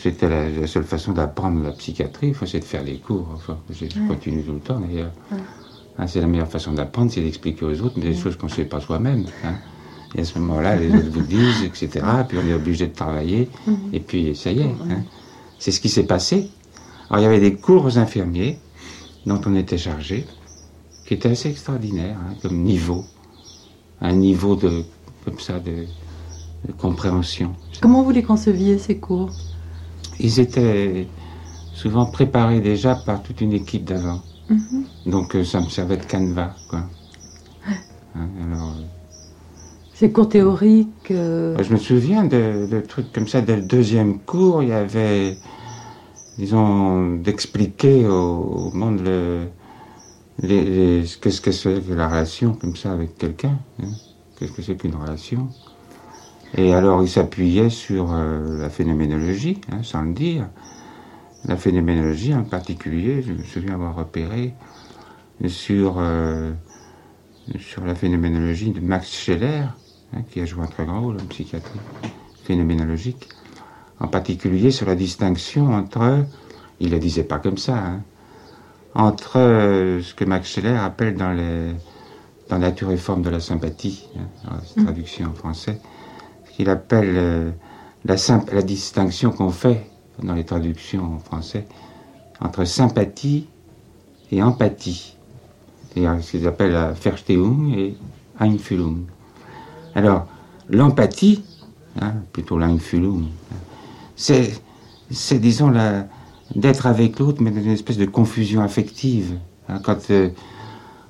c'était 0.00 0.28
la, 0.28 0.66
seule 0.66 0.84
façon 0.84 1.12
d'apprendre 1.12 1.62
la 1.62 1.72
psychiatrie, 1.72 2.28
il 2.28 2.34
faut 2.34 2.46
de 2.46 2.64
faire 2.64 2.84
les 2.84 2.98
cours. 2.98 3.28
Enfin, 3.34 3.58
je 3.70 3.86
continue 4.06 4.42
tout 4.42 4.52
le 4.52 4.60
temps 4.60 4.80
d'ailleurs. 4.80 5.12
Hein, 5.98 6.06
c'est 6.06 6.20
la 6.20 6.26
meilleure 6.26 6.48
façon 6.48 6.72
d'apprendre, 6.72 7.10
c'est 7.10 7.20
d'expliquer 7.20 7.64
aux 7.64 7.80
autres, 7.82 7.94
mais 7.96 8.04
des 8.04 8.14
choses 8.14 8.36
qu'on 8.36 8.46
ne 8.46 8.52
sait 8.52 8.64
pas 8.64 8.80
soi-même. 8.80 9.24
Hein. 9.44 9.54
Et 10.14 10.20
à 10.20 10.24
ce 10.24 10.38
moment-là, 10.38 10.76
les 10.76 10.88
autres 10.88 11.10
vous 11.10 11.22
disent, 11.22 11.62
etc. 11.64 12.04
Puis 12.28 12.38
on 12.42 12.46
est 12.46 12.54
obligé 12.54 12.86
de 12.86 12.94
travailler. 12.94 13.48
Mhm. 13.66 13.76
Et 13.92 14.00
puis 14.00 14.36
ça 14.36 14.50
y 14.52 14.60
est. 14.60 14.64
Hein. 14.64 15.02
C'est 15.58 15.70
ce 15.70 15.80
qui 15.80 15.88
s'est 15.88 16.06
passé. 16.06 16.50
Alors 17.08 17.20
il 17.20 17.22
y 17.24 17.26
avait 17.26 17.40
des 17.40 17.54
cours 17.54 17.84
aux 17.84 17.98
infirmiers 17.98 18.58
dont 19.26 19.40
on 19.46 19.54
était 19.54 19.78
chargé, 19.78 20.26
qui 21.06 21.14
étaient 21.14 21.30
assez 21.30 21.50
extraordinaires 21.50 22.18
comme 22.42 22.58
niveau. 22.62 23.04
Un 24.00 24.14
niveau 24.14 24.56
de, 24.56 24.82
comme 25.24 25.38
ça, 25.38 25.60
de 25.60 25.86
compréhension. 26.78 27.54
Comment 27.80 28.02
vous 28.02 28.10
les 28.10 28.22
conceviez, 28.22 28.78
ces 28.78 28.98
cours? 28.98 29.30
Ils 30.18 30.40
étaient 30.40 31.06
souvent 31.74 32.06
préparés 32.06 32.60
déjà 32.60 32.94
par 32.94 33.22
toute 33.22 33.40
une 33.40 33.52
équipe 33.52 33.84
d'avant. 33.84 34.20
Mhm. 34.48 34.84
Donc 35.06 35.34
euh, 35.34 35.44
ça 35.44 35.60
me 35.60 35.68
servait 35.68 35.96
de 35.96 36.04
canevas, 36.04 36.54
quoi. 36.68 36.84
Hein, 38.14 38.28
alors, 38.44 38.70
euh, 38.70 38.84
c'est 39.92 40.10
cours 40.10 40.28
théoriques 40.28 41.10
euh, 41.10 41.56
Je 41.62 41.72
me 41.72 41.78
souviens 41.78 42.24
de, 42.24 42.82
trucs 42.86 43.12
comme 43.12 43.28
ça. 43.28 43.40
Dès 43.40 43.56
le 43.56 43.62
deuxième 43.62 44.18
cours, 44.18 44.62
il 44.62 44.70
y 44.70 44.72
avait, 44.72 45.38
disons, 46.38 47.16
d'expliquer 47.16 48.06
au, 48.06 48.70
monde 48.72 49.00
le, 49.04 49.46
qu'est-ce 51.20 51.40
que 51.40 51.52
c'est 51.52 51.86
que 51.86 51.92
la 51.94 52.08
relation 52.08 52.54
comme 52.54 52.76
ça 52.76 52.92
avec 52.92 53.16
quelqu'un. 53.16 53.58
Hein. 53.82 53.90
Qu'est-ce 54.38 54.52
que 54.52 54.62
c'est 54.62 54.76
qu'une 54.76 54.96
relation? 54.96 55.48
Et 56.56 56.74
alors 56.74 57.02
il 57.02 57.08
s'appuyait 57.08 57.70
sur 57.70 58.12
euh, 58.12 58.60
la 58.60 58.68
phénoménologie, 58.68 59.60
hein, 59.70 59.82
sans 59.82 60.02
le 60.02 60.12
dire. 60.12 60.48
La 61.44 61.56
phénoménologie 61.56 62.34
en 62.34 62.44
particulier, 62.44 63.22
je 63.22 63.32
me 63.32 63.42
souviens 63.42 63.74
avoir 63.74 63.96
repéré 63.96 64.54
sur, 65.48 65.96
euh, 65.98 66.52
sur 67.58 67.84
la 67.84 67.96
phénoménologie 67.96 68.70
de 68.70 68.80
Max 68.80 69.10
Scheller, 69.10 69.64
hein, 70.14 70.22
qui 70.30 70.40
a 70.40 70.46
joué 70.46 70.62
un 70.62 70.68
très 70.68 70.84
grand 70.84 71.00
rôle 71.00 71.16
en 71.16 71.26
psychiatrie 71.26 71.80
phénoménologique, 72.44 73.28
en 73.98 74.06
particulier 74.06 74.70
sur 74.70 74.86
la 74.86 74.94
distinction 74.94 75.74
entre, 75.74 76.24
il 76.78 76.88
ne 76.88 76.94
le 76.94 77.00
disait 77.00 77.24
pas 77.24 77.38
comme 77.38 77.58
ça, 77.58 77.76
hein, 77.76 78.02
entre 78.94 79.38
euh, 79.38 80.00
ce 80.00 80.14
que 80.14 80.24
Max 80.24 80.48
Scheller 80.48 80.76
appelle 80.76 81.16
dans, 81.16 81.32
les, 81.32 81.72
dans 82.48 82.58
Nature 82.58 82.92
et 82.92 82.96
forme 82.96 83.22
de 83.22 83.30
la 83.30 83.40
sympathie, 83.40 84.06
hein, 84.48 84.60
traduction 84.84 85.26
en 85.30 85.34
français, 85.34 85.80
qu'il 86.52 86.68
appelle 86.68 87.14
euh, 87.16 87.50
la, 88.04 88.14
la 88.52 88.62
distinction 88.62 89.32
qu'on 89.32 89.50
fait 89.50 89.91
dans 90.22 90.34
les 90.34 90.44
traductions 90.44 91.14
en 91.14 91.18
français 91.18 91.66
entre 92.40 92.64
sympathie 92.64 93.46
et 94.30 94.42
empathie. 94.42 95.16
C'est-à-dire 95.88 96.22
ce 96.22 96.30
qu'ils 96.32 96.46
appellent 96.46 96.72
la 96.72 96.92
Verstehung 96.92 97.72
et 97.74 97.94
Einfühlung. 98.40 99.04
Alors, 99.94 100.26
l'empathie, 100.68 101.44
hein, 102.00 102.14
plutôt 102.32 102.58
l'Einfühlung, 102.58 103.24
c'est, 104.16 104.50
disons, 105.32 105.72
d'être 106.54 106.86
avec 106.86 107.18
l'autre, 107.18 107.42
mais 107.42 107.50
dans 107.50 107.60
une 107.60 107.72
espèce 107.72 107.98
de 107.98 108.06
confusion 108.06 108.62
affective. 108.62 109.38
Hein, 109.68 109.80
quand 109.82 109.98
euh, 110.10 110.30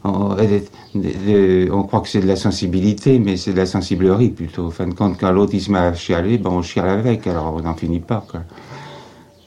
on, 0.04 1.82
croit 1.84 2.00
que 2.00 2.08
c'est 2.08 2.20
de 2.20 2.26
la 2.26 2.36
sensibilité, 2.36 3.18
mais 3.18 3.36
c'est 3.36 3.52
de 3.52 3.58
la 3.58 3.66
sensiblerie 3.66 4.30
plutôt. 4.30 4.66
En 4.66 4.70
fin 4.70 4.88
de 4.88 4.94
compte, 4.94 5.18
quand 5.18 5.30
l'autre 5.30 5.56
se 5.56 5.70
met 5.70 5.78
à 5.78 5.94
chialer, 5.94 6.38
ben 6.38 6.50
on 6.50 6.62
chiale 6.62 6.88
avec, 6.88 7.26
alors 7.26 7.54
on 7.54 7.60
n'en 7.60 7.74
finit 7.74 8.00
pas. 8.00 8.26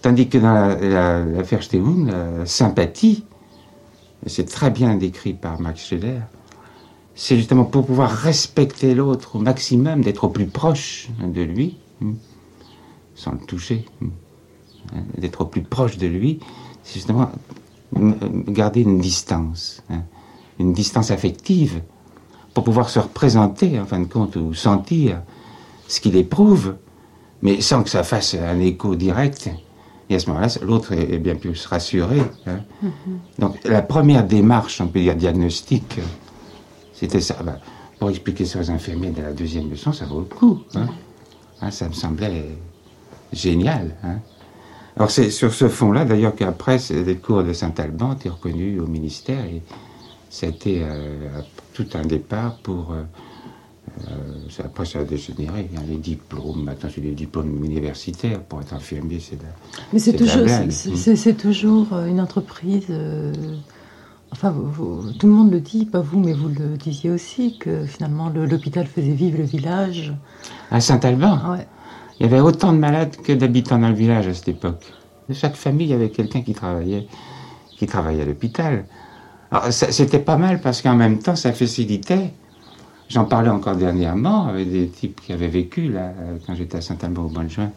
Tandis 0.06 0.30
que 0.30 0.38
dans 0.38 0.54
la, 0.54 0.76
la, 0.76 1.26
la 1.26 2.46
sympathie, 2.46 3.24
c'est 4.28 4.48
très 4.48 4.70
bien 4.70 4.94
décrit 4.98 5.34
par 5.34 5.60
Max 5.60 5.84
Scheller, 5.84 6.20
c'est 7.16 7.36
justement 7.36 7.66
pour 7.66 7.88
pouvoir 7.88 8.12
respecter 8.12 8.94
l'autre 8.94 9.38
au 9.38 9.40
maximum, 9.40 10.02
d'être 10.02 10.26
au 10.26 10.30
plus 10.30 10.46
proche 10.46 11.10
de 11.20 11.42
lui, 11.42 11.80
hmm, 12.02 12.14
sans 13.16 13.32
le 13.32 13.40
toucher, 13.48 13.84
hmm, 14.00 14.10
hein, 14.94 15.04
d'être 15.18 15.42
au 15.42 15.46
plus 15.46 15.64
proche 15.64 15.98
de 15.98 16.06
lui, 16.06 16.40
c'est 16.84 16.94
justement 17.00 17.32
garder 18.48 18.82
une 18.82 19.00
distance. 19.00 19.82
Hein 19.90 20.04
une 20.60 20.74
distance 20.74 21.10
affective 21.10 21.82
pour 22.54 22.64
pouvoir 22.64 22.90
se 22.90 23.00
représenter, 23.00 23.80
en 23.80 23.86
fin 23.86 24.02
de 24.02 24.06
compte, 24.06 24.36
ou 24.36 24.54
sentir 24.54 25.24
ce 25.88 26.00
qu'il 26.00 26.16
éprouve 26.16 26.76
mais 27.42 27.62
sans 27.62 27.84
que 27.84 27.90
ça 27.90 28.04
fasse 28.04 28.36
un 28.36 28.60
écho 28.60 28.96
direct. 28.96 29.50
Et 30.10 30.16
à 30.16 30.20
ce 30.20 30.28
moment-là, 30.28 30.48
l'autre 30.62 30.94
est 30.94 31.18
bien 31.18 31.36
plus 31.36 31.66
rassuré. 31.66 32.22
Hein. 32.46 32.60
Donc 33.40 33.58
la 33.64 33.82
première 33.82 34.24
démarche, 34.24 34.80
on 34.82 34.88
peut 34.88 35.00
dire 35.00 35.16
diagnostique, 35.16 36.00
c'était 36.94 37.22
ça. 37.22 37.38
Bah, 37.44 37.58
pour 37.98 38.10
expliquer 38.10 38.46
ça 38.46 38.60
aux 38.60 38.70
infirmiers 38.70 39.12
de 39.12 39.22
la 39.22 39.32
deuxième 39.32 39.70
leçon, 39.70 39.94
ça 39.94 40.06
vaut 40.06 40.20
le 40.20 40.26
coup. 40.26 40.62
Hein. 40.76 40.88
Hein, 41.62 41.72
ça 41.72 41.88
me 41.88 41.94
semblait 41.94 42.46
génial. 43.32 43.96
Alors 44.96 45.10
c'est 45.10 45.30
sur 45.30 45.54
ce 45.54 45.70
fond-là, 45.70 46.06
d'ailleurs, 46.06 46.36
qu'après 46.36 46.78
les 46.90 47.16
cours 47.16 47.44
de 47.44 47.54
Saint-Alban 47.54 48.14
été 48.14 48.30
reconnus 48.30 48.80
au 48.82 48.88
ministère 48.88 49.44
et 49.46 49.62
ça 50.30 50.46
a 50.46 50.50
été 50.50 50.84
tout 51.74 51.88
un 51.94 52.06
départ 52.06 52.58
pour 52.64 52.92
euh, 52.92 53.04
euh, 54.08 54.64
après, 54.64 54.86
ça 54.86 55.00
a 55.00 55.04
dégénéré. 55.04 55.70
Il 55.72 55.80
y 55.80 55.82
a 55.82 55.86
les 55.86 55.98
diplômes. 55.98 56.64
Maintenant, 56.64 56.90
c'est 56.94 57.02
des 57.02 57.12
diplômes 57.12 57.64
universitaires. 57.64 58.42
Pour 58.42 58.62
être 58.62 58.74
infirmier, 58.74 59.20
c'est. 59.20 59.38
Mais 59.94 60.00
c'est 60.00 60.14
toujours, 60.14 60.48
c'est 60.70 61.38
toujours 61.38 61.94
euh, 61.94 62.08
une 62.08 62.20
entreprise. 62.20 62.88
Euh, 62.90 63.34
enfin, 64.32 64.54
tout 65.20 65.28
le 65.28 65.34
monde 65.34 65.52
le 65.52 65.60
dit, 65.60 65.86
pas 65.86 66.02
vous, 66.02 66.20
mais 66.20 66.34
vous 66.34 66.50
le 66.50 66.78
disiez 66.78 67.10
aussi, 67.10 67.58
que 67.58 67.86
finalement, 67.86 68.30
l'hôpital 68.30 68.86
faisait 68.86 69.12
vivre 69.12 69.38
le 69.38 69.46
village. 69.46 70.14
À 70.72 70.82
Saint-Alban 70.82 71.52
ouais. 71.52 71.68
Il 72.20 72.26
y 72.26 72.30
avait 72.30 72.40
autant 72.40 72.72
de 72.72 72.78
malades 72.78 73.18
que 73.18 73.34
d'habitants 73.34 73.78
dans 73.78 73.90
le 73.90 73.96
village 73.96 74.28
à 74.28 74.34
cette 74.34 74.48
époque. 74.48 74.86
De 75.28 75.34
chaque 75.34 75.56
famille, 75.56 75.88
il 75.88 75.92
y 75.92 75.94
avait 75.94 76.12
quelqu'un 76.12 76.42
qui 76.42 76.54
travaillait, 76.54 77.08
qui 77.78 77.88
travaillait 77.88 78.22
à 78.22 78.26
l'hôpital. 78.26 78.86
Alors, 79.52 79.72
c'était 79.72 80.20
pas 80.20 80.38
mal 80.38 80.62
parce 80.62 80.82
qu'en 80.82 80.96
même 80.96 81.20
temps, 81.20 81.36
ça 81.36 81.52
facilitait 81.52 82.32
J'en 83.10 83.26
parlais 83.26 83.50
encore 83.50 83.76
dernièrement 83.76 84.48
avec 84.48 84.72
des 84.72 84.88
types 84.88 85.22
qui 85.22 85.32
avaient 85.32 85.48
vécu, 85.48 85.90
là, 85.90 86.12
quand 86.46 86.56
j'étais 86.56 86.78
à 86.78 86.82
Saint-Alban 86.82 87.24
au 87.24 87.30
mois 87.30 87.44
de 87.44 87.50
juin, 87.50 87.72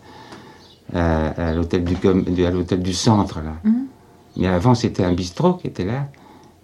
à 0.94 1.52
l'hôtel 1.52 1.84
du, 1.84 1.96
à 2.44 2.50
l'hôtel 2.50 2.82
du 2.82 2.94
centre, 2.94 3.40
là. 3.40 3.56
Mhm. 3.64 3.88
Mais 4.38 4.46
avant, 4.46 4.74
c'était 4.74 5.04
un 5.04 5.12
bistrot 5.12 5.54
qui 5.54 5.66
était 5.66 5.84
là. 5.84 6.08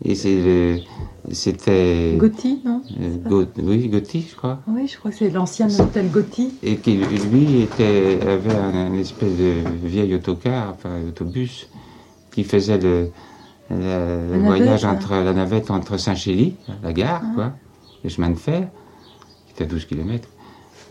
Et 0.05 0.15
c'était. 0.15 2.17
Gauthier, 2.17 2.59
non? 2.65 2.83
Euh, 3.01 3.47
Oui, 3.63 3.89
Gauthier, 3.89 4.25
je 4.29 4.37
crois. 4.37 4.61
Oui, 4.67 4.87
je 4.87 4.99
crois 4.99 5.11
que 5.11 5.17
c'est 5.17 5.31
l'ancien 5.31 5.69
hôtel 5.81 6.11
Gauthier. 6.11 6.51
Et 6.63 6.77
qui, 6.77 6.97
lui, 6.97 7.63
était, 7.63 8.19
avait 8.27 8.55
un, 8.55 8.93
espèce 8.95 9.37
de 9.37 9.55
vieil 9.85 10.15
autocar, 10.15 10.73
enfin, 10.73 10.91
autobus, 11.09 11.69
qui 12.33 12.45
faisait 12.45 12.79
le, 12.79 13.11
voyage 13.71 14.85
entre 14.85 15.15
la 15.15 15.33
navette 15.33 15.71
entre 15.71 15.97
Saint-Chély, 15.97 16.55
la 16.83 16.93
gare, 16.93 17.23
ah. 17.25 17.35
quoi 17.35 17.53
le 18.05 18.11
chemin 18.11 18.31
de 18.31 18.37
fer, 18.37 18.69
qui 19.47 19.55
était 19.55 19.65
à 19.65 19.67
12 19.67 19.87
km, 19.87 20.29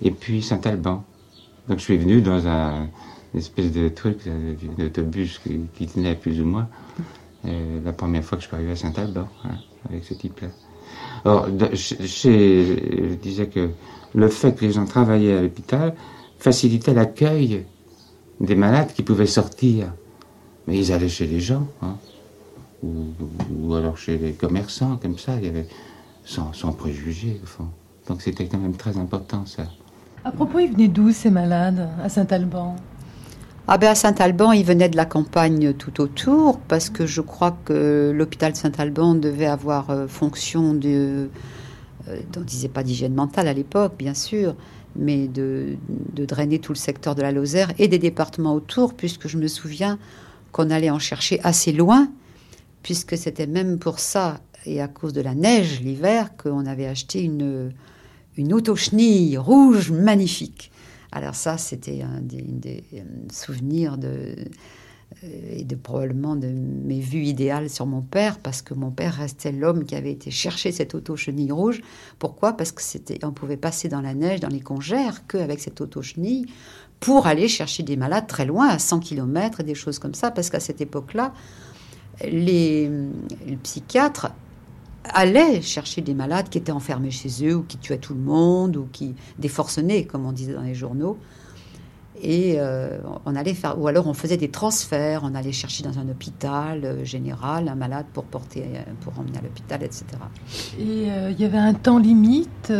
et 0.01 0.11
puis 0.11 0.41
Saint-Alban. 0.41 1.03
Donc 1.69 1.79
je 1.79 1.83
suis 1.83 1.97
venu 1.97 2.21
dans 2.21 2.47
un 2.47 2.87
une 3.33 3.39
espèce 3.39 3.71
de 3.71 3.89
truc, 3.89 4.19
d'autobus 4.77 5.39
qui, 5.39 5.59
qui, 5.73 5.87
tenait 5.87 6.15
plus 6.15 6.39
ou 6.39 6.45
moins, 6.45 6.69
euh, 7.45 7.79
la 7.83 7.91
première 7.91 8.23
fois 8.23 8.37
que 8.37 8.43
je 8.43 8.47
suis 8.47 8.55
arrivé 8.55 8.71
à 8.71 8.75
Saint-Alban, 8.75 9.27
hein, 9.45 9.55
avec 9.89 10.03
ce 10.03 10.13
type-là. 10.13 10.49
Alors, 11.25 11.47
je 11.47 13.15
disais 13.15 13.47
que 13.47 13.71
le 14.13 14.27
fait 14.27 14.53
que 14.53 14.65
les 14.65 14.71
gens 14.71 14.85
travaillaient 14.85 15.37
à 15.37 15.41
l'hôpital 15.41 15.95
facilitait 16.37 16.93
l'accueil 16.93 17.65
des 18.39 18.55
malades 18.55 18.93
qui 18.93 19.01
pouvaient 19.01 19.25
sortir. 19.25 19.93
Mais 20.67 20.77
ils 20.77 20.91
allaient 20.91 21.09
chez 21.09 21.25
les 21.25 21.39
gens, 21.39 21.67
hein, 21.81 21.95
ou, 22.83 23.73
alors 23.73 23.97
chez 23.97 24.17
les 24.17 24.33
commerçants, 24.33 24.97
comme 25.01 25.17
ça. 25.17 25.33
Sans, 26.25 26.53
sans 26.53 26.73
préjugés, 26.73 27.39
au 27.43 27.45
fond. 27.45 27.67
Donc 28.07 28.21
c'était 28.21 28.45
quand 28.47 28.57
même 28.57 28.75
très 28.75 28.97
important, 28.97 29.45
ça. 29.45 29.63
À 30.25 30.31
propos, 30.31 30.59
ils 30.59 30.71
venaient 30.71 30.87
d'où 30.87 31.11
ces 31.11 31.29
malades 31.29 31.89
à 32.01 32.09
Saint-Alban? 32.09 32.75
Ah 33.67 33.77
ben 33.77 33.89
à 33.91 33.95
Saint-Alban, 33.95 34.51
ils 34.51 34.65
venaient 34.65 34.89
de 34.89 34.97
la 34.97 35.05
campagne 35.05 35.73
tout 35.73 36.01
autour, 36.01 36.59
parce 36.59 36.89
que 36.89 37.05
je 37.05 37.21
crois 37.21 37.57
que 37.63 38.11
l'hôpital 38.13 38.55
Saint-Alban 38.55 39.15
devait 39.15 39.45
avoir 39.45 39.89
euh, 39.89 40.07
fonction 40.07 40.73
de, 40.73 41.29
euh, 42.09 42.19
on 42.35 42.39
ne 42.39 42.45
disait 42.45 42.67
pas 42.67 42.83
d'hygiène 42.83 43.13
mentale 43.13 43.47
à 43.47 43.53
l'époque, 43.53 43.93
bien 43.97 44.13
sûr, 44.13 44.55
mais 44.97 45.27
de, 45.27 45.77
de, 46.13 46.25
drainer 46.25 46.59
tout 46.59 46.73
le 46.73 46.77
secteur 46.77 47.15
de 47.15 47.21
la 47.21 47.31
Lozère 47.31 47.71
et 47.79 47.87
des 47.87 47.99
départements 47.99 48.53
autour, 48.53 48.93
puisque 48.93 49.27
je 49.27 49.37
me 49.37 49.47
souviens 49.47 49.97
qu'on 50.51 50.69
allait 50.69 50.89
en 50.89 50.99
chercher 50.99 51.39
assez 51.43 51.71
loin, 51.71 52.09
puisque 52.81 53.17
c'était 53.17 53.47
même 53.47 53.79
pour 53.79 53.99
ça 53.99 54.39
et 54.65 54.81
à 54.81 54.87
cause 54.87 55.13
de 55.13 55.21
la 55.21 55.35
neige 55.35 55.81
l'hiver 55.81 56.35
qu'on 56.37 56.65
avait 56.65 56.87
acheté 56.87 57.21
une, 57.21 57.71
une 58.37 58.53
autochenille 58.53 59.37
rouge 59.37 59.91
magnifique. 59.91 60.71
Alors 61.11 61.35
ça, 61.35 61.57
c'était 61.57 62.01
un 62.01 62.21
des, 62.21 62.83
souvenirs 63.31 63.97
de, 63.99 64.35
euh, 65.23 65.57
et 65.57 65.63
de 65.63 65.75
probablement 65.75 66.35
de 66.35 66.47
mes 66.47 66.99
vues 66.99 67.25
idéales 67.25 67.69
sur 67.69 67.85
mon 67.85 68.01
père, 68.01 68.39
parce 68.39 68.63
que 68.63 68.73
mon 68.73 68.89
père 68.89 69.13
restait 69.13 69.51
l'homme 69.51 69.85
qui 69.85 69.95
avait 69.95 70.11
été 70.11 70.31
chercher 70.31 70.71
cette 70.71 70.95
auto-chenille 70.95 71.51
rouge. 71.51 71.81
Pourquoi? 72.17 72.53
Parce 72.53 72.71
que 72.71 72.81
c'était, 72.81 73.23
on 73.23 73.31
pouvait 73.31 73.57
passer 73.57 73.89
dans 73.89 74.01
la 74.01 74.15
neige, 74.15 74.39
dans 74.39 74.49
les 74.49 74.61
congères, 74.61 75.27
qu'avec 75.27 75.59
cette 75.59 75.79
auto-chenille, 75.81 76.47
pour 76.99 77.27
aller 77.27 77.47
chercher 77.47 77.83
des 77.83 77.95
malades 77.95 78.25
très 78.25 78.45
loin, 78.45 78.67
à 78.67 78.79
100 78.79 79.01
km 79.01 79.59
et 79.59 79.63
des 79.63 79.75
choses 79.75 79.99
comme 79.99 80.15
ça, 80.15 80.31
parce 80.31 80.49
qu'à 80.49 80.59
cette 80.59 80.81
époque-là, 80.81 81.31
les, 82.23 82.89
les 83.45 83.57
psychiatres 83.57 84.31
allaient 85.03 85.61
chercher 85.61 86.01
des 86.01 86.13
malades 86.13 86.49
qui 86.49 86.57
étaient 86.57 86.71
enfermés 86.71 87.11
chez 87.11 87.47
eux 87.47 87.55
ou 87.55 87.63
qui 87.63 87.77
tuaient 87.77 87.97
tout 87.97 88.13
le 88.13 88.21
monde 88.21 88.77
ou 88.77 88.87
qui 88.91 89.15
déforcenaient, 89.39 90.05
comme 90.05 90.25
on 90.25 90.31
disait 90.31 90.53
dans 90.53 90.61
les 90.61 90.75
journaux. 90.75 91.17
Et 92.21 92.55
euh, 92.57 92.99
on 93.25 93.35
allait 93.35 93.53
faire, 93.53 93.79
ou 93.79 93.87
alors 93.87 94.07
on 94.07 94.13
faisait 94.13 94.37
des 94.37 94.49
transferts, 94.49 95.21
on 95.23 95.35
allait 95.35 95.51
chercher 95.51 95.83
dans 95.83 95.99
un 95.99 96.07
hôpital 96.07 96.85
euh, 96.85 97.03
général 97.03 97.67
un 97.67 97.75
malade 97.75 98.05
pour 98.13 98.23
porter, 98.23 98.63
euh, 98.63 98.81
pour 99.01 99.19
emmener 99.19 99.39
à 99.39 99.41
l'hôpital, 99.41 99.83
etc. 99.83 100.05
Et 100.79 101.07
il 101.31 101.39
y 101.39 101.43
avait 101.43 101.57
un 101.57 101.73
temps 101.73 101.97
limite 101.97 102.71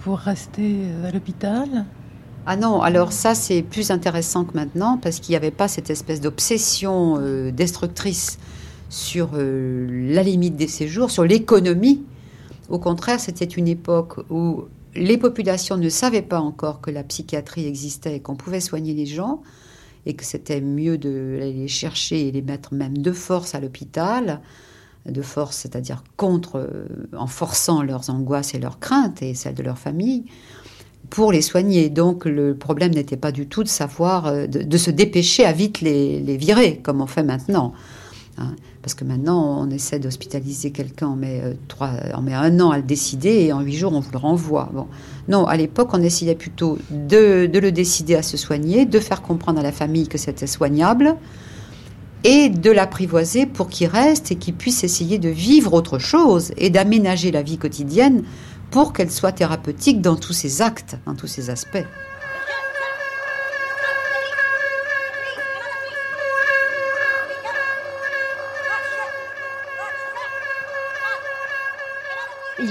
pour 0.00 0.18
rester 0.18 0.86
à 1.06 1.10
l'hôpital? 1.10 1.84
Ah 2.46 2.56
non, 2.56 2.80
alors 2.80 3.12
ça 3.12 3.34
c'est 3.34 3.62
plus 3.62 3.90
intéressant 3.90 4.44
que 4.44 4.54
maintenant 4.54 4.98
parce 4.98 5.18
qu'il 5.18 5.32
n'y 5.32 5.36
avait 5.36 5.50
pas 5.50 5.66
cette 5.66 5.90
espèce 5.90 6.20
d'obsession 6.20 7.18
destructrice 7.50 8.38
sur 8.88 9.30
euh, 9.34 9.86
la 10.12 10.22
limite 10.22 10.56
des 10.56 10.68
séjours, 10.68 11.10
sur 11.10 11.24
l'économie. 11.24 12.04
Au 12.68 12.78
contraire, 12.78 13.20
c'était 13.20 13.44
une 13.44 13.68
époque 13.68 14.18
où 14.30 14.64
les 14.94 15.18
populations 15.18 15.76
ne 15.76 15.88
savaient 15.88 16.22
pas 16.22 16.40
encore 16.40 16.80
que 16.80 16.90
la 16.90 17.02
psychiatrie 17.02 17.66
existait 17.66 18.16
et 18.16 18.20
qu'on 18.20 18.36
pouvait 18.36 18.60
soigner 18.60 18.94
les 18.94 19.06
gens 19.06 19.42
et 20.06 20.14
que 20.14 20.24
c'était 20.24 20.60
mieux 20.60 20.98
de 20.98 21.38
les 21.40 21.68
chercher 21.68 22.28
et 22.28 22.32
les 22.32 22.42
mettre 22.42 22.74
même 22.74 22.98
de 22.98 23.12
force 23.12 23.54
à 23.54 23.60
l'hôpital, 23.60 24.40
de 25.04 25.22
force, 25.22 25.56
c'est-à-dire 25.56 26.02
contre, 26.16 26.56
euh, 26.56 26.86
en 27.16 27.26
forçant 27.26 27.82
leurs 27.82 28.10
angoisses 28.10 28.54
et 28.54 28.58
leurs 28.58 28.78
craintes 28.78 29.22
et 29.22 29.34
celles 29.34 29.54
de 29.54 29.62
leur 29.62 29.78
famille, 29.78 30.24
pour 31.10 31.32
les 31.32 31.42
soigner. 31.42 31.90
Donc 31.90 32.24
le 32.24 32.56
problème 32.56 32.92
n'était 32.92 33.16
pas 33.16 33.32
du 33.32 33.46
tout 33.46 33.62
de 33.62 33.68
savoir, 33.68 34.26
euh, 34.26 34.46
de, 34.46 34.78
se 34.78 34.90
dépêcher 34.90 35.44
à 35.44 35.52
vite 35.52 35.80
les, 35.80 36.20
les 36.20 36.36
virer, 36.36 36.78
comme 36.82 37.00
on 37.00 37.06
fait 37.06 37.22
maintenant. 37.22 37.72
Hein. 38.38 38.54
Parce 38.82 38.94
que 38.94 39.04
maintenant, 39.04 39.62
on 39.62 39.70
essaie 39.70 39.98
d'hospitaliser 39.98 40.70
quelqu'un, 40.70 41.08
on 41.08 41.16
met, 41.16 41.40
euh, 41.42 41.54
on 42.14 42.22
met 42.22 42.34
un 42.34 42.60
an 42.60 42.70
à 42.70 42.76
le 42.76 42.82
décider 42.82 43.44
et 43.44 43.52
en 43.52 43.60
huit 43.60 43.76
jours, 43.76 43.92
on 43.94 44.00
vous 44.00 44.12
le 44.12 44.18
renvoie. 44.18 44.70
Bon. 44.72 44.86
Non, 45.28 45.46
à 45.46 45.56
l'époque, 45.56 45.90
on 45.92 46.02
essayait 46.02 46.34
plutôt 46.34 46.78
de, 46.90 47.46
de, 47.46 47.58
le 47.58 47.72
décider 47.72 48.14
à 48.14 48.22
se 48.22 48.36
soigner, 48.36 48.84
de 48.84 49.00
faire 49.00 49.22
comprendre 49.22 49.60
à 49.60 49.62
la 49.62 49.72
famille 49.72 50.08
que 50.08 50.18
c'était 50.18 50.46
soignable 50.46 51.16
et 52.24 52.48
de 52.48 52.70
l'apprivoiser 52.70 53.46
pour 53.46 53.68
qu'il 53.68 53.88
reste 53.88 54.32
et 54.32 54.36
qu'il 54.36 54.54
puisse 54.54 54.84
essayer 54.84 55.18
de 55.18 55.28
vivre 55.28 55.72
autre 55.72 55.98
chose 55.98 56.52
et 56.56 56.70
d'aménager 56.70 57.30
la 57.30 57.42
vie 57.42 57.58
quotidienne 57.58 58.24
pour 58.70 58.92
qu'elle 58.92 59.10
soit 59.10 59.32
thérapeutique 59.32 60.00
dans 60.00 60.16
tous 60.16 60.32
ses 60.32 60.60
actes, 60.60 60.96
dans 61.06 61.14
tous 61.14 61.28
ses 61.28 61.50
aspects. 61.50 61.84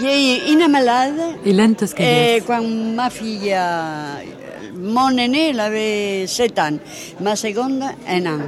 J'ai 0.06 0.52
une 0.52 0.68
malade. 0.68 1.20
Hélène 1.44 1.76
eh, 1.98 2.40
Quand 2.46 2.62
ma 2.62 3.10
fille, 3.10 3.56
mon 4.76 5.10
aîné, 5.18 5.50
elle 5.50 5.60
avait 5.60 6.28
7 6.28 6.60
ans, 6.60 6.78
ma 7.22 7.36
seconde, 7.36 7.82
un 8.08 8.26
an. 8.28 8.40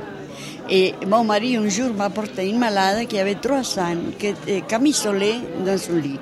Et 0.70 0.94
mon 1.08 1.24
mari, 1.24 1.58
un 1.58 1.68
jour, 1.68 1.96
m'a 1.98 2.12
porté 2.12 2.48
une 2.48 2.60
malade 2.60 3.08
qui 3.08 3.18
avait 3.18 3.36
3 3.42 3.80
ans, 3.80 3.96
qui 4.20 4.28
était 4.28 4.62
camisolée 4.68 5.38
dans 5.66 5.80
son 5.80 5.94
lit. 5.94 6.20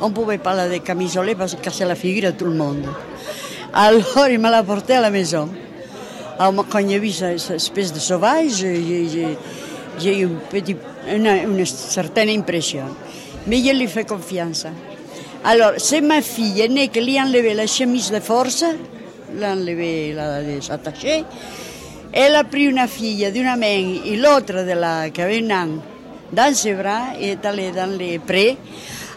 On 0.00 0.08
ne 0.08 0.14
pouvait 0.14 0.38
pas 0.38 0.52
la 0.54 0.76
camisoler 0.80 1.36
parce 1.36 1.54
que 1.54 1.84
la 1.84 1.94
figure 1.94 2.30
à 2.30 2.32
tout 2.32 2.46
le 2.46 2.54
monde. 2.54 2.84
Alors, 3.72 4.26
il 4.28 4.40
m'a 4.40 4.50
la 4.50 4.64
portée 4.64 4.94
à 4.94 5.00
la 5.00 5.10
maison. 5.10 5.48
Alors, 6.40 6.66
quand 6.68 6.80
j'ai 6.88 6.98
vu 6.98 7.10
cette 7.12 7.52
espèce 7.52 7.92
de 7.92 8.00
sauvage, 8.00 8.64
j'ai 10.00 10.18
eu 10.18 10.28
une, 10.28 10.76
une, 11.14 11.26
une 11.26 11.66
certaine 11.66 12.30
impression 12.30 12.86
mais 13.46 13.62
je 13.62 13.72
lui 13.76 13.86
fais 13.86 14.04
confiance. 14.04 14.66
Alors, 15.44 15.72
c'est 15.78 16.00
ma 16.00 16.22
fille 16.22 16.60
aînée 16.60 16.88
qui 16.88 17.18
a 17.18 17.22
enlevé 17.22 17.54
la 17.54 17.66
chemise 17.66 18.10
de 18.10 18.20
force, 18.20 18.64
l'a 19.36 19.52
enlevé, 19.52 20.12
l'a 20.12 20.42
désattaché. 20.42 21.24
Elle 22.12 22.36
a 22.36 22.44
pris 22.44 22.66
une 22.66 22.86
fille 22.86 23.30
d'une 23.32 23.56
main 23.56 23.96
et 24.04 24.16
l'autre 24.16 24.52
de 24.64 24.78
la 24.78 25.10
qui 25.10 25.22
avait 25.22 25.42
un 25.50 25.64
an 25.64 25.68
dans 26.32 26.54
ses 26.54 26.74
bras 26.74 27.14
et 27.18 27.30
est 27.30 27.44
allée 27.44 27.72
dans 27.72 27.98
les 27.98 28.18
prés 28.18 28.56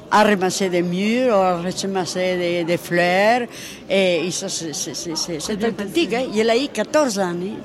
à 0.10 0.24
ramasser 0.24 0.70
des 0.70 0.82
murs, 0.82 1.36
à 1.36 1.62
ramasser 1.62 2.38
des, 2.38 2.64
des 2.64 2.78
fleurs. 2.78 3.48
Et, 3.90 4.30
ça, 4.32 4.48
c'était 4.50 5.72
petit, 5.72 6.10
hein? 6.16 6.24
elle 6.38 6.50
a 6.50 6.58
eu 6.58 6.68
14 6.74 7.20
ans. 7.20 7.24
Hein. 7.24 7.60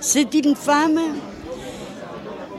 C'est 0.00 0.32
une 0.34 0.56
femme 0.56 1.00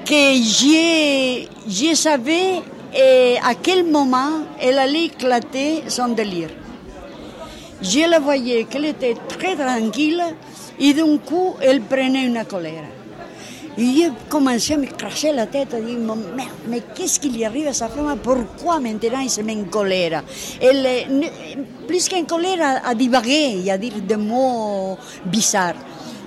que 0.06 0.34
j'ai, 0.42 1.48
je 1.68 1.96
savais 1.96 2.62
et 2.96 3.38
à 3.44 3.56
quel 3.56 3.86
moment 3.86 4.44
elle 4.60 4.78
allait 4.78 5.06
éclater 5.06 5.84
son 5.88 6.10
délire. 6.10 6.50
Je 7.82 8.10
la 8.10 8.20
voyais 8.20 8.64
qu'elle 8.66 8.86
était 8.86 9.16
très 9.28 9.56
tranquille 9.56 10.24
et 10.80 10.94
d'un 10.94 11.18
coup 11.18 11.56
elle 11.62 11.82
prenait 11.82 12.26
une 12.26 12.44
colère. 12.46 12.86
Et 13.76 13.86
j'ai 13.96 14.12
commencé 14.30 14.74
à 14.74 14.78
me 14.78 14.86
cracher 14.86 15.32
la 15.32 15.48
tête, 15.48 15.74
à 15.74 15.82
dire, 15.82 15.98
mais, 16.68 16.82
qu'est-ce 16.94 17.20
qui 17.20 17.30
lui 17.30 17.44
arrive 17.44 17.68
à 17.68 17.74
sa 17.74 17.88
femme? 17.88 18.20
Pourquoi 18.22 18.80
maintenant 18.80 19.20
il 19.20 19.32
se 19.32 19.42
met 19.42 19.56
en 19.56 19.64
colère? 19.64 20.24
Elle, 20.62 20.88
plus 21.88 22.08
qu'en 22.08 22.24
colère, 22.24 22.82
à, 22.86 22.94
divaguer, 22.94 23.68
à 23.72 23.78
dire 23.80 23.94
des 24.00 24.16
mots 24.16 24.96
bizarres. 25.26 25.74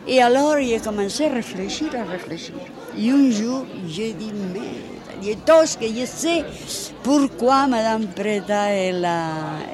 Et 0.09 0.21
alors 0.21 0.57
j'ai 0.61 0.79
commencé 0.79 1.27
à 1.27 1.35
réfléchir, 1.35 1.89
à 1.95 2.11
réfléchir. 2.11 2.55
Et 2.99 3.11
un 3.11 3.31
jour, 3.31 3.65
j'ai 3.89 4.13
dit, 4.13 4.33
mais 4.53 4.96
et 5.25 5.37
tous 5.45 5.77
que 5.77 5.87
je 5.87 6.05
sais 6.07 6.45
pourquoi 7.03 7.67
Madame 7.67 8.07
Preta 8.07 8.69
elle, 8.71 9.09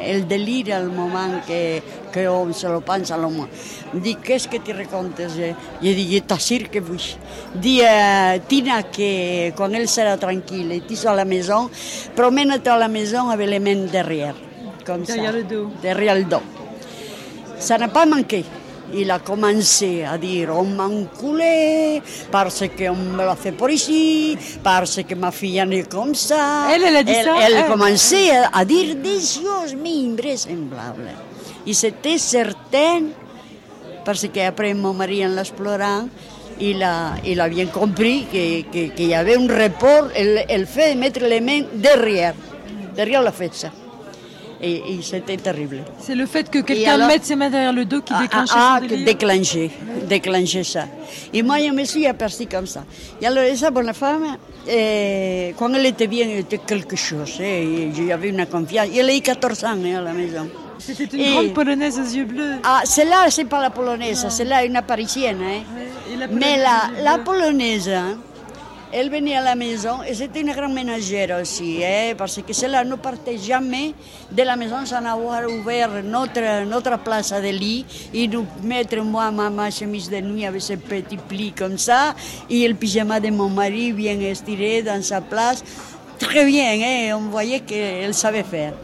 elle 0.00 0.26
délire 0.26 0.82
au 0.82 0.90
moment 0.90 1.40
que, 1.46 1.80
que 2.12 2.28
on 2.28 2.52
se 2.52 2.66
le 2.66 2.80
pense 2.80 3.10
à 3.10 3.16
l'homme. 3.16 3.46
Dit, 3.94 4.16
qu'est-ce 4.22 4.48
que 4.48 4.58
tu 4.58 4.72
racontes 4.72 5.20
Je 5.20 5.52
dis, 5.82 6.14
je 6.16 6.18
t'assure 6.20 6.70
que 6.70 6.78
oui. 6.78 7.16
Dis, 7.54 7.80
euh, 7.82 8.38
Tina, 8.48 8.82
que 8.82 9.50
quand 9.50 9.70
elle 9.70 9.88
sera 9.88 10.16
tranquille, 10.16 10.82
tu 10.86 10.94
es 10.94 11.06
à 11.06 11.14
la 11.14 11.24
maison, 11.24 11.70
promène-toi 12.14 12.72
à 12.72 12.78
la 12.78 12.88
maison 12.88 13.28
avec 13.28 13.48
les 13.48 13.58
mains 13.58 13.86
derrière. 13.90 14.34
Comme 14.84 15.02
derrière 15.02 15.32
ça, 15.32 15.36
le 15.36 15.44
dos. 15.44 15.70
Derrière 15.82 16.14
le 16.16 16.24
dos. 16.24 16.42
Ça 17.58 17.78
n'a 17.78 17.88
pas 17.88 18.06
manqué 18.06 18.44
il 18.94 19.10
a 19.10 19.18
commencé 19.18 20.04
à 20.04 20.18
dire 20.18 20.50
on 20.56 20.64
m'a 20.64 20.84
enculé 20.86 22.02
parce 22.30 22.64
qu'on 22.76 22.94
me 22.94 23.16
l'a 23.18 23.36
fait 23.36 23.52
pour 23.52 23.70
ici, 23.70 24.36
parce 24.62 25.00
que 25.02 25.14
ma 25.14 25.30
fille 25.30 25.60
en 25.62 25.70
est 25.70 25.88
comme 25.90 26.14
ça. 26.14 26.68
Elle, 26.74 26.82
elle 26.84 26.96
a 26.96 27.02
dit 27.02 27.14
ça 27.14 27.34
Elle 27.46 27.56
a 27.56 27.62
commencé 27.64 28.30
à 28.52 28.64
dire 28.64 28.96
des 28.96 29.20
choses 29.20 29.74
invraisemblables. 29.74 31.10
Et 31.66 31.74
c'était 31.74 32.18
certain, 32.18 33.02
parce 34.04 34.26
qu'après 34.32 34.74
mon 34.74 34.92
mari 34.92 35.24
en 35.24 35.30
l'explorant, 35.30 36.08
il 36.60 36.82
a, 36.82 37.14
il 37.24 37.40
a 37.40 37.48
bien 37.48 37.66
compris 37.66 38.26
qu'il 38.30 38.66
que, 38.66 38.94
que 38.96 39.02
y 39.02 39.14
avait 39.14 39.36
un 39.36 39.46
report, 39.46 40.08
el, 40.14 40.44
el 40.48 40.66
fait 40.66 40.94
de 40.94 41.00
mettre 41.00 41.20
les 41.20 41.40
mains 41.40 41.62
derrière, 41.74 42.34
derrière 42.94 43.22
la 43.22 43.32
fête 43.32 43.66
et, 44.62 44.94
et 44.94 45.02
c'était 45.02 45.36
terrible. 45.36 45.78
C'est 45.98 46.14
le 46.14 46.26
fait 46.26 46.48
que 46.48 46.60
quelqu'un 46.60 47.06
mette 47.06 47.24
ses 47.24 47.36
mains 47.36 47.50
derrière 47.50 47.72
le 47.72 47.84
dos 47.84 48.00
qui 48.00 48.14
déclenche 48.14 48.50
ah, 48.52 48.78
ah, 48.80 48.86
déclencher, 48.86 49.70
déclencher 50.08 50.62
ça. 50.64 50.84
Et 51.32 51.42
moi, 51.42 51.56
je 51.58 51.72
me 51.72 51.84
suis 51.84 52.06
aperçue 52.06 52.46
comme 52.46 52.66
ça. 52.66 52.84
Et 53.20 53.26
alors, 53.26 53.44
esa 53.44 53.70
bonne 53.70 53.92
femme, 53.92 54.36
eh, 54.68 55.54
quand 55.58 55.72
elle 55.74 55.86
était 55.86 56.06
bien, 56.06 56.26
elle 56.30 56.38
était 56.40 56.58
quelque 56.58 56.96
chose. 56.96 57.38
Eh, 57.40 57.90
J'avais 58.06 58.28
une 58.28 58.46
confiance. 58.46 58.88
Elle 58.96 59.10
a 59.10 59.16
eu 59.16 59.20
14 59.20 59.64
ans 59.64 59.74
eh, 59.84 59.96
à 59.96 60.00
la 60.00 60.12
maison. 60.12 60.48
C'était 60.78 61.16
une 61.16 61.22
et... 61.22 61.32
grande 61.32 61.54
polonaise 61.54 61.98
aux 61.98 62.16
yeux 62.16 62.24
bleus. 62.24 62.54
Ah, 62.64 62.82
celle-là, 62.84 63.26
c'est 63.30 63.44
pas 63.44 63.60
la 63.60 63.70
polonaise, 63.70 64.22
ah. 64.26 64.30
celle-là, 64.30 64.64
une 64.64 64.80
parisienne. 64.86 65.38
Hein. 65.42 65.62
Ouais, 65.76 66.16
la 66.16 66.26
Mais 66.28 66.56
la, 66.58 67.02
la 67.02 67.18
polonaise, 67.18 67.88
hein, 67.88 68.16
elle 68.92 69.10
venait 69.10 69.36
à 69.36 69.42
la 69.42 69.54
maison 69.54 70.00
c'était 70.12 70.40
une 70.40 70.52
grande 70.52 70.74
ménagère 70.74 71.40
aussi, 71.40 71.80
eh, 71.82 72.14
parce 72.14 72.40
que 72.42 72.52
cela 72.52 72.84
ne 72.84 72.94
partait 72.96 73.38
jamais 73.38 73.94
de 74.30 74.42
la 74.42 74.56
maison 74.56 74.84
sans 74.84 75.04
avoir 75.04 75.42
ouvert 75.48 76.02
notre, 76.04 76.64
notre 76.64 76.98
place 76.98 77.32
de 77.32 77.48
lit 77.48 77.84
et 78.12 78.28
nous 78.28 78.46
mettre 78.62 79.02
moi 79.02 79.30
ma, 79.30 79.48
ma 79.50 79.70
chemise 79.70 80.10
de 80.10 80.20
nuit 80.20 80.46
avec 80.46 80.60
ce 80.60 80.74
petit 80.74 81.16
pli 81.16 81.52
comme 81.52 81.78
ça. 81.78 82.14
Et 82.50 82.68
le 82.68 82.74
pyjama 82.74 83.18
de 83.20 83.30
mon 83.30 83.48
mari 83.48 83.92
bien 83.92 84.18
estiré 84.20 84.82
dans 84.82 85.02
sa 85.02 85.20
place. 85.20 85.64
Très 86.18 86.44
bien, 86.44 86.72
eh, 86.74 87.12
on 87.14 87.30
voyait 87.30 87.60
qu'elle 87.60 88.14
savait 88.14 88.44
faire. 88.44 88.74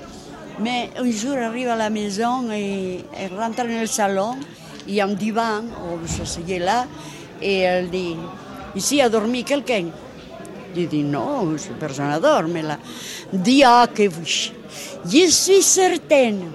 Mais 0.60 0.90
un 0.98 1.10
jour, 1.10 1.36
arrive 1.36 1.68
à 1.68 1.76
la 1.76 1.90
maison 1.90 2.50
et 2.50 3.04
elle 3.16 3.38
rentre 3.38 3.58
dans 3.58 3.80
le 3.80 3.86
salon, 3.86 4.36
il 4.88 4.94
y 4.94 5.00
a 5.00 5.06
un 5.06 5.12
divan, 5.12 5.62
on 5.84 6.04
s'asseyait 6.06 6.58
là, 6.58 6.86
et 7.40 7.60
elle 7.60 7.90
dit 7.90 8.16
Ici 8.74 9.00
a 9.00 9.08
dormi 9.08 9.44
quelqu'un 9.44 9.86
Je 10.76 10.82
dis 10.82 11.02
non, 11.02 11.56
personne 11.78 12.10
ne 12.10 12.18
dort, 12.18 12.44
mais 12.48 12.62
là, 12.62 12.78
dis 13.32 13.62
ah 13.64 13.86
que 13.92 14.02
oui. 14.02 14.52
Je 15.04 15.26
suis 15.30 15.62
certaine 15.62 16.50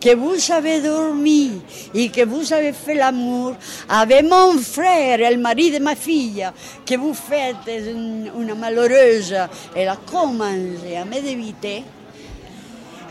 que 0.00 0.14
vous 0.14 0.50
avez 0.50 0.80
dormi 0.80 1.60
et 1.94 2.08
que 2.08 2.24
vous 2.24 2.52
avez 2.52 2.72
fait 2.72 2.94
l'amour 2.94 3.54
avec 3.88 4.22
mon 4.22 4.56
frère, 4.58 5.18
le 5.30 5.36
mari 5.36 5.70
de 5.70 5.78
ma 5.78 5.94
fille, 5.94 6.48
que 6.86 6.96
vous 6.96 7.12
faites 7.14 7.68
une, 7.68 8.30
une 8.40 8.54
malheureuse. 8.54 9.34
Elle 9.76 9.88
a 9.88 9.96
commencé 9.96 10.96
à 10.96 11.04
me 11.04 11.20
débiter. 11.20 11.84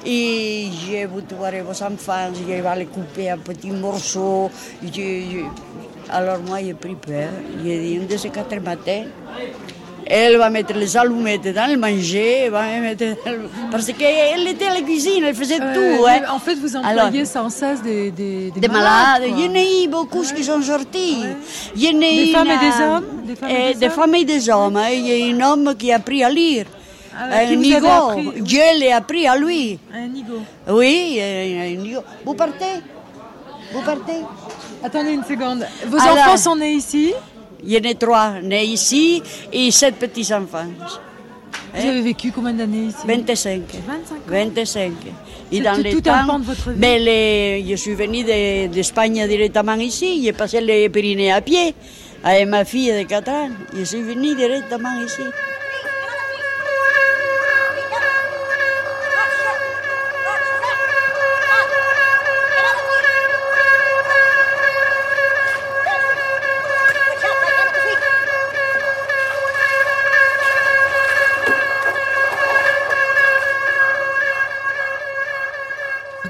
Et 0.05 0.69
je 0.71 1.05
vous 1.07 1.21
trouverai 1.21 1.61
vos 1.61 1.83
enfants, 1.83 2.31
je 2.33 2.43
vais 2.43 2.63
les 2.77 2.85
couper 2.85 3.31
en 3.33 3.37
petits 3.37 3.71
morceaux. 3.71 4.49
Je, 4.81 4.89
je, 4.91 5.39
alors 6.11 6.39
moi, 6.39 6.59
j'ai 6.63 6.73
pris 6.73 6.95
peur. 6.95 7.29
J'ai 7.63 7.79
dit, 7.79 7.99
un 8.01 8.11
de 8.11 8.17
ces 8.17 8.29
quatre 8.29 8.59
matins, 8.61 9.03
elle 10.05 10.37
va 10.37 10.49
mettre 10.49 10.73
les 10.73 10.97
allumettes 10.97 11.53
dans 11.53 11.69
le 11.69 11.77
manger, 11.77 12.49
va 12.49 12.63
mettre... 12.79 13.05
parce 13.69 13.91
qu'elle 13.93 14.47
était 14.47 14.65
à 14.65 14.73
la 14.73 14.81
cuisine, 14.81 15.23
elle 15.23 15.35
faisait 15.35 15.61
euh, 15.61 15.73
tout. 15.75 16.05
Hein. 16.05 16.21
En 16.31 16.39
fait, 16.39 16.55
vous 16.55 16.75
employez 16.75 16.99
Alors, 16.99 17.27
sans 17.27 17.49
cesse 17.49 17.81
des, 17.83 18.09
des, 18.09 18.49
des, 18.51 18.59
des 18.59 18.67
malades. 18.67 19.23
Il 19.27 19.39
y 19.39 19.47
en 19.47 19.53
a 19.53 19.85
eu 19.85 19.87
beaucoup 19.87 20.21
ouais. 20.21 20.33
qui 20.35 20.43
sont 20.43 20.61
sortis. 20.61 21.17
Il 21.75 21.83
y 21.83 21.89
en 21.89 21.97
a 21.97 21.99
des 21.99 22.31
femmes 22.31 22.47
et 22.47 22.57
des 22.57 22.83
hommes? 22.83 23.05
Des 23.23 23.35
femmes 23.35 23.49
et 23.49 23.73
des, 23.73 23.79
des, 23.79 23.89
femmes 23.89 24.15
et 24.15 24.25
des 24.25 24.49
hommes. 24.49 24.77
Hein. 24.77 24.89
Il 24.91 25.07
y 25.07 25.31
a 25.31 25.35
un 25.35 25.51
homme 25.51 25.75
qui 25.77 25.91
a 25.91 25.97
appris 25.97 26.23
à 26.23 26.29
lire. 26.29 26.65
Ah, 27.15 27.39
un 27.41 27.55
nigo. 27.55 27.87
Dieu 28.39 28.61
l'a 28.79 28.95
appris 28.95 29.27
à 29.27 29.35
lui. 29.35 29.77
Un 29.93 30.07
nigo. 30.07 30.39
Oui, 30.69 31.19
un 31.21 31.75
nigo. 31.75 31.99
Vous 32.25 32.33
partez? 32.33 32.81
Vous 33.71 33.81
partez 33.81 34.21
Attendez 34.83 35.11
une 35.11 35.23
seconde. 35.23 35.65
Vos 35.87 35.99
Alors, 35.99 36.17
enfants 36.17 36.37
sont 36.37 36.55
nés 36.55 36.73
ici 36.73 37.13
Il 37.63 37.71
y 37.71 37.77
en 37.77 37.91
a 37.91 37.93
trois 37.93 38.41
nés 38.41 38.65
ici 38.65 39.21
et 39.51 39.71
sept 39.71 39.95
petits-enfants. 39.95 40.65
Vous 41.73 41.85
avez 41.87 42.01
vécu 42.01 42.31
combien 42.31 42.53
d'années 42.53 42.85
ici 42.87 43.05
25. 43.05 43.61
25 43.87 44.15
ans 44.15 44.19
25. 44.27 44.91
Et 45.51 45.59
dans 45.61 45.81
les 45.81 45.91
tout 45.91 46.01
temps, 46.01 46.13
un 46.13 46.25
pan 46.25 46.39
de 46.39 46.45
votre 46.45 46.71
vie 46.71 46.79
mais 46.79 46.99
les, 46.99 47.65
je 47.69 47.75
suis 47.75 47.93
venue 47.93 48.23
d'Espagne 48.23 49.23
de, 49.23 49.27
directement 49.27 49.75
ici. 49.75 50.21
J'ai 50.23 50.33
passé 50.33 50.61
les 50.61 50.89
Pyrénées 50.89 51.31
à 51.31 51.41
pied 51.41 51.75
avec 52.23 52.47
ma 52.47 52.65
fille 52.65 52.91
de 52.91 53.03
4 53.03 53.29
ans. 53.29 53.49
Je 53.75 53.83
suis 53.83 54.01
venue 54.01 54.35
directement 54.35 54.99
ici. 55.05 55.21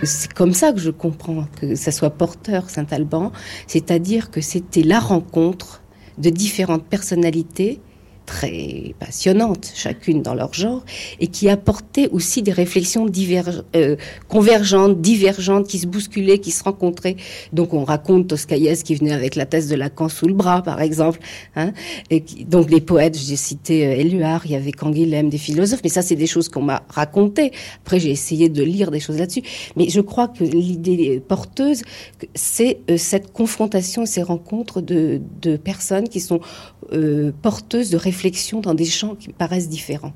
C'est 0.04 0.34
comme 0.34 0.54
ça 0.54 0.72
que 0.72 0.80
je 0.80 0.92
comprends 0.92 1.46
que 1.60 1.76
ça 1.76 1.92
soit 1.92 2.12
porteur 2.12 2.70
Saint-Alban, 2.70 3.32
c'est-à-dire 3.68 4.32
que 4.32 4.42
c'était 4.42 4.84
la 4.84 5.00
rencontre 5.00 5.82
de 6.18 6.30
différentes 6.30 6.86
personnalités 6.86 7.82
très 8.30 8.94
passionnantes, 9.00 9.72
chacune 9.74 10.22
dans 10.22 10.36
leur 10.36 10.54
genre, 10.54 10.86
et 11.20 11.26
qui 11.26 11.50
apportaient 11.50 12.10
aussi 12.10 12.44
des 12.44 12.52
réflexions 12.52 13.08
diverge, 13.08 13.64
euh, 13.76 13.96
convergentes, 14.28 15.02
divergentes, 15.02 15.68
qui 15.68 15.80
se 15.80 15.88
bousculaient, 15.88 16.38
qui 16.38 16.52
se 16.52 16.64
rencontraient. 16.64 17.16
Donc 17.54 17.74
on 17.74 17.84
raconte 17.84 18.28
Toscaïès 18.28 18.84
qui 18.84 18.94
venait 18.94 19.14
avec 19.14 19.36
la 19.36 19.48
thèse 19.48 19.68
de 19.68 19.76
Lacan 19.76 20.10
sous 20.10 20.28
le 20.28 20.36
bras, 20.36 20.62
par 20.62 20.80
exemple. 20.80 21.20
Hein, 21.56 21.72
et 22.12 22.24
donc 22.48 22.70
les 22.70 22.82
poètes, 22.82 23.18
j'ai 23.18 23.36
cité 23.36 23.88
euh, 23.88 23.96
Éluard, 23.96 24.44
il 24.46 24.52
y 24.52 24.56
avait 24.56 24.74
Canguilhem, 24.74 25.30
des 25.30 25.40
philosophes, 25.40 25.82
mais 25.84 25.90
ça 25.90 26.04
c'est 26.04 26.16
des 26.16 26.28
choses 26.28 26.50
qu'on 26.50 26.62
m'a 26.62 26.84
racontées. 26.88 27.52
Après 27.84 28.00
j'ai 28.00 28.12
essayé 28.12 28.48
de 28.48 28.64
lire 28.64 28.92
des 28.92 29.00
choses 29.00 29.18
là-dessus, 29.18 29.42
mais 29.76 29.90
je 29.90 30.02
crois 30.02 30.28
que 30.28 30.44
l'idée 30.44 31.20
porteuse, 31.28 31.82
c'est 32.36 32.78
euh, 32.92 32.98
cette 32.98 33.34
confrontation, 33.34 34.06
ces 34.06 34.22
rencontres 34.22 34.82
de, 34.82 35.20
de 35.42 35.58
personnes 35.58 36.08
qui 36.08 36.20
sont 36.20 36.42
euh, 36.94 37.32
porteuses 37.42 37.90
de 37.90 37.98
réflexions 37.98 38.19
dans 38.62 38.74
des 38.74 38.86
champs 38.86 39.16
qui 39.16 39.30
paraissent 39.30 39.70
différents. 39.70 40.14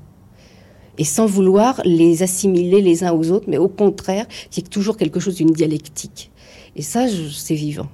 Et 0.98 1.04
sans 1.04 1.26
vouloir 1.26 1.80
les 1.84 2.22
assimiler 2.22 2.80
les 2.80 3.02
uns 3.02 3.12
aux 3.12 3.30
autres, 3.32 3.46
mais 3.48 3.58
au 3.58 3.68
contraire, 3.68 4.26
qu'il 4.50 4.62
y 4.62 4.66
toujours 4.68 4.96
quelque 4.96 5.18
chose 5.20 5.36
d'une 5.36 5.50
dialectique. 5.50 6.30
Et 6.76 6.82
ça, 6.82 7.06
c'est 7.08 7.54
vivant. 7.54 7.88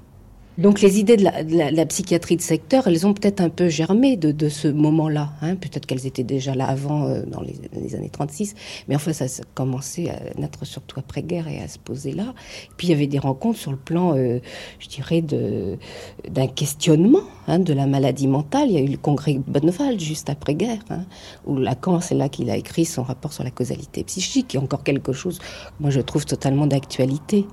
Donc 0.58 0.80
les 0.80 0.98
idées 0.98 1.16
de 1.16 1.24
la, 1.24 1.86
psychiatrie 1.86 2.36
de 2.36 2.42
secteur, 2.42 2.86
elles 2.86 3.06
ont 3.06 3.14
peut-être 3.14 3.40
un 3.40 3.48
peu 3.48 3.68
germé 3.68 4.16
de, 4.16 4.48
ce 4.48 4.68
moment-là. 4.68 5.30
Hein. 5.42 5.56
Peut-être 5.56 5.86
qu'elles 5.86 6.06
étaient 6.06 6.24
déjà 6.24 6.54
là 6.54 6.66
avant, 6.66 7.06
euh, 7.06 7.22
dans 7.24 7.40
les, 7.40 7.94
années 7.94 8.10
36. 8.10 8.54
Mais 8.88 8.96
enfin, 8.96 9.12
ça 9.12 9.24
a 9.24 9.44
commencé 9.54 10.10
à 10.10 10.38
naître 10.38 10.66
surtout 10.66 10.98
après-guerre 10.98 11.48
et 11.48 11.60
à 11.60 11.68
se 11.68 11.78
poser 11.78 12.12
là. 12.12 12.34
puis 12.76 12.88
il 12.88 12.90
y 12.90 12.94
avait 12.94 13.06
des 13.06 13.18
rencontres 13.18 13.58
sur 13.58 13.70
le 13.70 13.76
plan, 13.76 14.14
euh, 14.16 14.40
je 14.80 14.88
dirais, 14.88 15.22
d'un 15.22 16.46
questionnement 16.48 17.22
hein, 17.46 17.58
de 17.58 17.72
la 17.72 17.86
maladie 17.86 18.26
mentale. 18.28 18.68
Il 18.68 18.74
y 18.74 18.78
a 18.78 18.82
eu 18.82 18.88
le 18.88 18.98
congrès 18.98 19.38
Bonneval 19.46 19.98
juste 20.00 20.28
après-guerre, 20.28 20.80
hein, 20.90 21.04
où 21.46 21.56
Lacan, 21.56 22.00
c'est 22.00 22.14
là 22.14 22.28
qu'il 22.28 22.50
a 22.50 22.56
écrit 22.56 22.84
son 22.84 23.02
rapport 23.02 23.32
sur 23.32 23.44
la 23.44 23.50
causalité 23.50 24.04
psychique, 24.04 24.48
qui 24.48 24.56
est 24.56 24.60
encore 24.60 24.82
quelque 24.82 25.12
chose, 25.12 25.38
moi 25.78 25.90
je 25.90 26.00
trouve 26.00 26.26
totalement 26.26 26.66
d'actualité. 26.66 27.46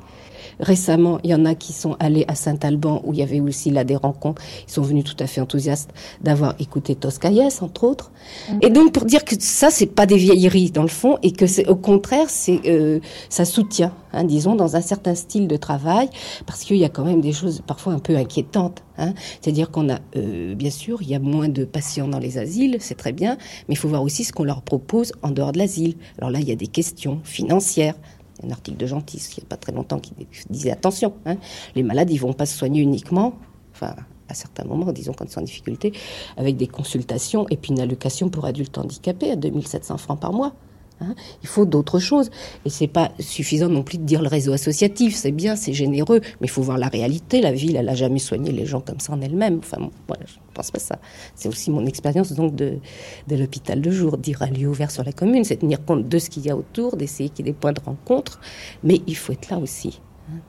Récemment, 0.59 1.19
il 1.23 1.31
y 1.31 1.35
en 1.35 1.45
a 1.45 1.55
qui 1.55 1.73
sont 1.73 1.95
allés 1.99 2.25
à 2.27 2.35
Saint-Alban, 2.35 3.01
où 3.05 3.13
il 3.13 3.19
y 3.19 3.23
avait 3.23 3.39
aussi 3.39 3.71
là 3.71 3.83
des 3.83 3.95
rencontres. 3.95 4.41
Ils 4.67 4.71
sont 4.71 4.81
venus 4.81 5.03
tout 5.03 5.15
à 5.19 5.27
fait 5.27 5.41
enthousiastes 5.41 5.91
d'avoir 6.21 6.55
écouté 6.59 6.95
Toscaïès, 6.95 7.61
entre 7.61 7.83
autres. 7.83 8.11
Mm. 8.49 8.59
Et 8.61 8.69
donc, 8.69 8.91
pour 8.93 9.05
dire 9.05 9.23
que 9.25 9.35
ça, 9.39 9.69
c'est 9.69 9.88
pas 9.88 10.05
des 10.05 10.17
vieilleries, 10.17 10.71
dans 10.71 10.81
le 10.81 10.88
fond, 10.88 11.17
et 11.23 11.31
que 11.31 11.47
c'est, 11.47 11.67
au 11.67 11.75
contraire, 11.75 12.29
c'est, 12.29 12.61
euh, 12.65 12.99
ça 13.29 13.45
soutient, 13.45 13.93
hein, 14.13 14.23
disons, 14.23 14.55
dans 14.55 14.75
un 14.75 14.81
certain 14.81 15.15
style 15.15 15.47
de 15.47 15.57
travail, 15.57 16.09
parce 16.45 16.63
qu'il 16.63 16.77
y 16.77 16.85
a 16.85 16.89
quand 16.89 17.05
même 17.05 17.21
des 17.21 17.33
choses 17.33 17.61
parfois 17.65 17.93
un 17.93 17.99
peu 17.99 18.15
inquiétantes. 18.15 18.83
Hein. 18.97 19.13
C'est-à-dire 19.41 19.71
qu'on 19.71 19.89
a, 19.89 19.99
euh, 20.15 20.55
bien 20.55 20.71
sûr, 20.71 21.01
il 21.01 21.09
y 21.09 21.15
a 21.15 21.19
moins 21.19 21.49
de 21.49 21.65
patients 21.65 22.07
dans 22.07 22.19
les 22.19 22.38
asiles, 22.38 22.77
c'est 22.79 22.95
très 22.95 23.11
bien, 23.11 23.38
mais 23.67 23.75
il 23.75 23.77
faut 23.77 23.89
voir 23.89 24.03
aussi 24.03 24.23
ce 24.23 24.33
qu'on 24.33 24.43
leur 24.43 24.61
propose 24.61 25.11
en 25.21 25.31
dehors 25.31 25.51
de 25.51 25.59
l'asile. 25.59 25.95
Alors 26.17 26.31
là, 26.31 26.39
il 26.39 26.47
y 26.47 26.51
a 26.51 26.55
des 26.55 26.67
questions 26.67 27.19
financières, 27.23 27.95
un 28.43 28.51
article 28.51 28.77
de 28.77 28.85
Gentis, 28.85 29.27
il 29.38 29.41
n'y 29.41 29.45
a 29.45 29.49
pas 29.49 29.57
très 29.57 29.71
longtemps, 29.71 29.99
qui 29.99 30.13
disait 30.49 30.71
attention, 30.71 31.13
hein, 31.25 31.38
les 31.75 31.83
malades, 31.83 32.09
ils 32.09 32.17
vont 32.17 32.33
pas 32.33 32.45
se 32.45 32.57
soigner 32.57 32.81
uniquement, 32.81 33.33
enfin, 33.73 33.95
à 34.29 34.33
certains 34.33 34.65
moments, 34.65 34.91
disons 34.91 35.13
quand 35.13 35.25
ils 35.25 35.31
sont 35.31 35.39
en 35.39 35.43
difficulté, 35.43 35.93
avec 36.35 36.57
des 36.57 36.67
consultations 36.67 37.47
et 37.49 37.57
puis 37.57 37.71
une 37.71 37.79
allocation 37.79 38.29
pour 38.29 38.45
adultes 38.45 38.77
handicapés 38.77 39.31
à 39.31 39.35
2700 39.35 39.97
francs 39.97 40.19
par 40.19 40.33
mois. 40.33 40.53
Hein. 41.01 41.15
il 41.43 41.47
faut 41.47 41.65
d'autres 41.65 41.99
choses. 41.99 42.29
Et 42.65 42.69
c'est 42.69 42.87
pas 42.87 43.11
suffisant 43.19 43.69
non 43.69 43.83
plus 43.83 43.97
de 43.97 44.03
dire 44.03 44.21
le 44.21 44.27
réseau 44.27 44.53
associatif. 44.53 45.15
C'est 45.15 45.31
bien, 45.31 45.55
c'est 45.55 45.73
généreux, 45.73 46.21
mais 46.41 46.47
il 46.47 46.49
faut 46.49 46.61
voir 46.61 46.77
la 46.77 46.87
réalité. 46.87 47.41
La 47.41 47.51
ville, 47.51 47.75
elle 47.75 47.89
a 47.89 47.95
jamais 47.95 48.19
soigné 48.19 48.51
les 48.51 48.65
gens 48.65 48.81
comme 48.81 48.99
ça 48.99 49.13
en 49.13 49.21
elle-même. 49.21 49.59
Enfin, 49.59 49.89
voilà, 50.07 50.23
je 50.25 50.35
pense 50.53 50.71
pas 50.71 50.79
ça. 50.79 50.99
C'est 51.35 51.49
aussi 51.49 51.71
mon 51.71 51.85
expérience 51.85 52.33
donc 52.33 52.55
de, 52.55 52.79
de 53.27 53.35
l'hôpital 53.35 53.81
de 53.81 53.91
jour, 53.91 54.17
dire 54.17 54.41
un 54.41 54.49
lieu 54.49 54.67
ouvert 54.67 54.91
sur 54.91 55.03
la 55.03 55.11
commune, 55.11 55.43
c'est 55.43 55.57
tenir 55.57 55.83
compte 55.85 56.07
de 56.07 56.19
ce 56.19 56.29
qu'il 56.29 56.45
y 56.45 56.49
a 56.49 56.57
autour, 56.57 56.97
d'essayer 56.97 57.29
qu'il 57.29 57.45
y 57.45 57.49
ait 57.49 57.53
des 57.53 57.57
points 57.57 57.73
de 57.73 57.81
rencontre. 57.81 58.39
Mais 58.83 59.01
il 59.07 59.15
faut 59.15 59.33
être 59.33 59.49
là 59.49 59.59
aussi. 59.59 60.01
Hein, 60.29 60.39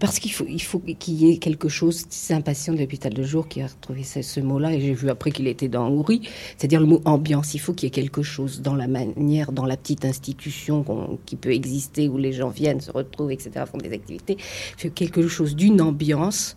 parce 0.00 0.18
qu'il 0.18 0.32
faut, 0.32 0.46
faut 0.60 0.80
qu'il 0.98 1.14
y 1.14 1.30
ait 1.30 1.36
quelque 1.38 1.68
chose. 1.68 2.04
C'est 2.10 2.34
un 2.34 2.40
patient 2.40 2.72
de 2.72 2.78
l'hôpital 2.78 3.12
de 3.12 3.22
jour 3.22 3.48
qui 3.48 3.62
a 3.62 3.66
retrouvé 3.66 4.02
ce, 4.02 4.40
mot-là, 4.40 4.72
et 4.72 4.80
j'ai 4.80 4.94
vu 4.94 5.10
après 5.10 5.30
qu'il 5.30 5.46
était 5.46 5.68
dans 5.68 5.90
Ouri, 5.90 6.22
c'est-à-dire 6.56 6.80
le 6.80 6.86
mot 6.86 7.00
ambiance. 7.04 7.54
Il 7.54 7.58
faut 7.58 7.72
qu'il 7.72 7.86
y 7.86 7.88
ait 7.88 7.90
quelque 7.90 8.22
chose 8.22 8.62
dans 8.62 8.74
la 8.74 8.88
manière, 8.88 9.52
dans 9.52 9.66
la 9.66 9.76
petite 9.76 10.04
institution 10.04 10.84
qui 11.26 11.36
peut 11.36 11.52
exister 11.52 12.08
où 12.08 12.18
les 12.18 12.32
gens 12.32 12.48
viennent, 12.48 12.80
se 12.80 12.90
retrouvent, 12.90 13.32
etc., 13.32 13.64
font 13.70 13.78
des 13.78 13.92
activités. 13.92 14.36
Il 14.78 14.82
faut 14.82 14.94
quelque 14.94 15.28
chose 15.28 15.54
d'une 15.56 15.80
ambiance 15.80 16.56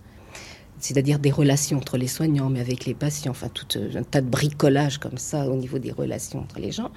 c'est-à-dire 0.80 1.20
des 1.20 1.32
relations 1.32 1.78
entre 1.78 1.98
les 1.98 2.08
soignants, 2.08 2.50
mais 2.50 2.60
avec 2.60 2.86
les 2.86 2.94
patients, 2.94 3.32
enfin 3.32 3.50
tout 3.50 3.68
un 3.96 4.04
tas 4.04 4.22
de 4.22 4.30
bricolage 4.30 4.98
comme 4.98 5.18
ça 5.18 5.48
au 5.48 5.56
niveau 5.56 5.80
des 5.80 5.92
relations 5.92 6.40
entre 6.40 6.60
les 6.60 6.72
gens, 6.72 6.92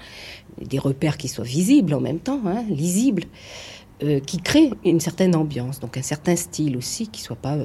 des 0.61 0.79
repères 0.79 1.17
qui 1.17 1.29
soient 1.29 1.45
visibles 1.45 1.95
en 1.95 2.01
même 2.01 2.19
temps, 2.19 2.41
hein, 2.47 2.65
lisibles. 2.69 3.25
Euh, 4.03 4.19
qui 4.19 4.39
crée 4.39 4.71
une 4.83 4.99
certaine 4.99 5.37
ambiance, 5.37 5.79
donc 5.79 5.99
un 5.99 6.03
certain 6.03 6.35
style 6.35 6.79
aussi, 6.79 7.09
qui 7.09 7.21
soit 7.21 7.37
pas 7.37 7.59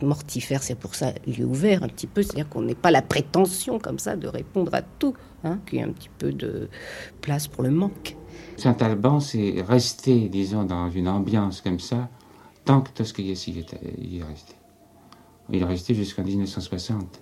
mortifère. 0.00 0.62
C'est 0.62 0.74
pour 0.74 0.94
ça 0.94 1.12
lieu 1.26 1.44
ouvert 1.44 1.82
un 1.82 1.88
petit 1.88 2.06
peu, 2.06 2.22
c'est-à-dire 2.22 2.48
qu'on 2.48 2.62
n'ait 2.62 2.74
pas 2.74 2.90
la 2.90 3.02
prétention 3.02 3.78
comme 3.78 3.98
ça 3.98 4.16
de 4.16 4.26
répondre 4.26 4.74
à 4.74 4.80
tout, 4.80 5.12
hein, 5.44 5.58
qu'il 5.66 5.80
y 5.80 5.82
ait 5.82 5.84
un 5.84 5.92
petit 5.92 6.08
peu 6.16 6.32
de 6.32 6.70
place 7.20 7.46
pour 7.46 7.62
le 7.62 7.70
manque. 7.70 8.16
Saint-Alban, 8.56 9.20
c'est 9.20 9.62
resté, 9.68 10.30
disons, 10.30 10.64
dans 10.64 10.88
une 10.88 11.08
ambiance 11.08 11.60
comme 11.60 11.78
ça, 11.78 12.08
tant 12.64 12.80
que 12.80 12.90
Toscaïès 12.90 13.46
y, 13.48 13.58
est 13.58 14.22
resté. 14.22 14.54
Il 15.50 15.62
est 15.62 15.64
resté 15.64 15.94
jusqu'en 15.94 16.22
1960. 16.22 17.20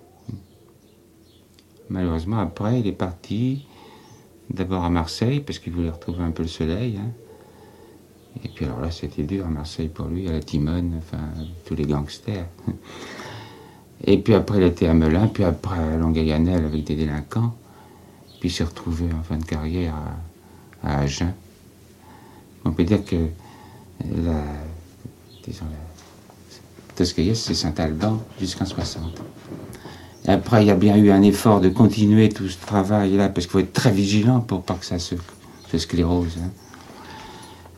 Malheureusement, 1.89 2.39
après, 2.39 2.79
il 2.79 2.87
est 2.87 2.93
parti 2.93 3.65
d'abord 4.49 4.83
à 4.83 4.89
Marseille, 4.89 5.39
parce 5.39 5.59
qu'il 5.59 5.73
voulait 5.73 5.89
retrouver 5.89 6.23
un 6.23 6.31
peu 6.31 6.43
le 6.43 6.49
soleil. 6.49 6.97
Hein. 6.97 7.11
Et 8.43 8.47
puis 8.47 8.65
alors 8.65 8.79
là, 8.79 8.91
c'était 8.91 9.23
dur 9.23 9.45
à 9.45 9.49
Marseille 9.49 9.89
pour 9.89 10.07
lui, 10.07 10.27
à 10.27 10.31
la 10.31 10.41
Timone, 10.41 10.93
enfin, 10.97 11.29
tous 11.65 11.75
les 11.75 11.85
gangsters. 11.85 12.47
Et 14.03 14.17
puis 14.17 14.33
après, 14.33 14.57
il 14.57 14.63
était 14.63 14.87
à 14.87 14.93
Melun, 14.93 15.27
puis 15.27 15.43
après 15.43 15.77
à 15.77 15.97
Longueuil-Annel 15.97 16.65
avec 16.65 16.83
des 16.83 16.95
délinquants. 16.95 17.53
Puis 18.39 18.49
il 18.49 18.51
s'est 18.51 18.63
retrouvé 18.63 19.05
en 19.13 19.21
fin 19.21 19.37
de 19.37 19.45
carrière 19.45 19.93
à, 20.83 20.99
Agen. 21.01 21.33
On 22.65 22.71
peut 22.71 22.83
dire 22.83 23.05
que 23.05 23.15
la, 23.15 24.43
disons, 25.43 25.65
la 25.65 25.90
c'est 27.05 27.53
Saint-Alban 27.53 28.21
jusqu'en 28.39 28.65
60. 28.65 29.03
Et 30.25 30.29
après, 30.29 30.63
il 30.63 30.67
y 30.67 30.71
a 30.71 30.75
bien 30.75 30.95
eu 30.97 31.11
un 31.11 31.23
effort 31.23 31.61
de 31.61 31.69
continuer 31.69 32.29
tout 32.29 32.47
ce 32.47 32.57
travail-là, 32.59 33.29
parce 33.29 33.47
qu'il 33.47 33.51
faut 33.51 33.59
être 33.59 33.73
très 33.73 33.91
vigilant 33.91 34.39
pour 34.39 34.61
pas 34.61 34.75
que 34.75 34.85
ça 34.85 34.99
se, 34.99 35.15
se 35.71 35.77
sclérose. 35.77 36.37
Hein 36.43 36.49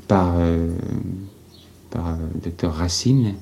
par, 0.07 0.33
euh, 0.37 0.69
par 1.89 2.11
le 2.11 2.23
euh, 2.23 2.43
docteur 2.43 2.73
Racine, 2.73 3.35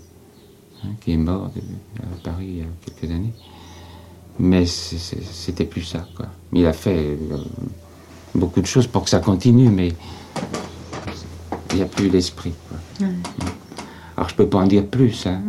hein, 0.83 0.89
qui 1.01 1.13
est 1.13 1.17
mort 1.17 1.51
à 1.99 2.23
Paris 2.23 2.47
il 2.47 2.57
y 2.59 2.61
a 2.61 2.65
quelques 2.85 3.11
années. 3.11 3.33
Mais 4.39 4.65
c'était 4.65 5.65
plus 5.65 5.83
ça, 5.83 6.07
quoi. 6.15 6.27
Il 6.53 6.65
a 6.65 6.73
fait 6.73 7.17
euh, 7.31 7.37
beaucoup 8.33 8.61
de 8.61 8.65
choses 8.65 8.87
pour 8.87 9.03
que 9.03 9.09
ça 9.09 9.19
continue, 9.19 9.69
mais 9.69 9.93
il 11.71 11.75
n'y 11.77 11.81
a 11.81 11.85
plus 11.85 12.09
l'esprit. 12.09 12.53
Alors 14.15 14.29
je 14.29 14.35
peux 14.35 14.47
pas 14.47 14.59
en 14.59 14.67
dire 14.67 14.85
plus, 14.85 15.25
hein. 15.27 15.41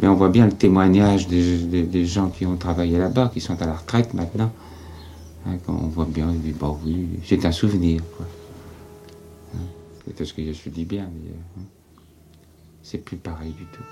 Mais 0.00 0.08
on 0.08 0.14
voit 0.14 0.28
bien 0.28 0.46
le 0.46 0.52
témoignage 0.52 1.28
des, 1.28 2.06
gens 2.06 2.28
qui 2.28 2.46
ont 2.46 2.56
travaillé 2.56 2.98
là-bas, 2.98 3.30
qui 3.32 3.40
sont 3.40 3.60
à 3.62 3.66
la 3.66 3.74
retraite 3.74 4.14
maintenant. 4.14 4.52
Hein, 5.46 5.56
on 5.68 5.88
voit 5.88 6.08
bien, 6.08 6.34
bon, 6.58 6.78
oui, 6.84 7.08
c'est 7.24 7.44
un 7.44 7.52
souvenir. 7.52 8.00
Quoi. 8.16 8.26
C'est 10.16 10.24
ce 10.24 10.34
que 10.34 10.42
je 10.52 10.68
dis 10.68 10.84
bien, 10.84 11.08
mais 11.12 11.30
euh, 11.30 11.64
c'est 12.82 12.98
plus 12.98 13.16
pareil 13.16 13.52
du 13.52 13.64
tout. 13.66 13.82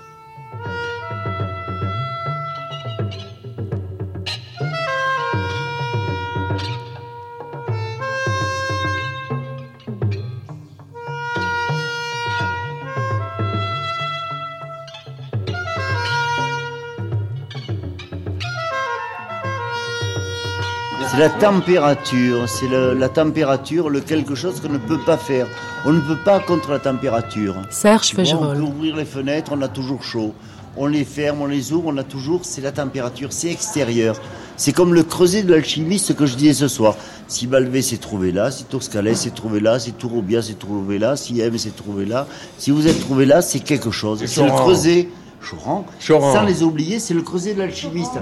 C'est 21.13 21.19
la 21.19 21.29
température, 21.29 22.49
c'est 22.49 22.67
la 22.67 23.07
température, 23.07 23.87
le 23.87 23.99
quelque 23.99 24.33
chose 24.33 24.59
qu'on 24.59 24.69
ne 24.69 24.79
peut 24.79 24.97
pas 24.97 25.15
faire. 25.15 25.45
On 25.85 25.93
ne 25.93 25.99
peut 25.99 26.17
pas 26.17 26.39
contre 26.39 26.71
la 26.71 26.79
température. 26.79 27.55
Serge 27.69 28.15
Fégerol. 28.15 28.47
On 28.47 28.55
peut 28.55 28.61
ouvrir 28.61 28.95
les 28.95 29.05
fenêtres, 29.05 29.51
on 29.53 29.61
a 29.61 29.67
toujours 29.67 30.01
chaud. 30.01 30.33
On 30.75 30.87
les 30.87 31.05
ferme, 31.05 31.43
on 31.43 31.45
les 31.45 31.71
ouvre, 31.71 31.89
on 31.89 31.97
a 31.97 32.03
toujours, 32.03 32.39
c'est 32.45 32.61
la 32.61 32.71
température, 32.71 33.31
c'est 33.31 33.51
extérieur. 33.51 34.19
C'est 34.57 34.71
comme 34.71 34.95
le 34.95 35.03
creuset 35.03 35.43
de 35.43 35.51
l'alchimiste 35.51 36.15
que 36.15 36.25
je 36.25 36.35
disais 36.35 36.55
ce 36.55 36.67
soir. 36.67 36.95
Si 37.27 37.45
Balvé 37.45 37.83
s'est 37.83 37.97
trouvé 37.97 38.31
là, 38.31 38.49
si 38.49 38.63
Toscalès 38.63 39.15
s'est 39.15 39.29
trouvé 39.29 39.59
là, 39.59 39.77
si 39.77 39.93
Tourobia 39.93 40.41
s'est 40.41 40.55
trouvé 40.55 40.97
là, 40.97 41.15
si 41.15 41.39
M 41.39 41.55
s'est 41.59 41.69
trouvé 41.69 42.05
là, 42.05 42.25
si 42.57 42.71
vous 42.71 42.87
êtes 42.87 42.99
trouvé 42.99 43.27
là, 43.27 43.43
c'est 43.43 43.59
quelque 43.59 43.91
chose. 43.91 44.25
C'est 44.25 44.43
le 44.43 44.49
creuset. 44.49 45.09
Choran, 45.43 45.85
sans 45.99 46.43
les 46.43 46.63
oublier, 46.63 46.99
c'est 46.99 47.13
le 47.13 47.21
creuset 47.21 47.53
de 47.53 47.59
l'alchimiste. 47.59 48.13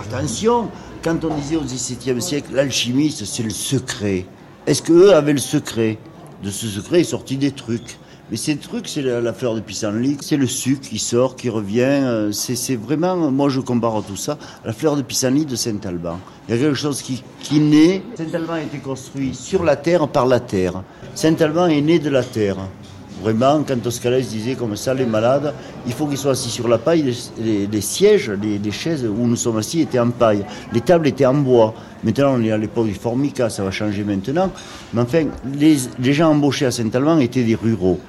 attention, 0.00 0.68
quand 1.04 1.22
on 1.24 1.34
disait 1.34 1.56
au 1.56 1.60
XVIIe 1.60 2.22
siècle, 2.22 2.48
l'alchimiste, 2.54 3.26
c'est 3.26 3.42
le 3.42 3.50
secret. 3.50 4.24
Est-ce 4.66 4.82
qu'eux 4.82 5.12
avaient 5.12 5.34
le 5.34 5.38
secret? 5.38 5.98
De 6.42 6.50
ce 6.50 6.66
secret 6.66 7.00
est 7.00 7.04
sorti 7.04 7.36
des 7.36 7.50
trucs. 7.50 7.98
Mais 8.30 8.38
ces 8.38 8.56
trucs, 8.56 8.88
c'est 8.88 9.02
la, 9.02 9.32
fleur 9.34 9.54
de 9.54 9.60
pissenlit, 9.60 10.16
c'est 10.22 10.38
le 10.38 10.46
sucre 10.46 10.88
qui 10.88 10.98
sort, 10.98 11.36
qui 11.36 11.50
revient. 11.50 11.82
Euh, 11.82 12.32
c'est 12.32 12.74
vraiment, 12.76 13.30
moi 13.30 13.50
je 13.50 13.60
compare 13.60 14.02
tout 14.02 14.16
ça 14.16 14.38
la 14.64 14.72
fleur 14.72 14.96
de 14.96 15.02
pissenlit 15.02 15.44
de 15.44 15.56
Saint-Alban. 15.56 16.18
Il 16.48 16.54
y 16.54 16.58
a 16.58 16.60
quelque 16.60 16.74
chose 16.74 17.02
qui, 17.02 17.22
qui 17.40 17.60
naît. 17.60 18.02
Saint-Alban 18.16 18.54
a 18.54 18.62
été 18.62 18.78
construit 18.78 19.34
sur 19.34 19.62
la 19.62 19.76
terre 19.76 20.08
par 20.08 20.24
la 20.24 20.40
terre. 20.40 20.82
Saint-Alban 21.14 21.66
est 21.66 21.82
né 21.82 21.98
de 21.98 22.08
la 22.08 22.24
terre. 22.24 22.56
Vraiment, 23.22 23.62
quand 23.66 23.80
Toscalès 23.80 24.28
disait 24.28 24.54
comme 24.54 24.76
ça, 24.76 24.92
les 24.92 25.06
malades, 25.06 25.54
il 25.86 25.92
faut 25.92 26.06
qu'ils 26.06 26.18
soient 26.18 26.32
assis 26.32 26.50
sur 26.50 26.66
la 26.66 26.78
paille. 26.78 27.14
Les, 27.40 27.80
sièges, 27.80 28.30
les, 28.30 28.70
chaises 28.72 29.04
où 29.04 29.26
nous 29.26 29.36
sommes 29.36 29.58
assis 29.58 29.80
étaient 29.80 30.00
en 30.00 30.10
paille. 30.10 30.44
Les 30.72 30.80
tables 30.80 31.06
étaient 31.06 31.26
en 31.26 31.34
bois. 31.34 31.74
Maintenant, 32.02 32.34
on 32.36 32.42
est 32.42 32.50
à 32.50 32.58
l'époque 32.58 32.86
du 32.86 32.94
formica, 32.94 33.48
ça 33.48 33.62
va 33.62 33.70
changer 33.70 34.02
maintenant. 34.02 34.50
Mais 34.92 35.00
enfin, 35.00 35.26
les, 35.56 36.12
gens 36.12 36.30
embauchés 36.30 36.66
à 36.66 36.70
Saint-Alban 36.70 37.18
étaient 37.18 37.44
des 37.44 37.54
ruraux. 37.54 38.00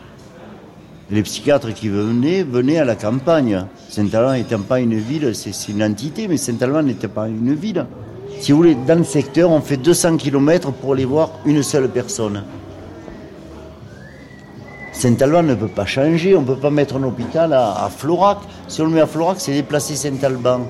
Les 1.11 1.21
psychiatres 1.21 1.71
qui 1.71 1.87
venaient, 1.87 2.43
venaient 2.43 2.79
à 2.79 2.85
la 2.85 2.95
campagne. 2.95 3.63
Saint-Alban 3.89 4.33
n'étant 4.33 4.61
pas 4.61 4.79
une 4.79 4.95
ville, 4.95 5.35
c'est 5.35 5.71
une 5.71 5.83
entité, 5.83 6.27
mais 6.27 6.37
Saint-Alban 6.37 6.81
n'était 6.81 7.07
pas 7.07 7.27
une 7.27 7.53
ville. 7.53 7.85
Si 8.39 8.51
vous 8.51 8.57
voulez, 8.57 8.75
dans 8.87 8.97
le 8.97 9.03
secteur, 9.03 9.51
on 9.51 9.61
fait 9.61 9.77
200 9.77 10.17
km 10.17 10.71
pour 10.71 10.93
aller 10.93 11.05
voir 11.05 11.31
une 11.45 11.61
seule 11.61 11.89
personne. 11.89 12.43
Saint-Alban 14.95 15.43
ne 15.43 15.55
peut 15.55 15.67
pas 15.67 15.85
changer, 15.85 16.35
on 16.37 16.41
ne 16.41 16.45
peut 16.47 16.55
pas 16.55 16.69
mettre 16.69 16.95
un 16.95 17.03
hôpital 17.03 17.51
à, 17.51 17.89
Florac. 17.95 18.37
Si 18.69 18.81
on 18.81 18.85
le 18.85 18.91
met 18.91 19.01
à 19.01 19.05
Florac, 19.05 19.35
c'est 19.39 19.51
déplacer 19.51 19.95
Saint-Alban. 19.95 20.61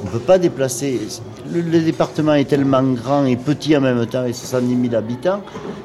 On 0.00 0.04
ne 0.06 0.10
peut 0.10 0.18
pas 0.18 0.38
déplacer. 0.38 0.98
Le, 1.52 1.62
département 1.62 2.34
est 2.34 2.46
tellement 2.46 2.82
grand 2.82 3.26
et 3.26 3.36
petit 3.36 3.76
en 3.76 3.82
même 3.82 4.06
temps, 4.06 4.20
avec 4.20 4.34
70 4.34 4.88
000 4.88 4.94
habitants, 4.94 5.42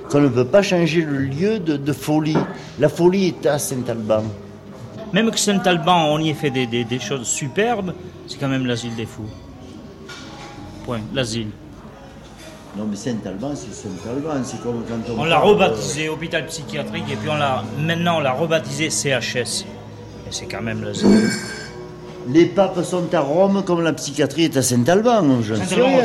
qu'on 0.10 0.22
ne 0.22 0.30
peut 0.30 0.46
pas 0.46 0.62
changer 0.62 1.02
le 1.02 1.20
lieu 1.20 1.60
de, 1.60 1.94
folie. 1.94 2.38
La 2.80 2.88
folie 2.88 3.28
est 3.28 3.46
à 3.46 3.60
Saint-Alban. 3.60 4.24
Même 5.12 5.30
que 5.30 5.40
Saint-Alban, 5.40 6.08
on 6.12 6.20
y 6.20 6.30
ait 6.30 6.34
fait 6.34 6.52
des 6.52 7.00
choses 7.00 7.28
superbes, 7.28 7.94
c'est 8.28 8.40
quand 8.40 8.48
même 8.48 8.66
l'asile 8.66 8.96
des 8.96 9.06
fous. 9.06 9.30
Point, 10.86 11.02
l'asile. 11.14 11.50
Non, 12.78 12.86
mais 12.90 12.96
Saint-Alban, 12.98 13.54
c'est 13.56 13.74
Saint-Alban. 13.74 14.44
C'est 14.44 14.62
comme 14.62 14.84
quand 14.88 15.14
on. 15.14 15.22
On 15.22 15.26
l'a 15.26 15.40
rebaptisé 15.40 16.10
hôpital 16.10 16.46
psychiatrique 16.48 17.06
et 17.12 17.16
puis 17.16 17.30
on 17.30 17.36
l'a. 17.36 17.64
Maintenant, 17.80 18.18
on 18.18 18.20
l'a 18.20 18.34
rebaptisé 18.34 18.90
CHS. 18.90 19.66
Et 20.28 20.32
c'est 20.32 20.46
quand 20.46 20.62
même 20.62 20.84
l'asile. 20.84 21.08
Les 22.28 22.48
papes 22.48 22.84
sont 22.84 23.14
à 23.14 23.20
Rome 23.20 23.62
comme 23.64 23.84
la 23.84 23.94
psychiatrie 23.94 24.46
est 24.46 24.58
à 24.58 24.64
Saint-Alban. 24.64 25.42
Je 25.44 25.54
sais 25.54 25.76
rien. 25.76 26.02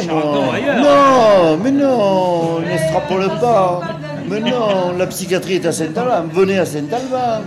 Non, 0.76 1.56
mais 1.62 1.70
non, 1.70 2.60
n'extrapole 2.60 3.28
pas. 3.40 3.80
Mais 4.28 4.40
non, 4.40 4.92
la 4.98 5.06
psychiatrie 5.06 5.54
est 5.54 5.66
à 5.66 5.72
Saint-Alban. 5.72 6.28
Venez 6.30 6.58
à 6.58 6.66
Saint-Alban. 6.66 7.40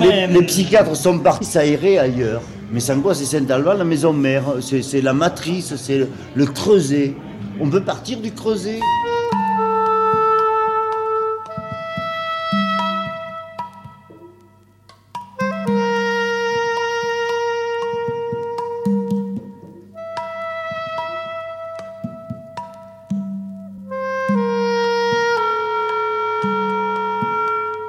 Les, 0.00 0.26
les, 0.26 0.42
psychiatres 0.44 0.96
sont 0.96 1.18
partis 1.18 1.44
s'aérer 1.44 1.98
ailleurs. 1.98 2.40
Mais 2.72 2.80
sans 2.80 2.98
quoi, 3.00 3.14
c'est 3.14 3.24
Saint-Alban, 3.26 3.74
la 3.74 3.84
maison 3.84 4.12
mère. 4.12 4.44
C'est 4.60 5.02
la 5.02 5.12
matrice, 5.12 5.76
c'est 5.76 6.08
le, 6.34 6.46
creuset. 6.46 7.14
On 7.60 7.68
peut 7.68 7.82
partir 7.82 8.20
du 8.20 8.32
creuset. 8.32 8.78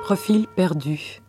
Profil 0.04 0.48
perdu. 0.56 1.22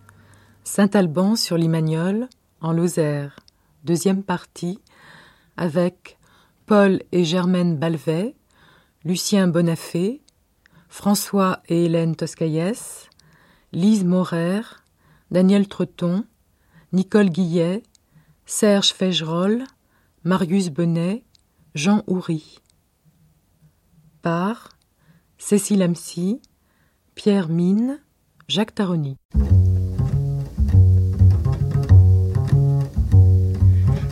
Saint-Alban 0.64 1.36
sur 1.36 1.58
Limagnol, 1.58 2.26
en 2.62 2.72
Lozère, 2.72 3.36
deuxième 3.84 4.22
partie, 4.22 4.80
avec 5.58 6.16
Paul 6.70 7.02
et 7.10 7.24
Germaine 7.24 7.76
Balvet, 7.76 8.36
Lucien 9.04 9.48
Bonafé, 9.48 10.22
François 10.88 11.64
et 11.68 11.86
Hélène 11.86 12.14
Toscaïès, 12.14 13.08
Lise 13.72 14.04
Maurer, 14.04 14.60
Daniel 15.32 15.66
Treton, 15.66 16.24
Nicole 16.92 17.30
Guillet, 17.30 17.82
Serge 18.46 18.92
Fégerolles, 18.92 19.64
Marius 20.22 20.68
Bonnet, 20.70 21.24
Jean 21.74 22.04
Houry. 22.06 22.60
Par 24.22 24.68
Cécile 25.38 25.82
Amcy, 25.82 26.40
Pierre 27.16 27.48
Mine, 27.48 27.98
Jacques 28.46 28.76
Taroni. 28.76 29.16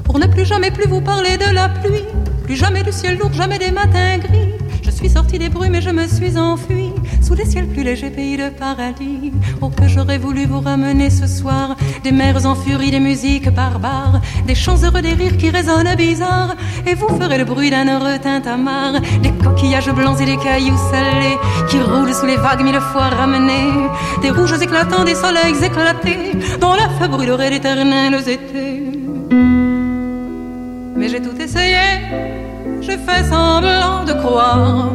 Pour 0.02 0.18
ne 0.18 0.26
plus 0.26 0.44
jamais 0.44 0.72
plus 0.72 0.88
vous 0.88 1.02
parler 1.02 1.38
de 1.38 1.54
la 1.54 1.68
pluie, 1.68 2.02
plus 2.48 2.56
jamais 2.56 2.82
du 2.82 2.92
ciel 2.92 3.18
lourd, 3.18 3.30
jamais 3.34 3.58
des 3.58 3.70
matins 3.70 4.16
gris. 4.16 4.54
Je 4.82 4.90
suis 4.90 5.10
sorti 5.10 5.38
des 5.38 5.50
brumes 5.50 5.74
et 5.74 5.82
je 5.82 5.90
me 5.90 6.06
suis 6.06 6.38
enfui. 6.38 6.92
Sous 7.20 7.34
les 7.34 7.44
ciels 7.44 7.66
plus 7.66 7.82
légers, 7.82 8.08
pays 8.08 8.38
de 8.38 8.48
paradis. 8.48 9.34
Oh, 9.60 9.68
que 9.68 9.86
j'aurais 9.86 10.16
voulu 10.16 10.46
vous 10.46 10.60
ramener 10.60 11.10
ce 11.10 11.26
soir. 11.26 11.76
Des 12.02 12.10
mers 12.10 12.46
en 12.46 12.54
furie, 12.54 12.90
des 12.90 13.00
musiques 13.00 13.50
barbares, 13.50 14.22
des 14.46 14.54
chants 14.54 14.82
heureux, 14.82 15.02
des 15.02 15.12
rires 15.12 15.36
qui 15.36 15.50
résonnent 15.50 15.94
bizarres. 15.94 16.56
Et 16.86 16.94
vous 16.94 17.08
ferez 17.20 17.36
le 17.36 17.44
bruit 17.44 17.68
d'un 17.68 17.86
heureux 17.86 18.18
tintamarre, 18.18 18.98
des 19.22 19.32
coquillages 19.32 19.92
blancs 19.92 20.18
et 20.22 20.24
des 20.24 20.38
cailloux 20.38 20.80
salés 20.90 21.36
qui 21.68 21.78
roulent 21.80 22.14
sous 22.14 22.24
les 22.24 22.36
vagues 22.36 22.62
mille 22.62 22.80
fois 22.80 23.10
ramenés, 23.10 23.90
des 24.22 24.30
rouges 24.30 24.58
éclatants, 24.58 25.04
des 25.04 25.16
soleils 25.16 25.62
éclatés, 25.62 26.32
dont 26.62 26.72
la 26.72 26.88
feu 26.98 27.08
brûlerait 27.08 27.50
l'éternel 27.50 28.14
été 28.26 28.98
mais 30.98 31.08
j'ai 31.08 31.22
tout 31.22 31.40
essayé, 31.40 31.76
j'ai 32.88 32.96
fait 32.96 33.22
semblant 33.24 34.04
de 34.06 34.14
croire, 34.14 34.92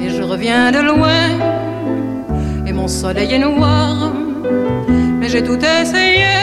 et 0.00 0.08
je 0.08 0.22
reviens 0.22 0.72
de 0.72 0.78
loin, 0.78 1.28
et 2.66 2.72
mon 2.72 2.88
soleil 2.88 3.34
est 3.34 3.38
noir, 3.38 4.12
mais 5.18 5.28
j'ai 5.28 5.42
tout 5.42 5.58
essayé, 5.58 6.34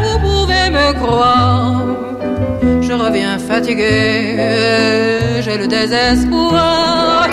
vous 0.00 0.18
pouvez 0.18 0.66
me 0.70 0.92
croire, 0.94 1.82
je 2.80 2.92
reviens 2.92 3.38
fatigué, 3.38 4.00
j'ai 5.44 5.56
le 5.58 5.68
désespoir. 5.68 7.28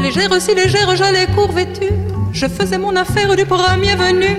Légère, 0.00 0.30
si 0.40 0.52
légère, 0.54 0.96
j'allais 0.96 1.26
court 1.36 1.52
je 2.34 2.46
faisais 2.46 2.78
mon 2.78 2.94
affaire 2.96 3.34
du 3.36 3.46
premier 3.46 3.94
venu. 3.94 4.36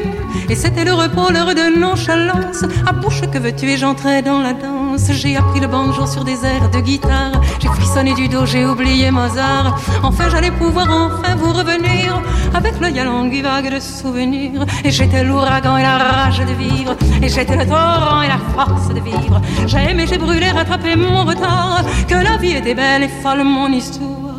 Et 0.49 0.55
c'était 0.55 0.83
le 0.83 0.93
repos, 0.93 1.31
l'heure 1.31 1.55
de 1.55 1.79
nonchalance. 1.79 2.63
À 2.85 2.91
bouche 2.91 3.21
que 3.31 3.39
veux-tu 3.39 3.71
et 3.71 3.77
j'entrais 3.77 4.21
dans 4.21 4.39
la 4.39 4.53
danse. 4.53 5.11
J'ai 5.11 5.37
appris 5.37 5.61
le 5.61 5.67
banjo 5.67 6.05
sur 6.05 6.23
des 6.23 6.45
airs 6.45 6.69
de 6.69 6.79
guitare. 6.81 7.41
J'ai 7.59 7.69
frissonné 7.69 8.13
du 8.13 8.27
dos, 8.27 8.45
j'ai 8.45 8.65
oublié 8.65 9.09
Mozart. 9.11 9.79
Enfin, 10.03 10.25
j'allais 10.29 10.51
pouvoir 10.51 10.87
enfin 10.89 11.35
vous 11.35 11.53
revenir 11.53 12.21
avec 12.53 12.79
l'œil 12.79 12.99
à 12.99 13.05
longue 13.05 13.41
vague 13.41 13.73
de 13.73 13.79
souvenirs. 13.79 14.65
Et 14.83 14.91
j'étais 14.91 15.23
l'ouragan 15.23 15.77
et 15.77 15.83
la 15.83 15.97
rage 15.97 16.39
de 16.39 16.53
vivre. 16.53 16.95
Et 17.23 17.29
j'étais 17.29 17.55
le 17.55 17.65
torrent 17.65 18.21
et 18.21 18.27
la 18.27 18.39
force 18.53 18.89
de 18.89 18.99
vivre. 18.99 19.41
J'ai 19.65 19.89
aimé, 19.89 20.05
j'ai 20.07 20.17
brûlé, 20.17 20.51
rattrapé 20.51 20.95
mon 20.95 21.23
retard. 21.23 21.83
Que 22.07 22.15
la 22.15 22.37
vie 22.37 22.55
était 22.57 22.75
belle 22.75 23.03
et 23.03 23.09
folle, 23.23 23.43
mon 23.43 23.71
histoire. 23.71 24.35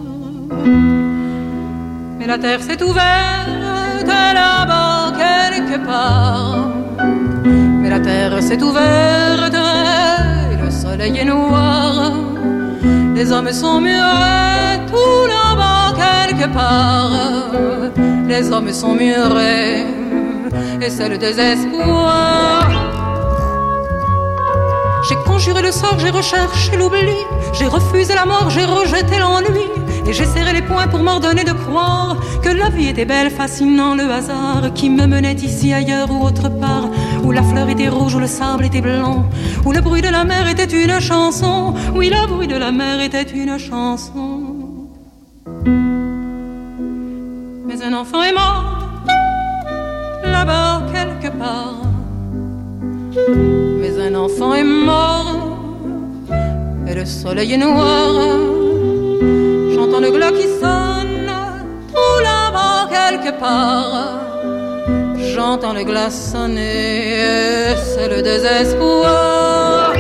Mais 2.18 2.26
la 2.26 2.38
terre 2.38 2.62
s'est 2.62 2.82
ouverte 2.82 4.06
là-bas 4.06 5.12
quelque 5.16 5.84
part. 5.84 6.68
Mais 7.80 7.90
la 7.90 8.00
terre 8.00 8.42
s'est 8.42 8.62
ouverte 8.62 9.54
et 10.52 10.56
le 10.62 10.70
soleil 10.70 11.18
est 11.18 11.24
noir. 11.24 12.12
Les 13.14 13.32
hommes 13.32 13.52
sont 13.52 13.80
murés 13.80 14.80
tout 14.88 15.26
là-bas 15.34 15.94
quelque 16.02 16.52
part. 16.52 17.90
Les 18.26 18.50
hommes 18.52 18.72
sont 18.72 18.94
murés 18.94 19.86
et 20.80 20.90
c'est 20.90 21.08
le 21.08 21.18
désespoir. 21.18 22.68
J'ai 25.08 25.16
conjuré 25.24 25.62
le 25.62 25.70
sort, 25.70 25.98
j'ai 25.98 26.10
recherché 26.10 26.76
l'oubli, 26.76 27.18
j'ai 27.52 27.66
refusé 27.66 28.14
la 28.14 28.26
mort, 28.26 28.50
j'ai 28.50 28.64
rejeté 28.64 29.18
l'ennui. 29.18 29.66
Et 30.08 30.12
j'ai 30.12 30.24
serré 30.24 30.52
les 30.52 30.62
poings 30.62 30.86
pour 30.86 31.00
m'ordonner 31.00 31.42
de 31.42 31.52
croire 31.52 32.16
que 32.40 32.48
la 32.48 32.68
vie 32.68 32.88
était 32.88 33.04
belle, 33.04 33.28
fascinant 33.30 33.96
le 33.96 34.04
hasard 34.04 34.72
qui 34.72 34.88
me 34.88 35.04
menait 35.04 35.34
ici, 35.34 35.72
ailleurs 35.72 36.10
ou 36.12 36.24
autre 36.24 36.48
part, 36.48 36.88
où 37.24 37.32
la 37.32 37.42
fleur 37.42 37.68
était 37.68 37.88
rouge, 37.88 38.14
où 38.14 38.20
le 38.20 38.28
sable 38.28 38.64
était 38.66 38.80
blanc, 38.80 39.24
où 39.64 39.72
le 39.72 39.80
bruit 39.80 40.02
de 40.02 40.08
la 40.08 40.24
mer 40.24 40.48
était 40.48 40.64
une 40.64 41.00
chanson, 41.00 41.74
oui, 41.94 42.08
le 42.08 42.24
bruit 42.28 42.46
de 42.46 42.56
la 42.56 42.70
mer 42.70 43.00
était 43.00 43.22
une 43.22 43.58
chanson. 43.58 44.42
Mais 47.66 47.82
un 47.82 47.92
enfant 47.92 48.22
est 48.22 48.32
mort 48.32 48.78
là-bas 50.22 50.82
quelque 50.92 51.36
part. 51.36 51.82
Mais 53.80 53.98
un 53.98 54.14
enfant 54.14 54.54
est 54.54 54.62
mort 54.62 55.58
et 56.86 56.94
le 56.94 57.04
soleil 57.04 57.54
est 57.54 57.58
noir 57.58 58.12
j'entends 59.76 60.00
le 60.00 60.10
glas 60.10 60.32
qui 60.32 60.48
sonne 60.62 61.30
tout 61.92 62.18
là-bas 62.22 62.88
quelque 62.96 63.38
part. 63.38 64.20
J'entends 65.34 65.74
le 65.74 65.84
glas 65.84 66.10
sonner, 66.10 67.74
c'est 67.76 68.08
le 68.08 68.22
désespoir. 68.22 69.92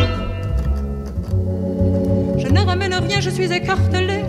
Je 2.38 2.48
ne 2.48 2.60
ramène 2.60 2.94
rien, 2.94 3.20
je 3.20 3.30
suis 3.30 3.52
écartelé. 3.52 4.24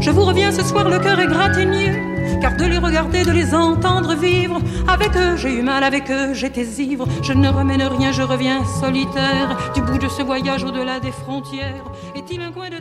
Je 0.00 0.10
vous 0.10 0.24
reviens 0.24 0.52
ce 0.52 0.62
soir, 0.62 0.88
le 0.90 0.98
cœur 0.98 1.18
est 1.20 1.26
gratigné 1.26 2.11
car 2.42 2.56
de 2.56 2.64
les 2.64 2.78
regarder, 2.78 3.24
de 3.24 3.30
les 3.30 3.54
entendre 3.54 4.16
vivre, 4.16 4.60
avec 4.88 5.16
eux 5.16 5.36
j'ai 5.36 5.54
eu 5.54 5.62
mal, 5.62 5.84
avec 5.84 6.10
eux 6.10 6.34
j'étais 6.34 6.66
ivre, 6.82 7.06
je 7.22 7.32
ne 7.32 7.48
remène 7.48 7.82
rien, 7.82 8.10
je 8.10 8.22
reviens 8.22 8.64
solitaire, 8.64 9.70
du 9.74 9.80
bout 9.80 9.98
de 9.98 10.08
ce 10.08 10.22
voyage 10.22 10.64
au-delà 10.64 10.98
des 10.98 11.12
frontières. 11.12 11.84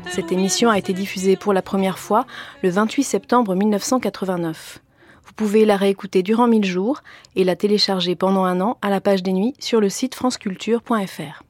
Cette 0.09 0.31
émission 0.31 0.71
a 0.71 0.79
été 0.79 0.93
diffusée 0.93 1.35
pour 1.35 1.53
la 1.53 1.61
première 1.61 1.99
fois 1.99 2.25
le 2.63 2.71
28 2.71 3.03
septembre 3.03 3.53
1989. 3.55 4.79
Vous 5.25 5.33
pouvez 5.33 5.63
la 5.63 5.77
réécouter 5.77 6.23
durant 6.23 6.47
1000 6.47 6.65
jours 6.65 7.03
et 7.35 7.43
la 7.43 7.55
télécharger 7.55 8.15
pendant 8.15 8.45
un 8.45 8.61
an 8.61 8.79
à 8.81 8.89
la 8.89 8.99
page 8.99 9.21
des 9.21 9.31
nuits 9.31 9.53
sur 9.59 9.79
le 9.79 9.89
site 9.89 10.15
franceculture.fr. 10.15 11.43